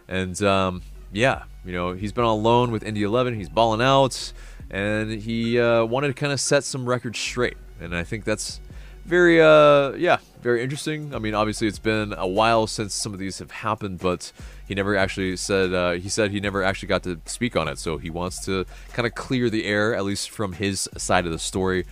and 0.09 0.41
um, 0.43 0.83
yeah, 1.13 1.45
you 1.65 1.73
know 1.73 1.93
he's 1.93 2.13
been 2.13 2.25
on 2.25 2.43
loan 2.43 2.71
with 2.71 2.83
Indy 2.83 3.03
11. 3.03 3.35
He's 3.35 3.49
balling 3.49 3.83
out, 3.83 4.33
and 4.71 5.11
he 5.11 5.61
uh, 5.61 5.85
wanted 5.85 6.09
to 6.09 6.15
kind 6.15 6.33
of 6.33 6.41
set 6.41 6.65
some 6.65 6.89
records 6.89 7.19
straight. 7.19 7.57
And 7.81 7.95
I 7.95 8.03
think 8.03 8.25
that's 8.25 8.61
very, 9.05 9.41
uh, 9.41 9.93
yeah, 9.93 10.19
very 10.43 10.63
interesting. 10.63 11.15
I 11.15 11.19
mean, 11.19 11.35
obviously 11.35 11.67
it's 11.67 11.79
been 11.79 12.15
a 12.17 12.27
while 12.27 12.67
since 12.67 12.95
some 12.95 13.13
of 13.13 13.19
these 13.19 13.39
have 13.39 13.51
happened, 13.51 13.99
but 13.99 14.33
he 14.67 14.75
never 14.75 14.97
actually 14.97 15.37
said. 15.37 15.73
Uh, 15.73 15.93
he 15.93 16.09
said 16.09 16.31
he 16.31 16.41
never 16.41 16.63
actually 16.63 16.89
got 16.89 17.03
to 17.05 17.21
speak 17.27 17.57
on 17.57 17.69
it, 17.69 17.79
so 17.79 17.99
he 17.99 18.11
wants 18.11 18.45
to 18.47 18.65
kind 18.93 19.07
of 19.07 19.15
clear 19.15 19.51
the 19.51 19.65
air, 19.65 19.95
at 19.95 20.05
least 20.05 20.31
from 20.31 20.55
his 20.55 20.89
side 20.97 21.27
of 21.27 21.33
the 21.33 21.39
story. 21.39 21.87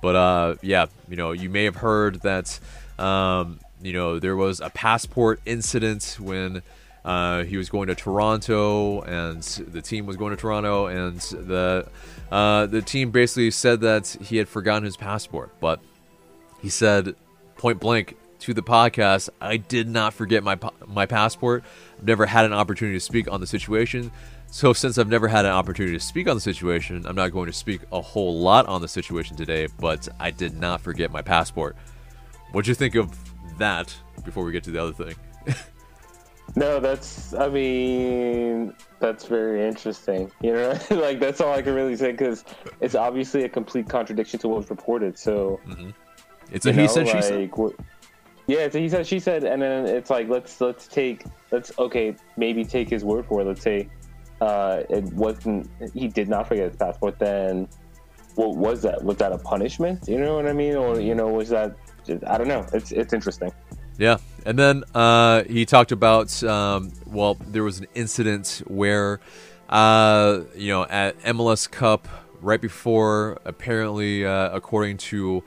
But 0.00 0.16
uh, 0.16 0.54
yeah, 0.62 0.86
you 1.08 1.16
know, 1.16 1.32
you 1.32 1.50
may 1.50 1.64
have 1.64 1.76
heard 1.76 2.20
that 2.22 2.58
um, 2.98 3.60
you 3.82 3.92
know 3.92 4.18
there 4.18 4.36
was 4.36 4.60
a 4.60 4.70
passport 4.70 5.40
incident 5.44 6.16
when 6.20 6.62
uh, 7.04 7.44
he 7.44 7.56
was 7.56 7.68
going 7.68 7.88
to 7.88 7.94
Toronto, 7.94 9.00
and 9.02 9.42
the 9.42 9.80
team 9.80 10.06
was 10.06 10.16
going 10.16 10.30
to 10.30 10.36
Toronto, 10.36 10.86
and 10.86 11.18
the 11.20 11.88
uh, 12.30 12.66
the 12.66 12.82
team 12.82 13.10
basically 13.10 13.50
said 13.50 13.80
that 13.80 14.16
he 14.20 14.36
had 14.36 14.48
forgotten 14.48 14.84
his 14.84 14.96
passport. 14.96 15.52
But 15.60 15.80
he 16.60 16.68
said 16.68 17.14
point 17.56 17.80
blank 17.80 18.16
to 18.40 18.54
the 18.54 18.62
podcast, 18.62 19.28
"I 19.40 19.56
did 19.56 19.88
not 19.88 20.14
forget 20.14 20.42
my 20.42 20.58
my 20.86 21.06
passport. 21.06 21.64
I've 21.98 22.04
never 22.04 22.26
had 22.26 22.44
an 22.44 22.52
opportunity 22.52 22.96
to 22.96 23.04
speak 23.04 23.30
on 23.30 23.40
the 23.40 23.46
situation." 23.46 24.10
So, 24.50 24.72
since 24.72 24.96
I've 24.96 25.08
never 25.08 25.28
had 25.28 25.44
an 25.44 25.52
opportunity 25.52 25.94
to 25.98 26.02
speak 26.02 26.26
on 26.28 26.34
the 26.34 26.40
situation, 26.40 27.04
I'm 27.06 27.16
not 27.16 27.32
going 27.32 27.46
to 27.46 27.52
speak 27.52 27.82
a 27.92 28.00
whole 28.00 28.40
lot 28.40 28.66
on 28.66 28.80
the 28.80 28.88
situation 28.88 29.36
today, 29.36 29.68
but 29.78 30.08
I 30.18 30.30
did 30.30 30.58
not 30.58 30.80
forget 30.80 31.10
my 31.10 31.20
passport. 31.20 31.76
What'd 32.52 32.66
you 32.66 32.74
think 32.74 32.94
of 32.94 33.14
that 33.58 33.94
before 34.24 34.44
we 34.44 34.52
get 34.52 34.64
to 34.64 34.70
the 34.70 34.82
other 34.82 34.92
thing? 34.92 35.14
No, 36.56 36.80
that's. 36.80 37.34
I 37.34 37.48
mean, 37.48 38.74
that's 39.00 39.26
very 39.26 39.68
interesting. 39.68 40.30
You 40.40 40.54
know, 40.54 40.78
like 40.90 41.20
that's 41.20 41.40
all 41.40 41.52
I 41.52 41.62
can 41.62 41.74
really 41.74 41.94
say 41.94 42.12
because 42.12 42.44
it's 42.80 42.94
obviously 42.94 43.44
a 43.44 43.48
complete 43.48 43.88
contradiction 43.88 44.40
to 44.40 44.48
what 44.48 44.58
was 44.58 44.70
reported. 44.70 45.18
So 45.18 45.60
mm-hmm. 45.66 45.90
It's 46.50 46.66
a 46.66 46.72
he 46.72 46.82
know, 46.82 46.86
said, 46.86 47.08
she 47.08 47.22
said. 47.22 47.50
wh- 47.56 47.78
Yeah, 48.48 48.70
so 48.70 48.78
he 48.78 48.88
said, 48.88 49.06
she 49.06 49.20
said, 49.20 49.44
and 49.44 49.60
then 49.60 49.84
it's 49.86 50.08
like 50.08 50.28
let's 50.28 50.58
let's 50.58 50.88
take 50.88 51.24
let's 51.52 51.70
okay 51.78 52.16
maybe 52.38 52.64
take 52.64 52.88
his 52.88 53.04
word 53.04 53.26
for 53.26 53.42
it. 53.42 53.44
Let's 53.44 53.60
say 53.60 53.90
uh, 54.40 54.84
it 54.88 55.04
wasn't 55.12 55.70
he 55.92 56.08
did 56.08 56.28
not 56.30 56.48
forget 56.48 56.68
his 56.68 56.76
passport. 56.76 57.18
Then 57.18 57.68
what 58.36 58.56
was 58.56 58.80
that? 58.82 59.04
Was 59.04 59.18
that 59.18 59.32
a 59.32 59.38
punishment? 59.38 60.08
You 60.08 60.18
know 60.18 60.34
what 60.34 60.46
I 60.46 60.54
mean? 60.54 60.76
Or 60.76 60.98
you 60.98 61.14
know 61.14 61.28
was 61.28 61.50
that? 61.50 61.76
I 62.26 62.38
don't 62.38 62.48
know. 62.48 62.64
It's 62.72 62.90
it's 62.90 63.12
interesting. 63.12 63.52
Yeah, 63.98 64.16
and 64.46 64.58
then 64.58 64.82
uh, 64.94 65.44
he 65.44 65.66
talked 65.66 65.92
about 65.92 66.42
um, 66.42 66.92
well, 67.06 67.34
there 67.34 67.64
was 67.64 67.80
an 67.80 67.86
incident 67.94 68.62
where 68.66 69.20
uh, 69.68 70.40
you 70.54 70.72
know 70.72 70.86
at 70.86 71.20
MLS 71.20 71.70
Cup 71.70 72.08
right 72.40 72.60
before, 72.60 73.40
apparently, 73.44 74.24
uh, 74.24 74.50
according 74.56 74.96
to 74.96 75.44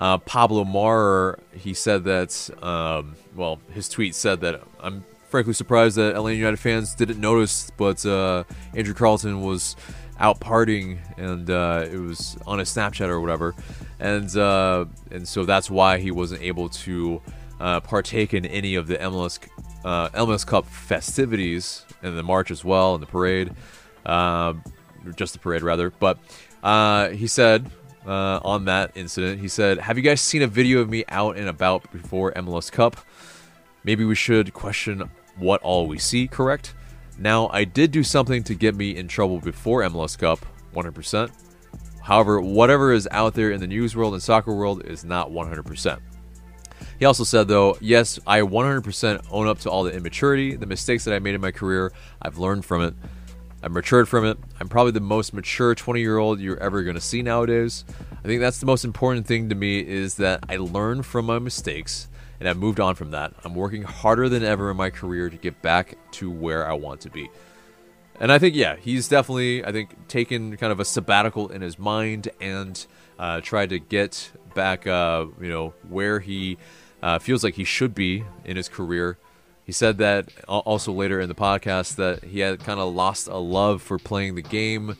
uh, 0.00 0.16
Pablo 0.16 0.64
Maurer, 0.64 1.38
he 1.52 1.74
said 1.74 2.04
that 2.04 2.50
um, 2.62 3.14
well, 3.36 3.60
his 3.72 3.88
tweet 3.88 4.14
said 4.14 4.40
that 4.40 4.62
I'm 4.80 5.04
frankly 5.28 5.52
surprised 5.52 5.96
that 5.96 6.16
LA 6.16 6.28
United 6.28 6.56
fans 6.56 6.94
didn't 6.94 7.20
notice, 7.20 7.70
but 7.76 8.04
uh, 8.06 8.44
Andrew 8.74 8.94
Carleton 8.94 9.42
was 9.42 9.76
out 10.18 10.40
partying 10.40 10.98
and 11.18 11.48
uh, 11.50 11.86
it 11.90 11.98
was 11.98 12.38
on 12.46 12.58
his 12.58 12.70
Snapchat 12.70 13.08
or 13.08 13.20
whatever, 13.20 13.54
and 13.98 14.34
uh, 14.36 14.86
and 15.10 15.28
so 15.28 15.44
that's 15.44 15.70
why 15.70 15.98
he 15.98 16.10
wasn't 16.10 16.40
able 16.40 16.70
to 16.70 17.20
uh, 17.60 17.80
partake 17.80 18.32
in 18.32 18.46
any 18.46 18.76
of 18.76 18.86
the 18.86 18.96
MLS 18.96 19.38
uh, 19.84 20.08
MLS 20.10 20.46
Cup 20.46 20.64
festivities 20.64 21.84
and 22.02 22.16
the 22.16 22.22
march 22.22 22.50
as 22.50 22.64
well 22.64 22.94
and 22.94 23.02
the 23.02 23.06
parade, 23.06 23.52
just 25.14 25.34
the 25.34 25.38
parade 25.38 25.62
rather. 25.62 25.90
But 25.90 26.18
he 27.14 27.26
said, 27.26 27.70
uh, 28.06 28.40
on 28.42 28.64
that 28.66 28.92
incident. 28.94 29.40
He 29.40 29.48
said, 29.48 29.78
"Have 29.78 29.96
you 29.96 30.02
guys 30.02 30.20
seen 30.20 30.42
a 30.42 30.46
video 30.46 30.80
of 30.80 30.88
me 30.88 31.04
out 31.08 31.36
and 31.36 31.48
about 31.48 31.90
before 31.92 32.32
MLS 32.32 32.70
Cup? 32.70 32.96
Maybe 33.84 34.04
we 34.04 34.14
should 34.14 34.52
question 34.52 35.10
what 35.36 35.62
all 35.62 35.86
we 35.86 35.98
see. 35.98 36.28
Correct? 36.28 36.74
Now, 37.18 37.48
I 37.48 37.64
did 37.64 37.90
do 37.90 38.02
something 38.02 38.42
to 38.44 38.54
get 38.54 38.74
me 38.74 38.96
in 38.96 39.08
trouble 39.08 39.40
before 39.40 39.82
MLS 39.82 40.16
Cup, 40.18 40.44
100%. 40.74 41.30
However, 42.02 42.40
whatever 42.40 42.92
is 42.92 43.06
out 43.10 43.34
there 43.34 43.50
in 43.50 43.60
the 43.60 43.66
news 43.66 43.94
world 43.94 44.14
and 44.14 44.22
soccer 44.22 44.54
world 44.54 44.84
is 44.86 45.04
not 45.04 45.30
100%." 45.30 46.00
He 46.98 47.06
also 47.06 47.24
said, 47.24 47.48
though, 47.48 47.78
yes, 47.80 48.18
I 48.26 48.40
100% 48.40 49.26
own 49.30 49.48
up 49.48 49.58
to 49.60 49.70
all 49.70 49.84
the 49.84 49.92
immaturity, 49.92 50.56
the 50.56 50.66
mistakes 50.66 51.04
that 51.04 51.14
I 51.14 51.18
made 51.18 51.34
in 51.34 51.40
my 51.40 51.50
career. 51.50 51.92
I've 52.20 52.36
learned 52.36 52.64
from 52.64 52.82
it. 52.82 52.94
I've 53.62 53.72
matured 53.72 54.08
from 54.08 54.24
it. 54.24 54.38
I'm 54.58 54.68
probably 54.68 54.92
the 54.92 55.00
most 55.00 55.34
mature 55.34 55.74
20 55.74 56.00
year 56.00 56.18
old 56.18 56.40
you're 56.40 56.58
ever 56.58 56.82
going 56.82 56.94
to 56.94 57.00
see 57.00 57.22
nowadays. 57.22 57.84
I 58.12 58.22
think 58.22 58.40
that's 58.40 58.58
the 58.58 58.66
most 58.66 58.84
important 58.84 59.26
thing 59.26 59.48
to 59.50 59.54
me 59.54 59.80
is 59.80 60.16
that 60.16 60.44
I 60.48 60.56
learn 60.56 61.02
from 61.02 61.26
my 61.26 61.38
mistakes 61.38 62.08
and 62.38 62.48
I've 62.48 62.56
moved 62.56 62.80
on 62.80 62.94
from 62.94 63.10
that. 63.10 63.34
I'm 63.44 63.54
working 63.54 63.82
harder 63.82 64.28
than 64.28 64.42
ever 64.42 64.70
in 64.70 64.76
my 64.76 64.90
career 64.90 65.28
to 65.28 65.36
get 65.36 65.60
back 65.60 65.96
to 66.12 66.30
where 66.30 66.66
I 66.66 66.72
want 66.72 67.02
to 67.02 67.10
be. 67.10 67.30
And 68.18 68.30
I 68.30 68.38
think, 68.38 68.54
yeah, 68.54 68.76
he's 68.76 69.08
definitely, 69.08 69.64
I 69.64 69.72
think, 69.72 70.08
taken 70.08 70.56
kind 70.56 70.72
of 70.72 70.80
a 70.80 70.84
sabbatical 70.84 71.48
in 71.48 71.62
his 71.62 71.78
mind 71.78 72.28
and 72.40 72.86
uh, 73.18 73.40
tried 73.40 73.70
to 73.70 73.78
get 73.78 74.30
back, 74.54 74.86
uh, 74.86 75.26
you 75.40 75.48
know, 75.48 75.74
where 75.88 76.20
he 76.20 76.58
uh, 77.02 77.18
feels 77.18 77.44
like 77.44 77.54
he 77.54 77.64
should 77.64 77.94
be 77.94 78.24
in 78.44 78.56
his 78.56 78.68
career. 78.68 79.18
He 79.70 79.72
said 79.72 79.98
that 79.98 80.28
also 80.48 80.92
later 80.92 81.20
in 81.20 81.28
the 81.28 81.34
podcast 81.36 81.94
that 81.94 82.24
he 82.24 82.40
had 82.40 82.58
kind 82.58 82.80
of 82.80 82.92
lost 82.92 83.28
a 83.28 83.36
love 83.36 83.82
for 83.82 84.00
playing 84.00 84.34
the 84.34 84.42
game, 84.42 84.96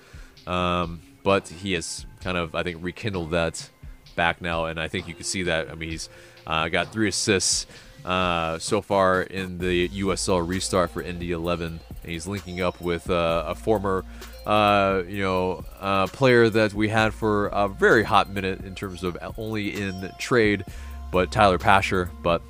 um, 0.46 1.02
but 1.24 1.48
he 1.48 1.72
has 1.72 2.06
kind 2.20 2.36
of 2.36 2.54
I 2.54 2.62
think 2.62 2.78
rekindled 2.80 3.32
that 3.32 3.68
back 4.14 4.40
now, 4.40 4.66
and 4.66 4.78
I 4.78 4.86
think 4.86 5.08
you 5.08 5.14
can 5.14 5.24
see 5.24 5.42
that. 5.42 5.72
I 5.72 5.74
mean, 5.74 5.90
he's 5.90 6.08
uh, 6.46 6.68
got 6.68 6.92
three 6.92 7.08
assists 7.08 7.66
uh, 8.04 8.60
so 8.60 8.80
far 8.80 9.22
in 9.22 9.58
the 9.58 9.88
USL 9.88 10.46
restart 10.46 10.90
for 10.90 11.02
Indy 11.02 11.32
11, 11.32 11.80
and 12.04 12.12
he's 12.12 12.28
linking 12.28 12.60
up 12.60 12.80
with 12.80 13.10
uh, 13.10 13.46
a 13.48 13.56
former. 13.56 14.04
Uh, 14.46 15.02
you 15.08 15.20
know, 15.24 15.64
uh, 15.80 16.06
player 16.06 16.48
that 16.48 16.74
we 16.74 16.90
had 16.90 17.12
for 17.12 17.48
a 17.48 17.66
very 17.66 18.04
hot 18.04 18.30
minute 18.30 18.64
in 18.64 18.76
terms 18.76 19.02
of 19.02 19.18
only 19.36 19.82
in 19.82 20.12
trade, 20.20 20.64
but 21.10 21.32
Tyler 21.32 21.58
Pasher. 21.58 22.08
But 22.22 22.40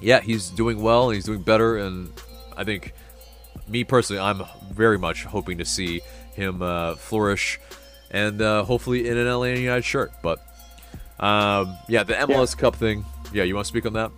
yeah, 0.00 0.20
he's 0.20 0.50
doing 0.50 0.80
well 0.82 1.08
and 1.08 1.14
he's 1.14 1.24
doing 1.24 1.42
better. 1.42 1.76
And 1.78 2.12
I 2.56 2.64
think, 2.64 2.92
me 3.66 3.84
personally, 3.84 4.20
I'm 4.20 4.42
very 4.72 4.98
much 4.98 5.24
hoping 5.24 5.58
to 5.58 5.64
see 5.64 6.00
him 6.34 6.62
uh, 6.62 6.94
flourish 6.94 7.60
and 8.10 8.40
uh, 8.40 8.64
hopefully 8.64 9.08
in 9.08 9.16
an 9.16 9.26
LA 9.26 9.46
United 9.46 9.84
shirt. 9.84 10.12
But 10.22 10.38
um, 11.20 11.76
yeah, 11.88 12.02
the 12.02 12.14
MLS 12.14 12.54
yeah. 12.54 12.60
Cup 12.60 12.76
thing. 12.76 13.04
Yeah, 13.32 13.44
you 13.44 13.54
want 13.54 13.66
to 13.66 13.68
speak 13.68 13.86
on 13.86 13.92
that? 13.94 14.10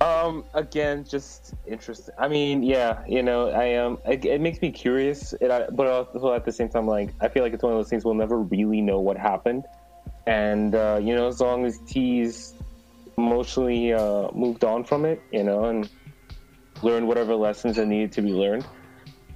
Um, 0.00 0.44
again, 0.54 1.04
just 1.04 1.54
interesting. 1.66 2.14
I 2.18 2.28
mean, 2.28 2.62
yeah, 2.62 3.04
you 3.08 3.22
know, 3.22 3.50
I 3.50 3.74
um, 3.74 3.98
it, 4.06 4.24
it 4.24 4.40
makes 4.40 4.62
me 4.62 4.70
curious, 4.70 5.34
I, 5.42 5.66
but 5.72 5.86
also 5.88 6.32
at 6.32 6.44
the 6.44 6.52
same 6.52 6.68
time, 6.68 6.86
like, 6.86 7.10
I 7.20 7.28
feel 7.28 7.42
like 7.42 7.52
it's 7.52 7.64
one 7.64 7.72
of 7.72 7.78
those 7.78 7.88
things 7.88 8.04
we'll 8.04 8.14
never 8.14 8.38
really 8.38 8.80
know 8.80 9.00
what 9.00 9.16
happened. 9.16 9.64
And 10.26 10.74
uh, 10.74 11.00
you 11.02 11.16
know, 11.16 11.26
as 11.26 11.40
long 11.40 11.64
as 11.64 11.80
he's 11.88 12.54
emotionally 13.18 13.92
uh, 13.92 14.30
moved 14.32 14.64
on 14.64 14.84
from 14.84 15.04
it, 15.04 15.20
you 15.32 15.42
know, 15.42 15.64
and 15.64 15.90
learned 16.82 17.06
whatever 17.06 17.34
lessons 17.34 17.76
that 17.76 17.86
needed 17.86 18.12
to 18.12 18.22
be 18.22 18.32
learned, 18.32 18.64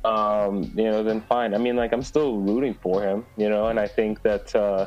um, 0.04 0.62
you 0.76 0.84
know, 0.84 1.02
then 1.02 1.20
fine. 1.20 1.52
I 1.52 1.58
mean, 1.58 1.76
like, 1.76 1.92
I'm 1.92 2.02
still 2.02 2.38
rooting 2.38 2.74
for 2.74 3.02
him, 3.02 3.26
you 3.36 3.50
know, 3.50 3.66
and 3.66 3.78
I 3.78 3.88
think 3.88 4.22
that 4.22 4.54
uh, 4.54 4.86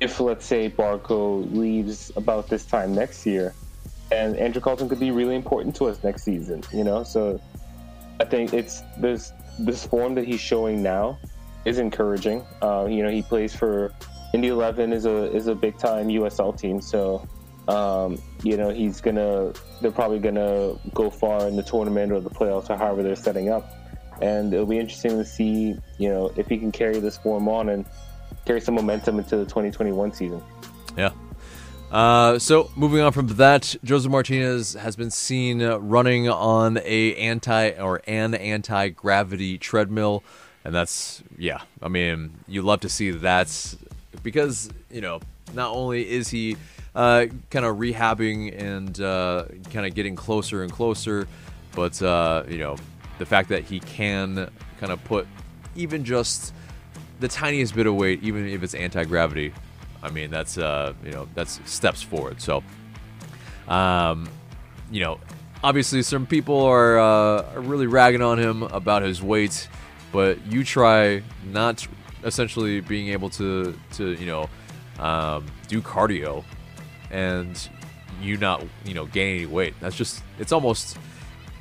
if, 0.00 0.20
let's 0.20 0.44
say, 0.44 0.70
Barco 0.70 1.50
leaves 1.52 2.12
about 2.16 2.48
this 2.48 2.66
time 2.66 2.94
next 2.94 3.26
year, 3.26 3.54
and 4.12 4.36
Andrew 4.36 4.60
Carleton 4.60 4.88
could 4.88 5.00
be 5.00 5.10
really 5.10 5.34
important 5.34 5.74
to 5.76 5.86
us 5.86 6.04
next 6.04 6.22
season, 6.22 6.62
you 6.72 6.84
know, 6.84 7.02
so 7.02 7.40
I 8.20 8.24
think 8.24 8.52
it's 8.52 8.82
this 8.98 9.32
this 9.60 9.84
form 9.84 10.14
that 10.14 10.24
he's 10.24 10.40
showing 10.40 10.82
now 10.82 11.18
is 11.64 11.78
encouraging. 11.78 12.44
Uh, 12.62 12.86
you 12.88 13.02
know, 13.02 13.10
he 13.10 13.22
plays 13.22 13.54
for 13.54 13.92
Indy 14.34 14.48
11 14.48 14.92
is 14.92 15.04
a 15.04 15.34
is 15.34 15.46
a 15.46 15.54
big 15.54 15.78
time 15.78 16.08
USL 16.08 16.56
team, 16.56 16.80
so 16.80 17.26
um, 17.68 18.20
you 18.42 18.56
know, 18.56 18.70
he's 18.70 19.00
gonna. 19.00 19.52
They're 19.82 19.90
probably 19.90 20.18
gonna 20.18 20.74
go 20.94 21.10
far 21.10 21.46
in 21.46 21.54
the 21.54 21.62
tournament 21.62 22.12
or 22.12 22.20
the 22.20 22.30
playoffs 22.30 22.70
or 22.70 22.76
however 22.76 23.02
they're 23.02 23.14
setting 23.14 23.50
up, 23.50 23.70
and 24.22 24.52
it'll 24.52 24.66
be 24.66 24.78
interesting 24.78 25.18
to 25.18 25.24
see, 25.24 25.76
you 25.98 26.08
know, 26.08 26.32
if 26.36 26.48
he 26.48 26.56
can 26.56 26.72
carry 26.72 26.98
this 26.98 27.18
form 27.18 27.46
on 27.46 27.68
and 27.68 27.84
carry 28.46 28.60
some 28.62 28.74
momentum 28.74 29.18
into 29.18 29.36
the 29.36 29.44
2021 29.44 30.14
season. 30.14 30.42
Yeah. 30.96 31.10
Uh, 31.90 32.38
so 32.38 32.70
moving 32.74 33.00
on 33.00 33.12
from 33.12 33.26
that, 33.28 33.76
Josef 33.84 34.10
Martinez 34.10 34.74
has 34.74 34.96
been 34.96 35.10
seen 35.10 35.62
running 35.62 36.28
on 36.28 36.78
a 36.84 37.14
anti 37.16 37.70
or 37.72 38.00
an 38.06 38.34
anti 38.34 38.88
gravity 38.88 39.58
treadmill, 39.58 40.22
and 40.64 40.74
that's 40.74 41.22
yeah. 41.36 41.60
I 41.82 41.88
mean, 41.88 42.32
you 42.46 42.62
love 42.62 42.80
to 42.80 42.88
see 42.88 43.10
that's 43.10 43.76
because 44.22 44.70
you 44.90 45.02
know 45.02 45.20
not 45.54 45.70
only 45.74 46.08
is 46.08 46.28
he 46.28 46.56
uh, 46.98 47.26
kind 47.50 47.64
of 47.64 47.76
rehabbing 47.76 48.60
and 48.60 49.00
uh, 49.00 49.44
kind 49.70 49.86
of 49.86 49.94
getting 49.94 50.16
closer 50.16 50.64
and 50.64 50.72
closer. 50.72 51.28
But 51.72 52.02
uh, 52.02 52.42
you 52.48 52.58
know, 52.58 52.76
the 53.20 53.24
fact 53.24 53.50
that 53.50 53.62
he 53.62 53.78
can 53.78 54.50
kind 54.80 54.92
of 54.92 55.02
put 55.04 55.28
even 55.76 56.04
just 56.04 56.52
the 57.20 57.28
tiniest 57.28 57.76
bit 57.76 57.86
of 57.86 57.94
weight, 57.94 58.24
even 58.24 58.48
if 58.48 58.64
it's 58.64 58.74
anti 58.74 59.04
gravity, 59.04 59.54
I 60.02 60.10
mean 60.10 60.28
that's 60.28 60.58
uh, 60.58 60.92
you 61.04 61.12
know 61.12 61.28
that's 61.36 61.60
steps 61.70 62.02
forward. 62.02 62.42
So, 62.42 62.64
um, 63.68 64.28
you 64.90 65.00
know, 65.00 65.20
obviously 65.62 66.02
some 66.02 66.26
people 66.26 66.62
are, 66.62 66.98
uh, 66.98 67.54
are 67.54 67.60
really 67.60 67.86
ragging 67.86 68.22
on 68.22 68.40
him 68.40 68.64
about 68.64 69.02
his 69.02 69.22
weight, 69.22 69.68
but 70.10 70.44
you 70.48 70.64
try 70.64 71.22
not 71.46 71.86
essentially 72.24 72.80
being 72.80 73.10
able 73.10 73.30
to 73.30 73.78
to 73.92 74.14
you 74.14 74.26
know 74.26 74.48
um, 74.98 75.46
do 75.68 75.80
cardio 75.80 76.42
and 77.10 77.68
you 78.20 78.36
not 78.36 78.64
you 78.84 78.94
know 78.94 79.06
gain 79.06 79.36
any 79.36 79.46
weight. 79.46 79.74
That's 79.80 79.96
just 79.96 80.22
it's 80.38 80.52
almost 80.52 80.98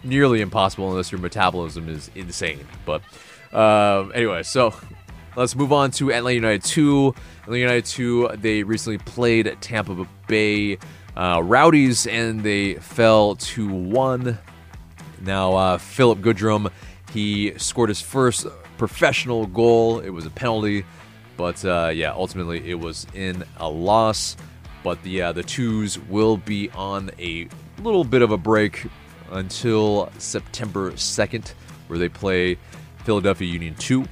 nearly 0.03 0.41
impossible 0.41 0.89
unless 0.89 1.11
your 1.11 1.21
metabolism 1.21 1.89
is 1.89 2.09
insane. 2.15 2.65
But 2.85 3.01
uh, 3.53 4.09
anyway, 4.13 4.43
so 4.43 4.73
let's 5.35 5.55
move 5.55 5.73
on 5.73 5.91
to 5.91 6.11
Atlanta 6.11 6.35
United 6.35 6.63
2. 6.63 7.13
Atlanta 7.43 7.59
United 7.59 7.85
2, 7.85 8.29
they 8.35 8.63
recently 8.63 8.97
played 8.99 9.55
Tampa 9.61 10.07
Bay 10.27 10.77
uh, 11.15 11.41
Rowdies 11.43 12.07
and 12.07 12.41
they 12.43 12.75
fell 12.75 13.35
to 13.35 13.67
1. 13.67 14.37
Now, 15.21 15.55
uh, 15.55 15.77
Philip 15.77 16.19
Goodrum, 16.19 16.71
he 17.11 17.57
scored 17.57 17.89
his 17.89 18.01
first 18.01 18.45
professional 18.77 19.47
goal. 19.47 19.99
It 19.99 20.09
was 20.09 20.25
a 20.25 20.29
penalty, 20.29 20.85
but 21.35 21.63
uh, 21.65 21.91
yeah, 21.93 22.11
ultimately 22.11 22.69
it 22.69 22.79
was 22.79 23.07
in 23.13 23.43
a 23.57 23.67
loss. 23.67 24.37
But 24.83 25.01
the 25.03 25.21
uh, 25.21 25.31
the 25.33 25.43
twos 25.43 25.99
will 25.99 26.37
be 26.37 26.69
on 26.71 27.11
a 27.19 27.47
little 27.81 28.03
bit 28.03 28.21
of 28.21 28.31
a 28.31 28.37
break 28.37 28.85
until 29.31 30.09
September 30.17 30.91
2nd, 30.91 31.53
where 31.87 31.99
they 31.99 32.09
play 32.09 32.57
Philadelphia 33.03 33.47
Union 33.47 33.75
2. 33.75 34.05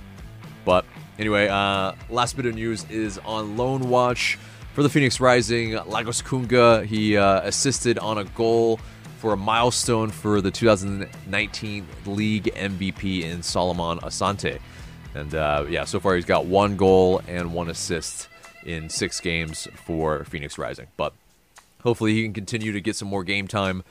But 0.66 0.86
anyway, 1.20 1.48
uh, 1.48 1.94
last 2.10 2.36
bit 2.36 2.46
of 2.46 2.56
news 2.56 2.86
is 2.90 3.20
on 3.20 3.58
loan 3.58 3.90
watch 3.90 4.38
for 4.74 4.84
the 4.84 4.90
Phoenix 4.90 5.20
Rising. 5.20 5.78
Lagos 5.88 6.22
Kunga, 6.22 6.84
he 6.86 7.18
uh, 7.18 7.42
assisted 7.42 7.98
on 8.00 8.18
a 8.18 8.26
goal 8.26 8.80
for 9.18 9.34
a 9.34 9.38
milestone 9.38 10.10
for 10.10 10.42
the 10.42 10.52
2019 10.52 11.88
league 12.06 12.44
MVP 12.56 13.24
in 13.24 13.42
Solomon 13.42 14.00
Asante. 14.00 14.60
And 15.14 15.34
uh, 15.34 15.66
yeah, 15.70 15.86
so 15.86 16.00
far 16.00 16.16
he's 16.16 16.26
got 16.26 16.46
one 16.46 16.76
goal 16.76 17.22
and 17.28 17.54
one 17.54 17.70
assist 17.70 18.28
in 18.66 18.90
six 18.90 19.20
games 19.20 19.68
for 19.86 20.24
Phoenix 20.26 20.58
Rising. 20.58 20.88
But 20.98 21.14
hopefully 21.84 22.14
he 22.14 22.24
can 22.24 22.34
continue 22.34 22.72
to 22.72 22.82
get 22.82 22.96
some 22.96 23.08
more 23.08 23.24
game 23.24 23.48
time. 23.48 23.84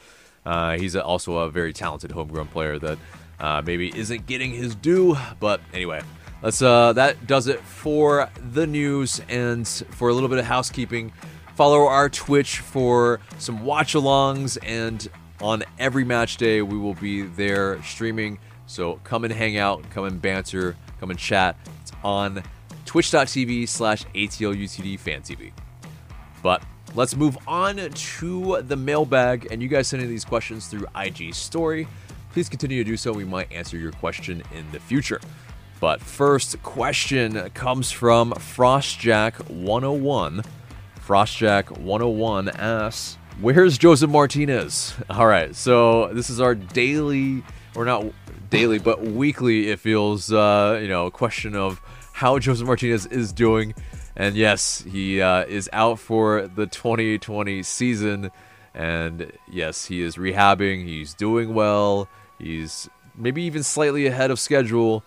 Uh, 0.45 0.77
he's 0.77 0.95
also 0.95 1.39
a 1.39 1.51
very 1.51 1.73
talented 1.73 2.13
homegrown 2.13 2.49
player 2.49 2.79
that 2.79 2.99
uh, 3.41 3.63
maybe 3.65 3.97
isn't 3.97 4.27
getting 4.27 4.51
his 4.51 4.75
due. 4.75 5.17
But 5.41 5.61
anyway, 5.73 6.03
let's. 6.43 6.61
Uh, 6.61 6.93
that 6.95 7.27
does 7.27 7.47
it 7.47 7.61
for 7.61 8.29
the 8.53 8.67
news 8.67 9.23
and 9.29 9.67
for 9.67 10.09
a 10.09 10.13
little 10.13 10.29
bit 10.29 10.39
of 10.39 10.45
housekeeping. 10.45 11.13
Follow 11.55 11.87
our 11.87 12.09
Twitch 12.09 12.59
for 12.59 13.21
some 13.39 13.65
watch-alongs, 13.65 14.59
and 14.65 15.09
on 15.41 15.63
every 15.79 16.05
match 16.05 16.37
day 16.37 16.63
we 16.63 16.77
will 16.77 16.95
be 16.95 17.23
there 17.23 17.81
streaming. 17.85 18.39
So 18.67 18.99
come 19.05 19.25
and 19.25 19.33
hang 19.33 19.57
out, 19.57 19.89
come 19.91 20.05
and 20.05 20.21
banter, 20.21 20.75
come 20.99 21.11
and 21.11 21.19
chat. 21.19 21.57
It's 21.83 21.93
on 22.03 22.43
twitch.tv 22.85 23.69
slash 23.69 24.05
ATLUTD 24.15 24.99
fan 24.99 25.23
TV. 25.23 25.53
But 26.43 26.63
let's 26.95 27.17
move 27.17 27.39
on 27.47 27.77
to 27.77 28.63
the 28.63 28.77
mailbag. 28.77 29.49
And 29.51 29.63
you 29.63 29.69
guys 29.69 29.89
sending 29.89 30.09
these 30.09 30.25
questions 30.25 30.67
through 30.67 30.87
IG 30.97 31.35
story. 31.35 31.87
Please 32.33 32.49
continue 32.49 32.83
to 32.83 32.91
do 32.91 32.97
so. 32.97 33.13
We 33.13 33.25
might 33.25 33.53
answer 33.53 33.77
your 33.77 33.93
question 33.93 34.43
in 34.55 34.71
the 34.73 34.81
future. 34.81 35.21
But 35.81 36.01
first 36.01 36.63
question 36.63 37.51
comes 37.51 37.91
from 37.91 38.33
Frostjack101. 38.33 40.47
Frostjack101 41.07 42.59
asks, 42.59 43.19
Where's 43.41 43.79
Josef 43.79 44.09
Martinez? 44.09 44.95
All 45.11 45.27
right, 45.27 45.55
so 45.55 46.13
this 46.13 46.31
is 46.31 46.41
our 46.41 46.55
daily, 46.55 47.43
or 47.75 47.85
not 47.85 48.07
daily, 48.49 48.79
but 48.79 49.03
weekly, 49.03 49.71
it 49.71 49.81
feels, 49.81 50.33
uh, 50.33 50.79
you 50.81 50.89
know, 50.89 51.07
a 51.07 51.11
question 51.11 51.57
of 51.57 51.81
how 52.15 52.39
Josef 52.39 52.65
Martinez 52.67 53.07
is 53.07 53.33
doing. 53.33 53.75
And 54.15 54.37
yes, 54.37 54.83
he 54.89 55.21
uh, 55.21 55.45
is 55.47 55.69
out 55.73 55.99
for 55.99 56.47
the 56.47 56.67
2020 56.69 57.65
season. 57.65 58.31
And 58.73 59.33
yes, 59.51 59.85
he 59.85 60.01
is 60.01 60.15
rehabbing. 60.17 60.85
He's 60.87 61.13
doing 61.15 61.55
well. 61.55 62.09
He's 62.39 62.89
maybe 63.17 63.43
even 63.43 63.65
slightly 63.65 64.07
ahead 64.07 64.31
of 64.31 64.39
schedule. 64.39 65.03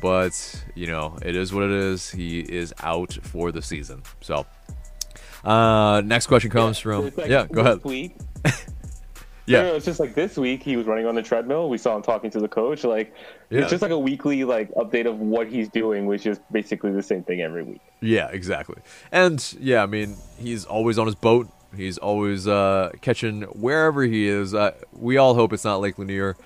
But, 0.00 0.64
you 0.76 0.86
know, 0.86 1.18
it 1.22 1.34
is 1.34 1.52
what 1.52 1.64
it 1.64 1.72
is. 1.72 2.10
He 2.10 2.38
is 2.40 2.72
out 2.80 3.12
for 3.22 3.50
the 3.50 3.60
season. 3.60 4.04
So, 4.20 4.46
uh, 5.44 6.00
next 6.04 6.28
question 6.28 6.50
comes 6.50 6.78
Yeah, 6.78 6.82
from. 6.82 7.04
like 7.16 7.28
yeah, 7.28 7.46
go 7.50 7.60
ahead. 7.62 7.80
Yeah. 9.46 9.62
It's 9.62 9.84
just 9.84 9.98
like 9.98 10.14
this 10.14 10.36
week 10.36 10.62
he 10.62 10.76
was 10.76 10.86
running 10.86 11.06
on 11.06 11.14
the 11.14 11.22
treadmill. 11.22 11.68
We 11.68 11.78
saw 11.78 11.96
him 11.96 12.02
talking 12.02 12.30
to 12.30 12.40
the 12.40 12.48
coach. 12.48 12.84
Like 12.84 13.14
Yeah. 13.50 13.62
it's 13.62 13.70
just 13.70 13.82
like 13.82 13.90
a 13.90 13.98
weekly 13.98 14.44
like 14.44 14.70
update 14.74 15.06
of 15.06 15.18
what 15.18 15.48
he's 15.48 15.68
doing, 15.68 16.06
which 16.06 16.26
is 16.26 16.38
basically 16.50 16.92
the 16.92 17.02
same 17.02 17.22
thing 17.24 17.40
every 17.40 17.62
week. 17.64 17.80
Yeah, 18.00 18.28
exactly. 18.28 18.76
And 19.10 19.54
yeah, 19.58 19.82
I 19.82 19.86
mean, 19.86 20.16
he's 20.38 20.64
always 20.64 20.98
on 20.98 21.06
his 21.06 21.14
boat. 21.16 21.48
He's 21.76 21.98
always 21.98 22.46
uh, 22.46 22.90
catching 23.00 23.42
wherever 23.42 24.02
he 24.02 24.28
is. 24.28 24.54
Uh, 24.54 24.72
we 24.92 25.16
all 25.16 25.34
hope 25.34 25.52
it's 25.52 25.64
not 25.64 25.80
Lake 25.80 25.98
Lanier. 25.98 26.36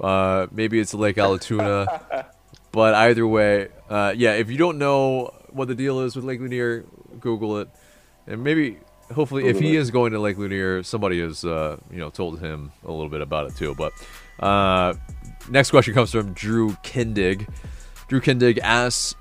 Uh, 0.00 0.46
maybe 0.52 0.78
it's 0.78 0.94
Lake 0.94 1.16
Allatoona. 1.16 2.26
but 2.72 2.94
either 2.94 3.26
way, 3.26 3.68
uh, 3.90 4.14
yeah, 4.16 4.34
if 4.34 4.50
you 4.50 4.56
don't 4.56 4.78
know 4.78 5.34
what 5.50 5.66
the 5.68 5.74
deal 5.74 6.00
is 6.00 6.14
with 6.14 6.24
Lake 6.24 6.40
Lanier, 6.40 6.84
Google 7.18 7.58
it. 7.58 7.68
And 8.28 8.44
maybe, 8.44 8.78
hopefully, 9.12 9.46
if 9.46 9.58
he 9.58 9.76
is 9.76 9.90
going 9.90 10.12
to 10.12 10.18
Lake 10.18 10.38
Lanier, 10.38 10.82
somebody 10.82 11.20
has, 11.20 11.44
uh, 11.44 11.76
you 11.90 11.98
know, 11.98 12.10
told 12.10 12.40
him 12.40 12.72
a 12.84 12.90
little 12.90 13.08
bit 13.08 13.20
about 13.20 13.46
it 13.46 13.56
too. 13.56 13.74
But 13.74 13.92
uh, 14.40 14.94
next 15.50 15.70
question 15.70 15.94
comes 15.94 16.12
from 16.12 16.32
Drew 16.32 16.72
Kindig. 16.82 17.48
Drew 18.08 18.20
Kindig 18.20 18.58
asks, 18.58 19.14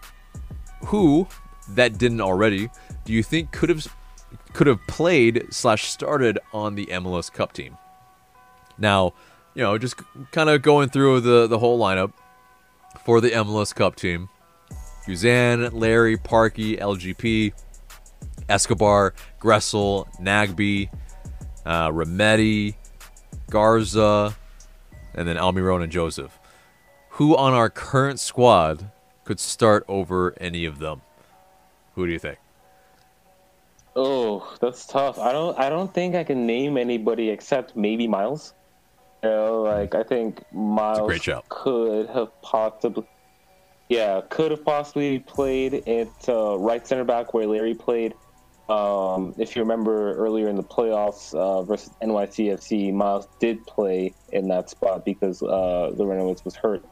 who 0.86 1.28
that 1.70 1.98
didn't 1.98 2.22
already 2.22 2.70
do 3.08 3.14
you 3.14 3.24
think 3.24 3.54
could 3.54 3.70
have 3.70 3.88
could 4.52 4.68
have 4.68 4.86
played 4.86 5.48
slash 5.50 5.86
started 5.86 6.38
on 6.54 6.76
the 6.76 6.86
MLS 6.88 7.32
Cup 7.32 7.54
team? 7.54 7.78
Now, 8.78 9.14
you 9.56 9.64
know, 9.64 9.78
just 9.78 9.96
kind 10.32 10.50
of 10.50 10.62
going 10.62 10.90
through 10.90 11.22
the 11.22 11.48
the 11.48 11.58
whole 11.58 11.80
lineup 11.80 12.12
for 13.06 13.22
the 13.22 13.30
MLS 13.30 13.74
Cup 13.74 13.96
team: 13.96 14.28
Guzan, 15.08 15.72
Larry, 15.72 16.18
Parky, 16.18 16.76
LGP, 16.76 17.54
Escobar, 18.50 19.14
Gressel, 19.40 20.08
Nagbe, 20.20 20.90
uh, 21.66 21.90
Remedi, 21.90 22.76
Garza, 23.50 24.36
and 25.14 25.28
then 25.28 25.38
Almiron 25.38 25.84
and 25.84 25.92
Josef. 25.92 26.40
Who 27.12 27.36
on 27.36 27.54
our 27.54 27.70
current 27.70 28.20
squad 28.20 28.92
could 29.24 29.40
start 29.40 29.84
over 29.88 30.34
any 30.40 30.66
of 30.66 30.80
them? 30.80 31.02
Who 31.96 32.06
do 32.06 32.14
you 32.14 32.20
think? 32.20 32.38
Oh, 33.96 34.56
that's 34.62 34.86
tough. 34.86 35.18
I 35.18 35.32
don't 35.32 35.58
I 35.58 35.70
don't 35.70 35.92
think 35.92 36.14
I 36.14 36.24
can 36.24 36.46
name 36.46 36.78
anybody 36.78 37.30
except 37.32 37.76
maybe 37.76 38.08
Miles. 38.08 38.54
You 39.24 39.30
know, 39.30 39.62
like 39.64 39.96
I 39.96 40.04
think 40.04 40.44
Miles 40.54 41.28
could 41.50 42.08
have 42.10 42.30
possibly 42.44 43.08
yeah, 43.90 44.22
could 44.30 44.52
have 44.52 44.64
possibly 44.64 45.20
played 45.20 45.74
at 45.88 46.30
uh, 46.30 46.58
right 46.58 46.86
center 46.86 47.04
back 47.04 47.34
where 47.34 47.48
Larry 47.48 47.74
played. 47.74 48.14
Um, 48.70 49.34
if 49.38 49.56
you 49.56 49.62
remember 49.62 50.14
earlier 50.16 50.50
in 50.50 50.56
the 50.58 50.64
playoffs 50.64 51.34
uh, 51.34 51.64
versus 51.64 51.94
NYCFC, 52.04 52.94
Miles 52.94 53.28
did 53.40 53.66
play 53.66 54.14
in 54.30 54.50
that 54.50 54.70
spot 54.70 55.06
because 55.06 55.42
uh, 55.42 55.92
Lorenowitz 55.96 56.44
was 56.44 56.56
hurt. 56.56 56.84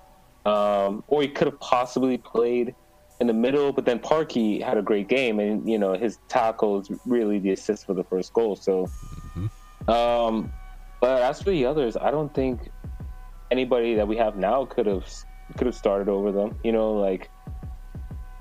Um, 0.45 1.03
or 1.07 1.21
he 1.21 1.28
could 1.28 1.47
have 1.47 1.59
possibly 1.59 2.17
played 2.17 2.76
in 3.19 3.28
the 3.28 3.34
middle, 3.34 3.73
but 3.73 3.86
then 3.86 3.99
Parkey 3.99 4.61
had 4.61 4.78
a 4.78 4.82
great 4.82 5.07
game, 5.07 5.39
and 5.39 5.67
you 5.69 5.80
know 5.80 5.93
his 5.93 6.19
tackle 6.30 6.80
is 6.80 6.91
really 7.05 7.39
the 7.39 7.51
assist 7.51 7.86
for 7.86 7.93
the 7.93 8.03
first 8.03 8.32
goal. 8.34 8.55
So, 8.55 8.91
um, 9.88 10.51
but 11.01 11.21
as 11.21 11.41
for 11.41 11.49
the 11.49 11.65
others, 11.65 11.97
I 11.97 12.11
don't 12.11 12.34
think 12.34 12.69
anybody 13.51 13.95
that 13.95 14.07
we 14.07 14.17
have 14.17 14.38
now 14.38 14.65
could 14.65 14.86
have 14.86 15.07
could 15.57 15.67
have 15.67 15.76
started 15.76 16.09
over 16.09 16.32
them. 16.32 16.57
You 16.63 16.73
know, 16.73 16.93
like 16.93 17.30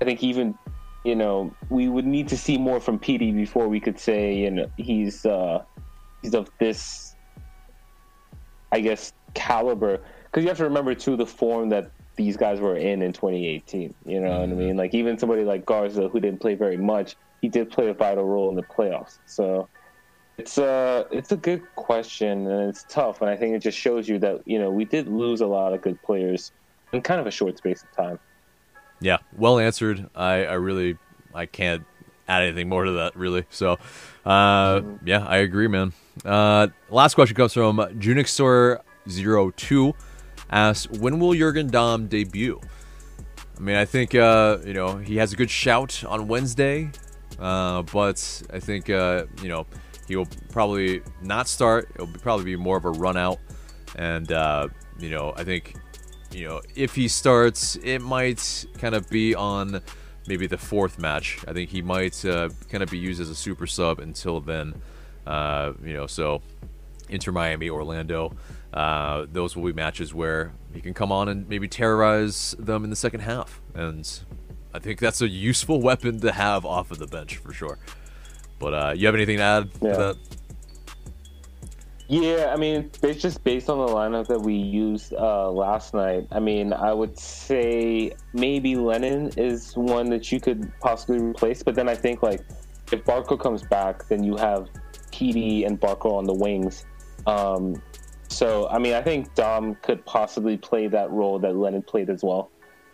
I 0.01 0.05
think 0.05 0.23
even 0.23 0.57
you 1.05 1.15
know 1.15 1.55
we 1.69 1.87
would 1.87 2.05
need 2.05 2.27
to 2.29 2.37
see 2.37 2.57
more 2.57 2.79
from 2.79 2.99
Pity 2.99 3.31
before 3.31 3.67
we 3.67 3.79
could 3.79 3.99
say 3.99 4.35
you 4.35 4.51
know 4.51 4.69
he's 4.75 5.25
uh, 5.25 5.63
he's 6.21 6.33
of 6.33 6.49
this, 6.59 7.15
I 8.71 8.81
guess, 8.81 9.13
caliber. 9.35 10.01
Because 10.25 10.43
you 10.43 10.49
have 10.49 10.57
to 10.57 10.63
remember 10.65 10.95
too 10.95 11.15
the 11.15 11.25
form 11.25 11.69
that 11.69 11.91
these 12.17 12.35
guys 12.35 12.59
were 12.59 12.75
in 12.75 13.01
in 13.01 13.13
2018. 13.13 13.93
You 14.05 14.19
know 14.19 14.39
what 14.39 14.49
I 14.49 14.53
mean? 14.53 14.75
Like 14.75 14.93
even 14.93 15.17
somebody 15.17 15.43
like 15.43 15.65
Garza 15.65 16.09
who 16.09 16.19
didn't 16.19 16.41
play 16.41 16.55
very 16.55 16.77
much, 16.77 17.15
he 17.41 17.49
did 17.49 17.69
play 17.69 17.87
a 17.89 17.93
vital 17.93 18.25
role 18.25 18.49
in 18.49 18.55
the 18.55 18.63
playoffs. 18.63 19.19
So 19.25 19.69
it's 20.37 20.57
a 20.57 21.05
it's 21.11 21.31
a 21.31 21.37
good 21.37 21.61
question 21.75 22.49
and 22.49 22.69
it's 22.69 22.83
tough, 22.89 23.21
and 23.21 23.29
I 23.29 23.37
think 23.37 23.55
it 23.55 23.59
just 23.59 23.77
shows 23.77 24.09
you 24.09 24.17
that 24.19 24.41
you 24.45 24.59
know 24.59 24.71
we 24.71 24.85
did 24.85 25.07
lose 25.07 25.41
a 25.41 25.47
lot 25.47 25.73
of 25.73 25.81
good 25.81 26.01
players 26.01 26.51
in 26.91 27.01
kind 27.01 27.21
of 27.21 27.27
a 27.27 27.31
short 27.31 27.57
space 27.57 27.83
of 27.83 27.91
time. 27.95 28.19
Yeah, 29.05 29.17
well 29.37 29.59
answered. 29.59 30.09
I, 30.15 30.45
I 30.45 30.53
really 30.53 30.97
I 31.31 31.45
can't 31.45 31.83
add 32.27 32.41
anything 32.41 32.67
more 32.67 32.85
to 32.85 32.93
that 32.93 33.15
really. 33.15 33.45
So 33.51 33.77
uh, 34.25 34.81
yeah, 35.05 35.23
I 35.23 35.37
agree, 35.37 35.67
man. 35.67 35.93
Uh, 36.25 36.69
last 36.89 37.13
question 37.13 37.35
comes 37.35 37.53
from 37.53 37.77
Junixor02 37.77 39.93
asks 40.49 40.89
when 40.99 41.19
will 41.19 41.35
Jurgen 41.35 41.67
Damm 41.67 42.07
debut? 42.07 42.59
I 43.55 43.59
mean, 43.59 43.75
I 43.75 43.85
think 43.85 44.15
uh, 44.15 44.57
you 44.65 44.73
know 44.73 44.97
he 44.97 45.17
has 45.17 45.33
a 45.33 45.35
good 45.35 45.51
shout 45.51 46.03
on 46.03 46.27
Wednesday, 46.27 46.89
uh, 47.37 47.83
but 47.83 48.41
I 48.51 48.59
think 48.59 48.89
uh, 48.89 49.25
you 49.43 49.49
know 49.49 49.67
he 50.07 50.15
will 50.15 50.27
probably 50.49 51.03
not 51.21 51.47
start. 51.47 51.89
It'll 51.93 52.07
probably 52.07 52.45
be 52.45 52.55
more 52.55 52.77
of 52.77 52.85
a 52.85 52.91
run 52.91 53.17
out, 53.17 53.37
and 53.97 54.31
uh, 54.31 54.69
you 54.97 55.11
know 55.11 55.31
I 55.37 55.43
think 55.43 55.75
you 56.35 56.47
know 56.47 56.61
if 56.75 56.95
he 56.95 57.07
starts, 57.07 57.75
it 57.77 57.99
might 57.99 58.65
kind 58.77 58.93
of 58.95 59.09
be 59.09 59.33
on 59.35 59.81
maybe 60.27 60.47
the 60.47 60.57
fourth 60.57 60.99
match. 60.99 61.39
I 61.47 61.53
think 61.53 61.69
he 61.69 61.81
might 61.81 62.23
uh, 62.25 62.49
kind 62.69 62.83
of 62.83 62.89
be 62.89 62.97
used 62.97 63.21
as 63.21 63.29
a 63.29 63.35
super 63.35 63.67
sub 63.67 63.99
until 63.99 64.41
then. 64.41 64.73
Uh, 65.25 65.73
you 65.83 65.93
know, 65.93 66.07
so 66.07 66.41
Inter 67.09 67.31
Miami, 67.31 67.69
Orlando. 67.69 68.35
Uh, 68.73 69.25
those 69.31 69.55
will 69.55 69.63
be 69.63 69.71
matches 69.73 70.13
where 70.13 70.51
he 70.73 70.81
can 70.81 70.93
come 70.93 71.11
on 71.11 71.29
and 71.29 71.47
maybe 71.47 71.67
terrorize 71.67 72.53
them 72.59 72.83
in 72.83 72.89
the 72.89 72.95
second 72.95 73.21
half, 73.21 73.61
and 73.73 74.19
I 74.73 74.79
think 74.79 74.99
that's 74.99 75.21
a 75.21 75.29
useful 75.29 75.81
weapon 75.89 76.19
to 76.21 76.31
have 76.33 76.65
off 76.65 76.91
of 76.91 76.99
the 76.99 77.07
bench 77.07 77.37
for 77.37 77.53
sure. 77.53 77.77
But 78.59 78.73
uh, 78.73 78.93
you 78.95 79.05
have 79.05 79.15
anything 79.15 79.37
to 79.37 79.43
add 79.43 79.69
Yeah. 79.81 79.91
to 79.91 79.97
that? 79.97 80.17
Yeah, 82.07 82.51
I 82.53 82.57
mean, 82.57 82.91
it's 83.01 83.21
just 83.21 83.43
based 83.43 83.67
on 83.67 83.79
the 83.79 83.91
lineup 83.91 84.27
that 84.27 84.39
we 84.39 84.53
used 84.53 85.13
uh, 85.13 85.49
last 85.49 85.95
night. 85.95 86.27
I 86.31 86.39
mean, 86.39 86.71
I 86.71 86.93
would 86.93 87.17
say 87.17 88.13
maybe 88.31 88.75
Lennon 88.75 89.31
is 89.37 89.75
one 89.75 90.11
that 90.11 90.31
you 90.31 90.39
could 90.39 90.71
possibly 90.79 91.19
replace, 91.19 91.63
but 91.63 91.73
then 91.73 91.89
I 91.89 91.95
think 91.95 92.21
like 92.21 92.41
if 92.91 93.03
Barco 93.05 93.39
comes 93.39 93.63
back, 93.63 94.07
then 94.07 94.23
you 94.23 94.35
have 94.35 94.69
Pity 95.11 95.63
and 95.63 95.81
Barco 95.81 96.13
on 96.13 96.25
the 96.25 96.33
wings. 96.33 96.85
Um, 97.25 97.81
so 98.27 98.69
I 98.69 98.77
mean, 98.77 98.93
I 98.93 99.01
think 99.01 99.33
Damm 99.33 99.73
could 99.81 100.05
possibly 100.05 100.57
play 100.57 100.87
that 100.87 101.09
role 101.09 101.39
that 101.39 101.55
Lennon 101.55 101.81
played 101.81 102.11
as 102.11 102.23
well. 102.23 102.51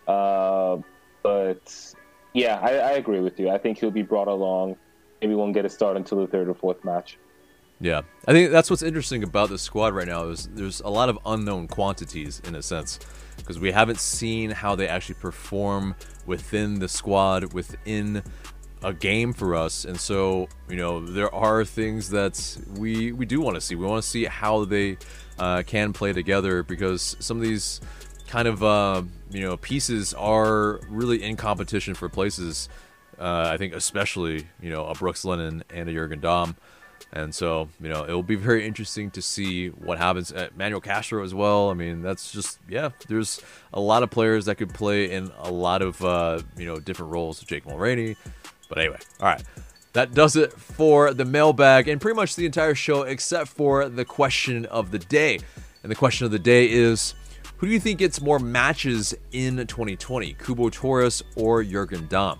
Uh, 0.08 0.78
but 1.22 1.94
yeah, 2.32 2.58
I, 2.62 2.76
I 2.76 2.90
agree 2.92 3.20
with 3.20 3.38
you. 3.38 3.50
I 3.50 3.58
think 3.58 3.78
he'll 3.78 3.90
be 3.90 4.02
brought 4.02 4.28
along. 4.28 4.76
Maybe 5.20 5.34
won't 5.34 5.52
get 5.52 5.66
a 5.66 5.68
start 5.68 5.98
until 5.98 6.18
the 6.18 6.26
third 6.26 6.48
or 6.48 6.54
fourth 6.54 6.82
match. 6.82 7.18
Yeah, 7.82 8.02
I 8.28 8.32
think 8.32 8.52
that's 8.52 8.70
what's 8.70 8.84
interesting 8.84 9.24
about 9.24 9.48
this 9.48 9.60
squad 9.60 9.92
right 9.92 10.06
now 10.06 10.28
is 10.28 10.48
there's 10.54 10.80
a 10.82 10.88
lot 10.88 11.08
of 11.08 11.18
unknown 11.26 11.66
quantities 11.66 12.40
in 12.44 12.54
a 12.54 12.62
sense 12.62 13.00
because 13.36 13.58
we 13.58 13.72
haven't 13.72 13.98
seen 13.98 14.50
how 14.50 14.76
they 14.76 14.86
actually 14.86 15.16
perform 15.16 15.96
within 16.24 16.78
the 16.78 16.88
squad 16.88 17.52
within 17.52 18.22
a 18.84 18.92
game 18.92 19.32
for 19.32 19.56
us, 19.56 19.84
and 19.84 19.98
so 19.98 20.48
you 20.68 20.76
know 20.76 21.04
there 21.04 21.34
are 21.34 21.64
things 21.64 22.10
that 22.10 22.56
we 22.76 23.10
we 23.10 23.26
do 23.26 23.40
want 23.40 23.56
to 23.56 23.60
see. 23.60 23.74
We 23.74 23.84
want 23.84 24.04
to 24.04 24.08
see 24.08 24.26
how 24.26 24.64
they 24.64 24.96
uh, 25.40 25.64
can 25.66 25.92
play 25.92 26.12
together 26.12 26.62
because 26.62 27.16
some 27.18 27.38
of 27.38 27.42
these 27.42 27.80
kind 28.28 28.46
of 28.46 28.62
uh, 28.62 29.02
you 29.32 29.40
know 29.40 29.56
pieces 29.56 30.14
are 30.14 30.78
really 30.88 31.20
in 31.20 31.34
competition 31.36 31.94
for 31.94 32.08
places. 32.08 32.68
Uh, 33.18 33.50
I 33.52 33.56
think 33.56 33.74
especially 33.74 34.46
you 34.60 34.70
know 34.70 34.86
a 34.86 34.94
Brooks 34.94 35.24
Lennon 35.24 35.64
and 35.68 35.88
a 35.88 35.92
Jurgen 35.92 36.20
Damm. 36.20 36.54
And 37.12 37.34
so, 37.34 37.68
you 37.80 37.88
know, 37.88 38.04
it 38.04 38.12
will 38.12 38.22
be 38.22 38.36
very 38.36 38.66
interesting 38.66 39.10
to 39.12 39.22
see 39.22 39.68
what 39.68 39.98
happens 39.98 40.32
at 40.32 40.56
Manuel 40.56 40.80
Castro 40.80 41.24
as 41.24 41.34
well. 41.34 41.70
I 41.70 41.74
mean, 41.74 42.02
that's 42.02 42.32
just, 42.32 42.58
yeah, 42.68 42.90
there's 43.08 43.40
a 43.72 43.80
lot 43.80 44.02
of 44.02 44.10
players 44.10 44.46
that 44.46 44.56
could 44.56 44.72
play 44.72 45.10
in 45.10 45.30
a 45.38 45.50
lot 45.50 45.82
of, 45.82 46.02
uh, 46.04 46.40
you 46.56 46.66
know, 46.66 46.78
different 46.78 47.12
roles. 47.12 47.40
Jake 47.40 47.64
Mulraney. 47.64 48.16
But 48.68 48.78
anyway, 48.78 48.98
all 49.20 49.28
right. 49.28 49.42
That 49.92 50.14
does 50.14 50.36
it 50.36 50.52
for 50.54 51.12
the 51.12 51.26
mailbag 51.26 51.88
and 51.88 52.00
pretty 52.00 52.16
much 52.16 52.34
the 52.34 52.46
entire 52.46 52.74
show, 52.74 53.02
except 53.02 53.48
for 53.48 53.88
the 53.88 54.06
question 54.06 54.64
of 54.66 54.90
the 54.90 54.98
day. 54.98 55.38
And 55.82 55.90
the 55.90 55.96
question 55.96 56.24
of 56.24 56.30
the 56.30 56.38
day 56.38 56.70
is 56.70 57.14
who 57.58 57.66
do 57.66 57.72
you 57.72 57.80
think 57.80 57.98
gets 57.98 58.20
more 58.20 58.38
matches 58.38 59.14
in 59.32 59.58
2020, 59.58 60.34
Cubo 60.34 60.72
Torres 60.72 61.22
or 61.36 61.62
Jurgen 61.62 62.06
Damm? 62.08 62.38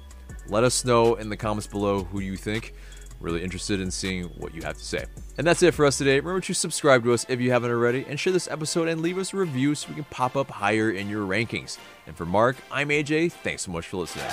Let 0.48 0.64
us 0.64 0.84
know 0.84 1.14
in 1.16 1.28
the 1.28 1.36
comments 1.36 1.66
below 1.66 2.04
who 2.04 2.20
you 2.20 2.36
think. 2.36 2.74
Really 3.22 3.44
interested 3.44 3.80
in 3.80 3.92
seeing 3.92 4.24
what 4.24 4.52
you 4.52 4.62
have 4.62 4.76
to 4.76 4.84
say. 4.84 5.04
And 5.38 5.46
that's 5.46 5.62
it 5.62 5.74
for 5.74 5.86
us 5.86 5.96
today. 5.96 6.18
Remember 6.18 6.40
to 6.40 6.52
subscribe 6.54 7.04
to 7.04 7.12
us 7.14 7.24
if 7.28 7.40
you 7.40 7.52
haven't 7.52 7.70
already, 7.70 8.04
and 8.08 8.18
share 8.18 8.32
this 8.32 8.48
episode 8.48 8.88
and 8.88 9.00
leave 9.00 9.16
us 9.16 9.32
a 9.32 9.36
review 9.36 9.76
so 9.76 9.88
we 9.90 9.94
can 9.94 10.04
pop 10.04 10.36
up 10.36 10.50
higher 10.50 10.90
in 10.90 11.08
your 11.08 11.24
rankings. 11.24 11.78
And 12.08 12.16
for 12.16 12.26
Mark, 12.26 12.56
I'm 12.70 12.88
AJ. 12.88 13.30
Thanks 13.30 13.62
so 13.62 13.70
much 13.70 13.86
for 13.86 13.98
listening. 13.98 14.26